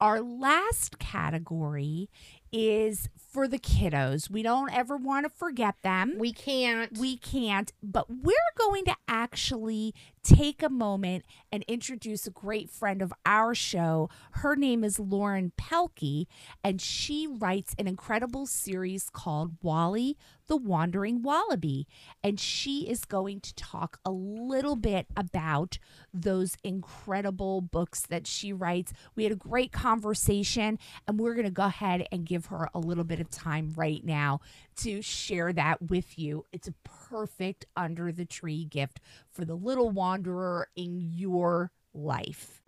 Our 0.00 0.22
last 0.22 0.98
category 0.98 2.08
is 2.50 3.10
for 3.30 3.46
the 3.46 3.58
kiddos. 3.58 4.28
We 4.28 4.42
don't 4.42 4.72
ever 4.72 4.96
want 4.96 5.24
to 5.24 5.30
forget 5.30 5.76
them. 5.82 6.14
We 6.18 6.32
can't. 6.32 6.98
We 6.98 7.16
can't, 7.16 7.72
but 7.82 8.10
we're 8.10 8.34
going 8.58 8.84
to 8.86 8.96
actually 9.06 9.94
take 10.22 10.62
a 10.62 10.68
moment 10.68 11.24
and 11.50 11.64
introduce 11.66 12.26
a 12.26 12.30
great 12.30 12.68
friend 12.68 13.00
of 13.00 13.12
our 13.24 13.54
show. 13.54 14.10
Her 14.32 14.56
name 14.56 14.84
is 14.84 14.98
Lauren 14.98 15.52
Pelkey, 15.56 16.26
and 16.62 16.80
she 16.80 17.26
writes 17.26 17.74
an 17.78 17.86
incredible 17.86 18.46
series 18.46 19.08
called 19.10 19.56
Wally 19.62 20.16
the 20.50 20.56
Wandering 20.56 21.22
Wallaby. 21.22 21.86
And 22.24 22.38
she 22.38 22.88
is 22.90 23.04
going 23.04 23.40
to 23.40 23.54
talk 23.54 24.00
a 24.04 24.10
little 24.10 24.74
bit 24.74 25.06
about 25.16 25.78
those 26.12 26.56
incredible 26.64 27.60
books 27.60 28.02
that 28.08 28.26
she 28.26 28.52
writes. 28.52 28.92
We 29.14 29.22
had 29.22 29.32
a 29.32 29.36
great 29.36 29.70
conversation, 29.70 30.78
and 31.06 31.20
we're 31.20 31.34
going 31.34 31.46
to 31.46 31.52
go 31.52 31.66
ahead 31.66 32.06
and 32.10 32.26
give 32.26 32.46
her 32.46 32.68
a 32.74 32.80
little 32.80 33.04
bit 33.04 33.19
of 33.20 33.30
time 33.30 33.72
right 33.76 34.04
now 34.04 34.40
to 34.76 35.02
share 35.02 35.52
that 35.52 35.82
with 35.90 36.18
you. 36.18 36.44
It's 36.52 36.68
a 36.68 36.74
perfect 36.84 37.66
under 37.76 38.12
the 38.12 38.24
tree 38.24 38.64
gift 38.64 39.00
for 39.30 39.44
the 39.44 39.54
little 39.54 39.90
wanderer 39.90 40.68
in 40.76 41.00
your 41.00 41.70
life. 41.94 42.62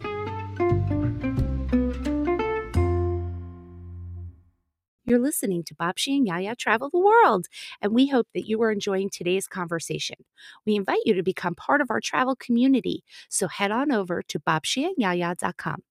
You're 5.05 5.19
listening 5.19 5.63
to 5.65 5.75
Babcia 5.75 6.17
and 6.17 6.27
Yaya 6.27 6.57
Travel 6.57 6.89
the 6.89 6.99
World, 6.99 7.47
and 7.83 7.93
we 7.93 8.07
hope 8.07 8.29
that 8.35 8.49
you 8.49 8.63
are 8.63 8.71
enjoying 8.71 9.11
today's 9.11 9.47
conversation. 9.47 10.17
We 10.65 10.77
invite 10.77 11.01
you 11.05 11.13
to 11.15 11.23
become 11.23 11.55
part 11.55 11.81
of 11.81 11.91
our 11.91 12.01
travel 12.01 12.35
community, 12.37 13.05
so 13.29 13.49
head 13.49 13.71
on 13.71 13.93
over 13.93 14.23
to 14.23 14.39
babciaandyaya.com. 14.39 15.83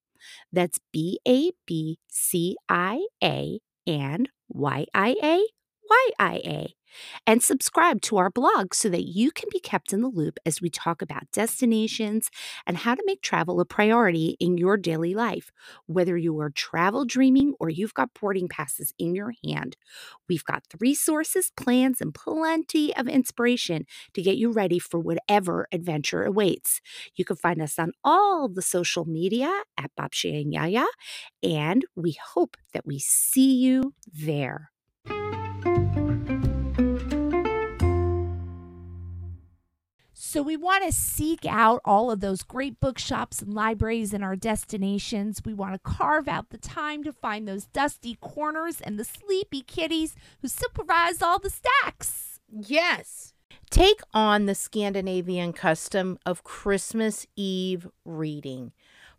That's 0.51 0.80
B 0.91 1.20
A 1.28 1.51
B 1.66 1.99
C 2.07 2.55
I 2.70 3.05
A 3.24 3.59
and 3.86 4.30
Y 4.54 4.88
I 5.92 6.12
A 6.20 6.24
Y 6.24 6.42
I 6.46 6.50
A. 6.50 6.76
And 7.26 7.42
subscribe 7.42 8.02
to 8.02 8.18
our 8.18 8.30
blog 8.30 8.74
so 8.74 8.89
that 8.89 9.04
you 9.04 9.32
can 9.32 9.48
be 9.52 9.62
kept 9.62 9.94
in 9.94 10.02
the 10.02 10.10
loop 10.10 10.38
as 10.46 10.62
we 10.62 10.70
talk 10.70 11.02
about 11.02 11.32
destinations 11.32 12.30
and 12.68 12.78
how 12.78 12.96
to 12.96 13.04
make 13.06 13.22
travel 13.22 13.62
a 13.62 13.66
priority 13.66 14.36
in 14.42 14.58
your 14.58 14.76
daily 14.76 15.14
life. 15.14 15.52
Whether 15.86 16.18
you 16.18 16.38
are 16.42 16.50
travel 16.50 17.06
dreaming 17.06 17.54
or 17.62 17.70
you've 17.70 17.94
got 17.94 18.14
boarding 18.20 18.50
passes 18.50 18.94
in 19.00 19.16
your 19.16 19.34
hand, 19.46 19.78
we've 20.28 20.44
got 20.44 20.64
resources, 20.82 21.52
plans, 21.56 22.02
and 22.02 22.14
plenty 22.14 22.94
of 22.96 23.08
inspiration 23.08 23.86
to 24.14 24.22
get 24.22 24.36
you 24.38 24.52
ready 24.52 24.80
for 24.80 25.00
whatever 25.00 25.68
adventure 25.72 26.24
awaits. 26.24 26.82
You 27.16 27.24
can 27.24 27.38
find 27.38 27.62
us 27.62 27.80
on 27.80 27.94
all 28.04 28.50
the 28.50 28.62
social 28.62 29.06
media 29.06 29.62
at 29.78 29.92
Babcia 29.98 30.42
and 30.42 30.52
Yaya, 30.52 30.88
and 31.42 31.86
we 31.96 32.18
hope 32.34 32.58
that 32.74 32.86
we 32.86 33.00
see 33.00 33.54
you 33.56 33.94
there. 34.12 34.71
So, 40.32 40.42
we 40.42 40.56
want 40.56 40.86
to 40.86 40.94
seek 40.94 41.46
out 41.46 41.82
all 41.84 42.10
of 42.10 42.22
those 42.22 42.42
great 42.42 42.80
bookshops 42.80 43.42
and 43.42 43.54
libraries 43.54 44.14
in 44.14 44.24
our 44.24 44.38
destinations. 44.38 45.42
We 45.44 45.54
want 45.54 45.74
to 45.74 45.80
carve 45.80 46.30
out 46.30 46.52
the 46.52 46.58
time 46.58 47.04
to 47.04 47.12
find 47.12 47.46
those 47.46 47.66
dusty 47.66 48.18
corners 48.22 48.80
and 48.80 48.98
the 48.98 49.04
sleepy 49.04 49.60
kitties 49.62 50.16
who 50.42 50.48
supervise 50.48 51.22
all 51.22 51.38
the 51.38 51.50
stacks. 51.50 52.40
Yes. 52.50 53.34
Take 53.70 54.00
on 54.14 54.46
the 54.46 54.56
Scandinavian 54.56 55.52
custom 55.52 56.18
of 56.26 56.46
Christmas 56.46 57.28
Eve 57.36 57.90
reading. 58.06 58.72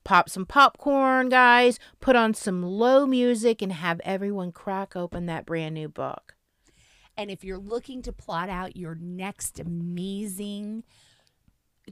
Pop 0.04 0.30
some 0.30 0.46
popcorn, 0.46 1.28
guys, 1.28 1.78
put 2.00 2.16
on 2.16 2.32
some 2.32 2.62
low 2.62 3.04
music, 3.06 3.60
and 3.60 3.74
have 3.74 4.00
everyone 4.02 4.50
crack 4.50 4.96
open 4.96 5.26
that 5.26 5.44
brand 5.44 5.74
new 5.74 5.90
book. 5.90 6.36
And 7.16 7.30
if 7.30 7.44
you're 7.44 7.58
looking 7.58 8.02
to 8.02 8.12
plot 8.12 8.48
out 8.48 8.76
your 8.76 8.94
next 8.94 9.58
amazing 9.60 10.84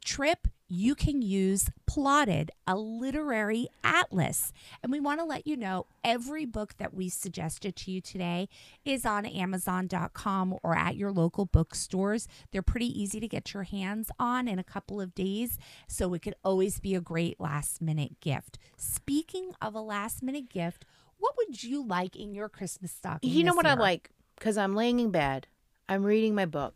trip, 0.04 0.48
you 0.68 0.94
can 0.94 1.20
use 1.20 1.68
Plotted, 1.84 2.52
a 2.68 2.76
literary 2.76 3.66
atlas. 3.82 4.52
And 4.80 4.92
we 4.92 5.00
want 5.00 5.18
to 5.18 5.24
let 5.24 5.44
you 5.44 5.56
know 5.56 5.86
every 6.04 6.44
book 6.44 6.76
that 6.78 6.94
we 6.94 7.08
suggested 7.08 7.74
to 7.74 7.90
you 7.90 8.00
today 8.00 8.48
is 8.84 9.04
on 9.04 9.26
Amazon.com 9.26 10.56
or 10.62 10.76
at 10.76 10.94
your 10.94 11.10
local 11.10 11.46
bookstores. 11.46 12.28
They're 12.52 12.62
pretty 12.62 12.86
easy 12.86 13.18
to 13.18 13.26
get 13.26 13.52
your 13.52 13.64
hands 13.64 14.12
on 14.20 14.46
in 14.46 14.60
a 14.60 14.64
couple 14.64 15.00
of 15.00 15.16
days, 15.16 15.58
so 15.88 16.14
it 16.14 16.22
could 16.22 16.36
always 16.44 16.78
be 16.78 16.94
a 16.94 17.00
great 17.00 17.40
last 17.40 17.82
minute 17.82 18.20
gift. 18.20 18.56
Speaking 18.76 19.52
of 19.60 19.74
a 19.74 19.80
last 19.80 20.22
minute 20.22 20.48
gift, 20.48 20.84
what 21.18 21.34
would 21.36 21.64
you 21.64 21.84
like 21.84 22.14
in 22.14 22.32
your 22.32 22.48
Christmas 22.48 22.92
stocking? 22.92 23.30
You 23.30 23.42
know 23.42 23.54
what 23.54 23.66
I 23.66 23.74
like? 23.74 24.10
Because 24.40 24.56
I'm 24.56 24.74
laying 24.74 24.98
in 24.98 25.10
bed, 25.10 25.46
I'm 25.86 26.02
reading 26.02 26.34
my 26.34 26.46
book. 26.46 26.74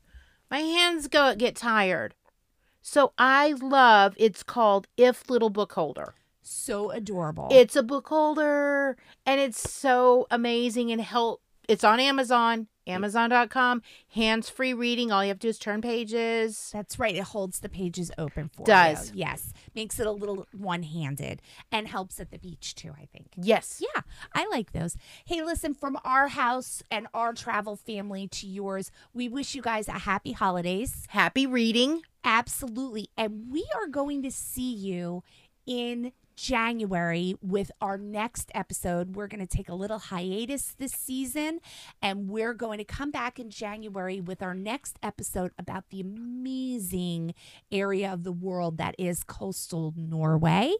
My 0.51 0.59
hands 0.59 1.09
go 1.09 1.35
get 1.35 1.57
tired. 1.57 2.15
So 2.83 3.15
I 3.17 3.53
love 3.53 4.15
it's 4.19 4.43
called 4.43 4.87
If 4.99 5.31
Little 5.31 5.49
Book 5.49 5.73
Holder. 5.73 6.15
So 6.43 6.91
adorable. 6.91 7.49
It's 7.51 7.75
a 7.75 7.83
book 7.83 8.09
holder 8.09 8.99
and 9.25 9.41
it's 9.41 9.71
so 9.71 10.27
amazing 10.31 10.93
and 10.93 11.01
help 11.01 11.41
it's 11.67 11.83
on 11.83 11.99
Amazon, 11.99 12.67
amazon.com, 12.87 13.83
hands-free 14.15 14.75
reading. 14.75 15.11
All 15.13 15.25
you 15.25 15.29
have 15.29 15.39
to 15.39 15.47
do 15.47 15.49
is 15.51 15.59
turn 15.59 15.81
pages. 15.81 16.71
That's 16.73 16.99
right. 16.99 17.15
It 17.15 17.25
holds 17.25 17.61
the 17.61 17.69
pages 17.69 18.11
open 18.19 18.49
for 18.49 18.63
you. 18.63 18.67
Does. 18.67 19.11
you. 19.11 19.19
Yes. 19.19 19.53
Makes 19.75 19.99
it 20.01 20.07
a 20.07 20.13
little 20.13 20.47
one 20.53 20.83
handed 20.83 21.43
and 21.73 21.89
helps 21.89 22.21
at 22.21 22.31
the 22.31 22.39
beach 22.39 22.75
too, 22.75 22.93
I 23.01 23.07
think. 23.07 23.29
Yes. 23.37 23.83
Yeah, 23.83 24.03
I 24.33 24.47
like 24.49 24.73
those. 24.73 24.97
Hey, 25.25 25.43
listen, 25.43 25.75
from 25.75 25.99
our 26.05 26.29
house 26.29 26.83
and 26.91 27.07
our 27.15 27.33
travel 27.33 27.77
family 27.77 28.29
to 28.29 28.47
yours, 28.47 28.91
we 29.13 29.29
wish 29.29 29.55
you 29.55 29.63
guys 29.63 29.89
a 29.89 29.93
happy 29.93 30.33
holidays. 30.33 31.07
Happy 31.09 31.47
reading. 31.47 32.03
Absolutely. 32.25 33.11
And 33.17 33.51
we 33.51 33.67
are 33.77 33.87
going 33.87 34.23
to 34.23 34.31
see 34.31 34.73
you 34.73 35.23
in 35.67 36.13
January 36.37 37.35
with 37.41 37.71
our 37.81 37.97
next 37.97 38.51
episode. 38.55 39.17
We're 39.17 39.29
going 39.29 39.47
to 39.47 39.57
take 39.57 39.69
a 39.69 39.75
little 39.75 39.99
hiatus 39.99 40.75
this 40.79 40.93
season 40.93 41.61
and 42.03 42.29
we're 42.29 42.55
going 42.55 42.79
to 42.79 42.85
come 42.85 43.11
back 43.11 43.39
in 43.39 43.51
January 43.51 44.21
with 44.21 44.43
our 44.43 44.55
next 44.55 44.99
episode 45.03 45.53
about 45.59 45.91
the 45.91 46.01
amazing 46.01 47.35
area 47.71 48.13
of 48.13 48.25
the 48.25 48.33
world 48.33 48.79
that 48.79 48.95
is 48.99 49.25
coastal 49.25 49.95
Norway. 49.97 50.73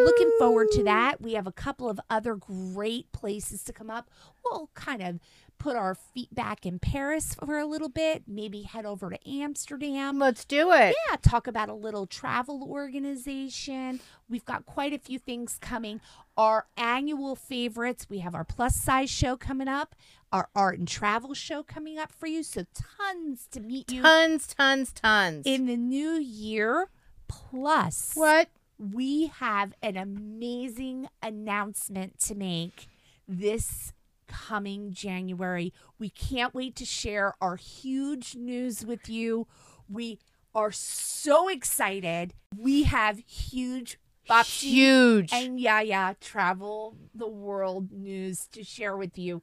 Looking 0.00 0.30
forward 0.38 0.68
to 0.72 0.84
that. 0.84 1.20
We 1.20 1.34
have 1.34 1.46
a 1.46 1.52
couple 1.52 1.88
of 1.88 2.00
other 2.08 2.34
great 2.34 3.12
places 3.12 3.62
to 3.64 3.72
come 3.72 3.90
up. 3.90 4.10
We'll 4.44 4.70
kind 4.74 5.02
of 5.02 5.20
put 5.62 5.76
our 5.76 5.94
feet 5.94 6.34
back 6.34 6.66
in 6.66 6.80
Paris 6.80 7.34
for 7.34 7.56
a 7.56 7.64
little 7.64 7.88
bit, 7.88 8.24
maybe 8.26 8.62
head 8.62 8.84
over 8.84 9.10
to 9.10 9.28
Amsterdam. 9.30 10.18
Let's 10.18 10.44
do 10.44 10.72
it. 10.72 10.96
Yeah, 11.08 11.16
talk 11.22 11.46
about 11.46 11.68
a 11.68 11.74
little 11.74 12.04
travel 12.04 12.66
organization. 12.68 14.00
We've 14.28 14.44
got 14.44 14.66
quite 14.66 14.92
a 14.92 14.98
few 14.98 15.20
things 15.20 15.58
coming. 15.60 16.00
Our 16.36 16.66
annual 16.76 17.36
favorites, 17.36 18.06
we 18.10 18.18
have 18.18 18.34
our 18.34 18.42
plus 18.42 18.74
size 18.74 19.08
show 19.08 19.36
coming 19.36 19.68
up, 19.68 19.94
our 20.32 20.48
art 20.56 20.80
and 20.80 20.88
travel 20.88 21.32
show 21.32 21.62
coming 21.62 21.96
up 21.96 22.10
for 22.10 22.26
you. 22.26 22.42
So, 22.42 22.64
tons 22.74 23.46
to 23.52 23.60
meet 23.60 23.92
you 23.92 24.02
Tons, 24.02 24.48
tons, 24.48 24.92
tons. 24.92 25.46
in 25.46 25.66
the 25.66 25.76
new 25.76 26.12
year. 26.14 26.88
Plus, 27.28 28.12
what? 28.14 28.48
we 28.78 29.28
have 29.28 29.74
an 29.80 29.96
amazing 29.96 31.06
announcement 31.22 32.18
to 32.18 32.34
make 32.34 32.88
this 33.28 33.92
coming 34.32 34.92
January. 34.92 35.72
We 35.98 36.08
can't 36.10 36.54
wait 36.54 36.74
to 36.76 36.84
share 36.84 37.34
our 37.40 37.56
huge 37.56 38.34
news 38.34 38.84
with 38.84 39.08
you. 39.08 39.46
We 39.88 40.18
are 40.54 40.72
so 40.72 41.48
excited. 41.48 42.34
We 42.56 42.84
have 42.84 43.18
huge 43.26 43.98
Babcia 44.28 44.62
Huge. 44.62 45.32
and 45.32 45.58
Yaya 45.60 46.16
travel 46.20 46.96
the 47.14 47.28
world 47.28 47.90
news 47.90 48.46
to 48.52 48.62
share 48.62 48.96
with 48.96 49.18
you. 49.18 49.42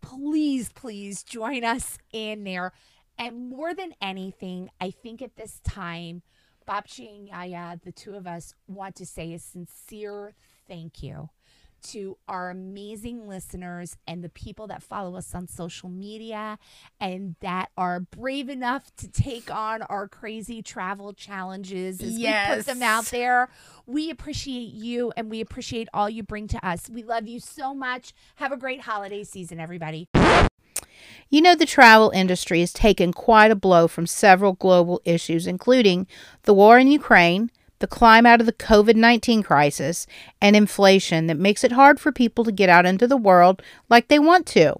please, 0.00 0.70
please 0.72 1.22
join 1.22 1.64
us 1.64 1.98
in 2.12 2.44
there. 2.44 2.72
And 3.18 3.50
more 3.50 3.74
than 3.74 3.94
anything, 4.00 4.70
I 4.80 4.90
think 4.90 5.22
at 5.22 5.36
this 5.36 5.60
time, 5.64 6.22
Babcia 6.68 7.08
and 7.08 7.28
Yaya, 7.28 7.80
the 7.82 7.92
two 7.92 8.14
of 8.14 8.26
us, 8.26 8.54
want 8.66 8.94
to 8.96 9.06
say 9.06 9.32
a 9.34 9.38
sincere 9.38 10.34
thank 10.68 11.02
you 11.02 11.30
to 11.82 12.18
our 12.28 12.50
amazing 12.50 13.28
listeners 13.28 13.96
and 14.06 14.22
the 14.22 14.28
people 14.28 14.66
that 14.68 14.82
follow 14.82 15.16
us 15.16 15.34
on 15.34 15.46
social 15.46 15.88
media 15.88 16.58
and 17.00 17.36
that 17.40 17.70
are 17.76 18.00
brave 18.00 18.48
enough 18.48 18.94
to 18.96 19.08
take 19.08 19.50
on 19.50 19.82
our 19.82 20.08
crazy 20.08 20.62
travel 20.62 21.12
challenges 21.12 22.00
as 22.00 22.16
we 22.16 22.32
put 22.46 22.66
them 22.66 22.82
out 22.82 23.06
there. 23.06 23.48
We 23.86 24.10
appreciate 24.10 24.72
you 24.72 25.12
and 25.16 25.30
we 25.30 25.40
appreciate 25.40 25.88
all 25.94 26.10
you 26.10 26.22
bring 26.22 26.48
to 26.48 26.66
us. 26.66 26.88
We 26.88 27.02
love 27.02 27.26
you 27.26 27.40
so 27.40 27.74
much. 27.74 28.12
Have 28.36 28.52
a 28.52 28.56
great 28.56 28.82
holiday 28.82 29.24
season, 29.24 29.60
everybody. 29.60 30.08
You 31.30 31.42
know, 31.42 31.54
the 31.54 31.66
travel 31.66 32.10
industry 32.10 32.60
has 32.60 32.72
taken 32.72 33.12
quite 33.12 33.50
a 33.50 33.56
blow 33.56 33.86
from 33.86 34.06
several 34.06 34.54
global 34.54 35.00
issues, 35.04 35.46
including 35.46 36.06
the 36.44 36.54
war 36.54 36.78
in 36.78 36.88
Ukraine, 36.88 37.50
the 37.78 37.86
climb 37.86 38.26
out 38.26 38.40
of 38.40 38.46
the 38.46 38.52
COVID 38.52 38.96
19 38.96 39.42
crisis, 39.42 40.06
and 40.40 40.56
inflation 40.56 41.26
that 41.26 41.38
makes 41.38 41.64
it 41.64 41.72
hard 41.72 42.00
for 42.00 42.12
people 42.12 42.44
to 42.44 42.52
get 42.52 42.68
out 42.68 42.86
into 42.86 43.06
the 43.06 43.16
world 43.16 43.62
like 43.88 44.08
they 44.08 44.18
want 44.18 44.46
to. 44.48 44.74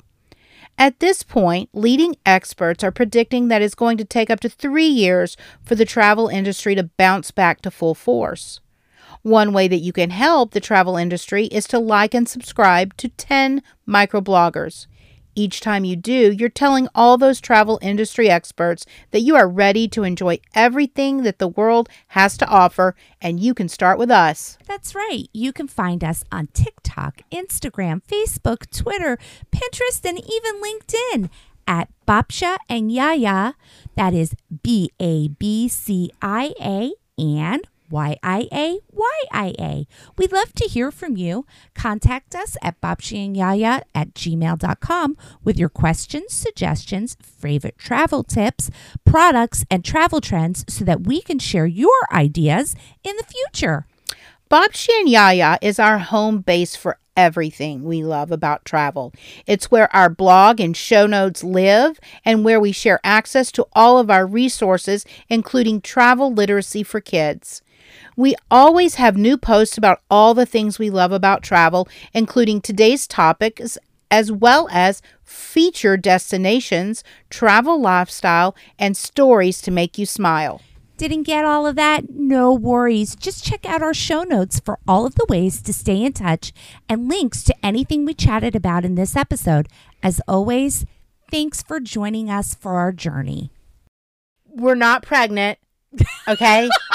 At 0.79 1.01
this 1.01 1.25
point, 1.25 1.71
leading 1.73 2.17
experts 2.25 2.85
are 2.85 2.93
predicting 2.93 3.49
that 3.49 3.63
it's 3.63 3.75
going 3.75 3.99
to 3.99 4.05
take 4.05 4.31
up 4.31 4.39
to 4.41 4.49
three 4.49 4.87
years 4.87 5.37
for 5.61 5.75
the 5.75 5.85
travel 5.85 6.29
industry 6.29 6.77
to 6.77 6.85
bounce 6.85 7.33
back 7.33 7.61
to 7.63 7.71
full 7.71 7.97
force. 7.97 8.61
One 9.23 9.53
way 9.53 9.67
that 9.67 9.79
you 9.79 9.93
can 9.93 10.11
help 10.11 10.53
the 10.53 10.61
travel 10.61 10.97
industry 10.97 11.47
is 11.47 11.67
to 11.69 11.81
like 11.81 12.15
and 12.15 12.29
subscribe 12.29 12.97
to 12.99 13.09
10 13.09 13.63
microbloggers. 13.89 14.87
Each 15.39 15.61
time 15.61 15.85
you 15.85 15.95
do, 15.95 16.33
you're 16.33 16.49
telling 16.49 16.89
all 16.97 17.17
those 17.17 17.41
travel 17.41 17.79
industry 17.81 18.29
experts 18.29 18.85
that 19.13 19.21
you 19.21 19.37
are 19.37 19.49
ready 19.49 19.87
to 19.87 20.03
enjoy 20.03 20.41
everything 20.53 21.23
that 21.23 21.39
the 21.39 21.47
world 21.47 21.89
has 22.09 22.37
to 22.39 22.49
offer, 22.49 22.97
and 23.23 23.39
you 23.39 23.55
can 23.55 23.69
start 23.69 24.01
with 24.01 24.11
us. 24.11 24.59
That's 24.67 24.97
right. 24.97 25.29
You 25.33 25.53
can 25.53 25.69
find 25.69 26.03
us 26.03 26.25
on 26.33 26.49
TikTok, 26.55 27.21
Instagram, 27.31 28.03
Facebook, 28.03 28.69
Twitter, 28.77 29.17
Pinterest, 29.53 30.05
and 30.05 30.19
even 30.19 30.61
LinkedIn 30.61 31.31
at 31.69 31.89
Babcia 32.05 32.57
and 32.69 32.91
Yaya. 32.91 33.55
That 33.95 34.15
is 34.15 34.35
B 34.65 34.91
A 34.99 35.29
B 35.29 35.69
C 35.69 36.11
I 36.21 36.53
A 36.61 36.95
and 37.17 37.65
Y 37.91 38.17
I 38.23 38.49
A 38.53 38.79
Y 38.93 39.23
I 39.33 39.55
A. 39.59 39.87
We'd 40.17 40.33
love 40.33 40.53
to 40.55 40.69
hear 40.69 40.91
from 40.91 41.17
you. 41.17 41.47
Contact 41.75 42.35
us 42.35 42.57
at 42.63 42.81
babciaandyaya 42.81 43.83
at 43.95 44.15
gmail.com 44.15 45.17
with 45.45 45.59
your 45.59 45.69
questions, 45.69 46.33
suggestions, 46.33 47.17
favorite 47.23 47.79
travel 47.79 48.25
tips, 48.25 48.71
products, 49.05 49.65
and 49.71 49.85
travel 49.85 50.21
trends 50.21 50.65
so 50.69 50.85
that 50.85 51.03
we 51.03 51.21
can 51.21 51.39
share 51.39 51.67
your 51.67 52.07
ideas 52.13 52.75
in 53.05 53.17
the 53.17 53.25
future. 53.25 53.87
Babcia 54.51 55.01
and 55.01 55.09
Yaya 55.09 55.59
is 55.61 55.79
our 55.79 55.99
home 55.99 56.41
base 56.41 56.75
for 56.75 56.99
everything 57.19 57.83
we 57.83 58.03
love 58.05 58.31
about 58.31 58.65
travel. 58.65 59.13
It's 59.45 59.71
where 59.71 59.95
our 59.95 60.09
blog 60.09 60.61
and 60.61 60.75
show 60.77 61.05
notes 61.07 61.43
live 61.43 61.99
and 62.25 62.45
where 62.45 62.61
we 62.61 62.71
share 62.71 63.01
access 63.03 63.51
to 63.53 63.67
all 63.73 63.99
of 63.99 64.09
our 64.09 64.25
resources, 64.25 65.05
including 65.29 65.81
travel 65.81 66.33
literacy 66.33 66.85
for 66.85 67.01
kids. 67.01 67.61
We 68.17 68.35
always 68.51 68.97
have 68.97 69.17
new 69.17 69.37
posts 69.37 69.79
about 69.79 70.01
all 70.11 70.35
the 70.35 70.47
things 70.47 70.79
we 70.79 70.91
love 70.91 71.13
about 71.13 71.43
travel, 71.43 71.89
including 72.13 72.61
today's 72.61 73.07
topics, 73.07 73.79
as 74.11 74.33
well 74.33 74.69
as 74.71 75.03
feature 75.25 75.97
destinations, 75.97 77.05
travel 77.31 77.81
lifestyle, 77.81 78.57
and 78.79 78.97
stories 78.97 79.61
to 79.63 79.71
make 79.71 79.99
you 79.99 80.07
smile. 80.07 80.63
Didn't 80.97 81.23
get 81.23 81.45
all 81.45 81.65
of 81.65 81.77
that? 81.77 82.11
No 82.11 82.53
worries. 82.53 83.15
Just 83.15 83.45
check 83.45 83.65
out 83.65 83.83
our 83.83 83.95
show 83.95 84.25
notes 84.25 84.59
for 84.59 84.81
all 84.89 85.07
of 85.07 85.15
the 85.15 85.27
ways 85.29 85.63
to 85.63 85.73
stay 85.73 86.03
in 86.03 86.13
touch 86.13 86.53
and 86.89 87.09
links 87.09 87.45
to 87.45 87.55
anything 87.65 88.05
we 88.05 88.15
chatted 88.15 88.57
about 88.57 88.85
in 88.85 88.97
this 88.97 89.15
episode. 89.15 89.69
As 90.03 90.21
always, 90.27 90.85
thanks 91.31 91.63
for 91.63 91.79
joining 91.79 92.29
us 92.29 92.53
for 92.53 92.75
our 92.81 92.91
journey. 92.91 93.53
We're 94.49 94.75
not 94.75 95.05
pregnant, 95.05 95.61
okay? 96.27 96.69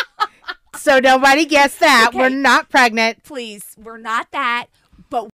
so 0.76 1.00
nobody 1.00 1.46
gets 1.46 1.78
that. 1.80 2.08
Okay. 2.10 2.18
We're 2.18 2.30
not 2.30 2.70
pregnant. 2.70 3.24
Please, 3.24 3.76
we're 3.78 3.98
not 3.98 4.32
that, 4.32 4.68
but 5.10 5.30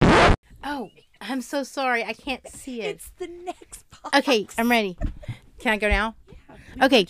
Oh, 0.64 0.90
I'm 1.22 1.42
so 1.42 1.64
sorry. 1.64 2.04
I 2.04 2.14
can't 2.14 2.48
see 2.48 2.82
it. 2.82 2.96
it's 2.96 3.12
the 3.18 3.28
next 3.28 3.86
box. 3.90 4.18
Okay, 4.20 4.48
I'm 4.58 4.70
ready. 4.70 4.98
Can 5.60 5.74
I 5.74 5.78
go 5.78 5.90
now? 5.90 6.16
Okay. 6.82 7.06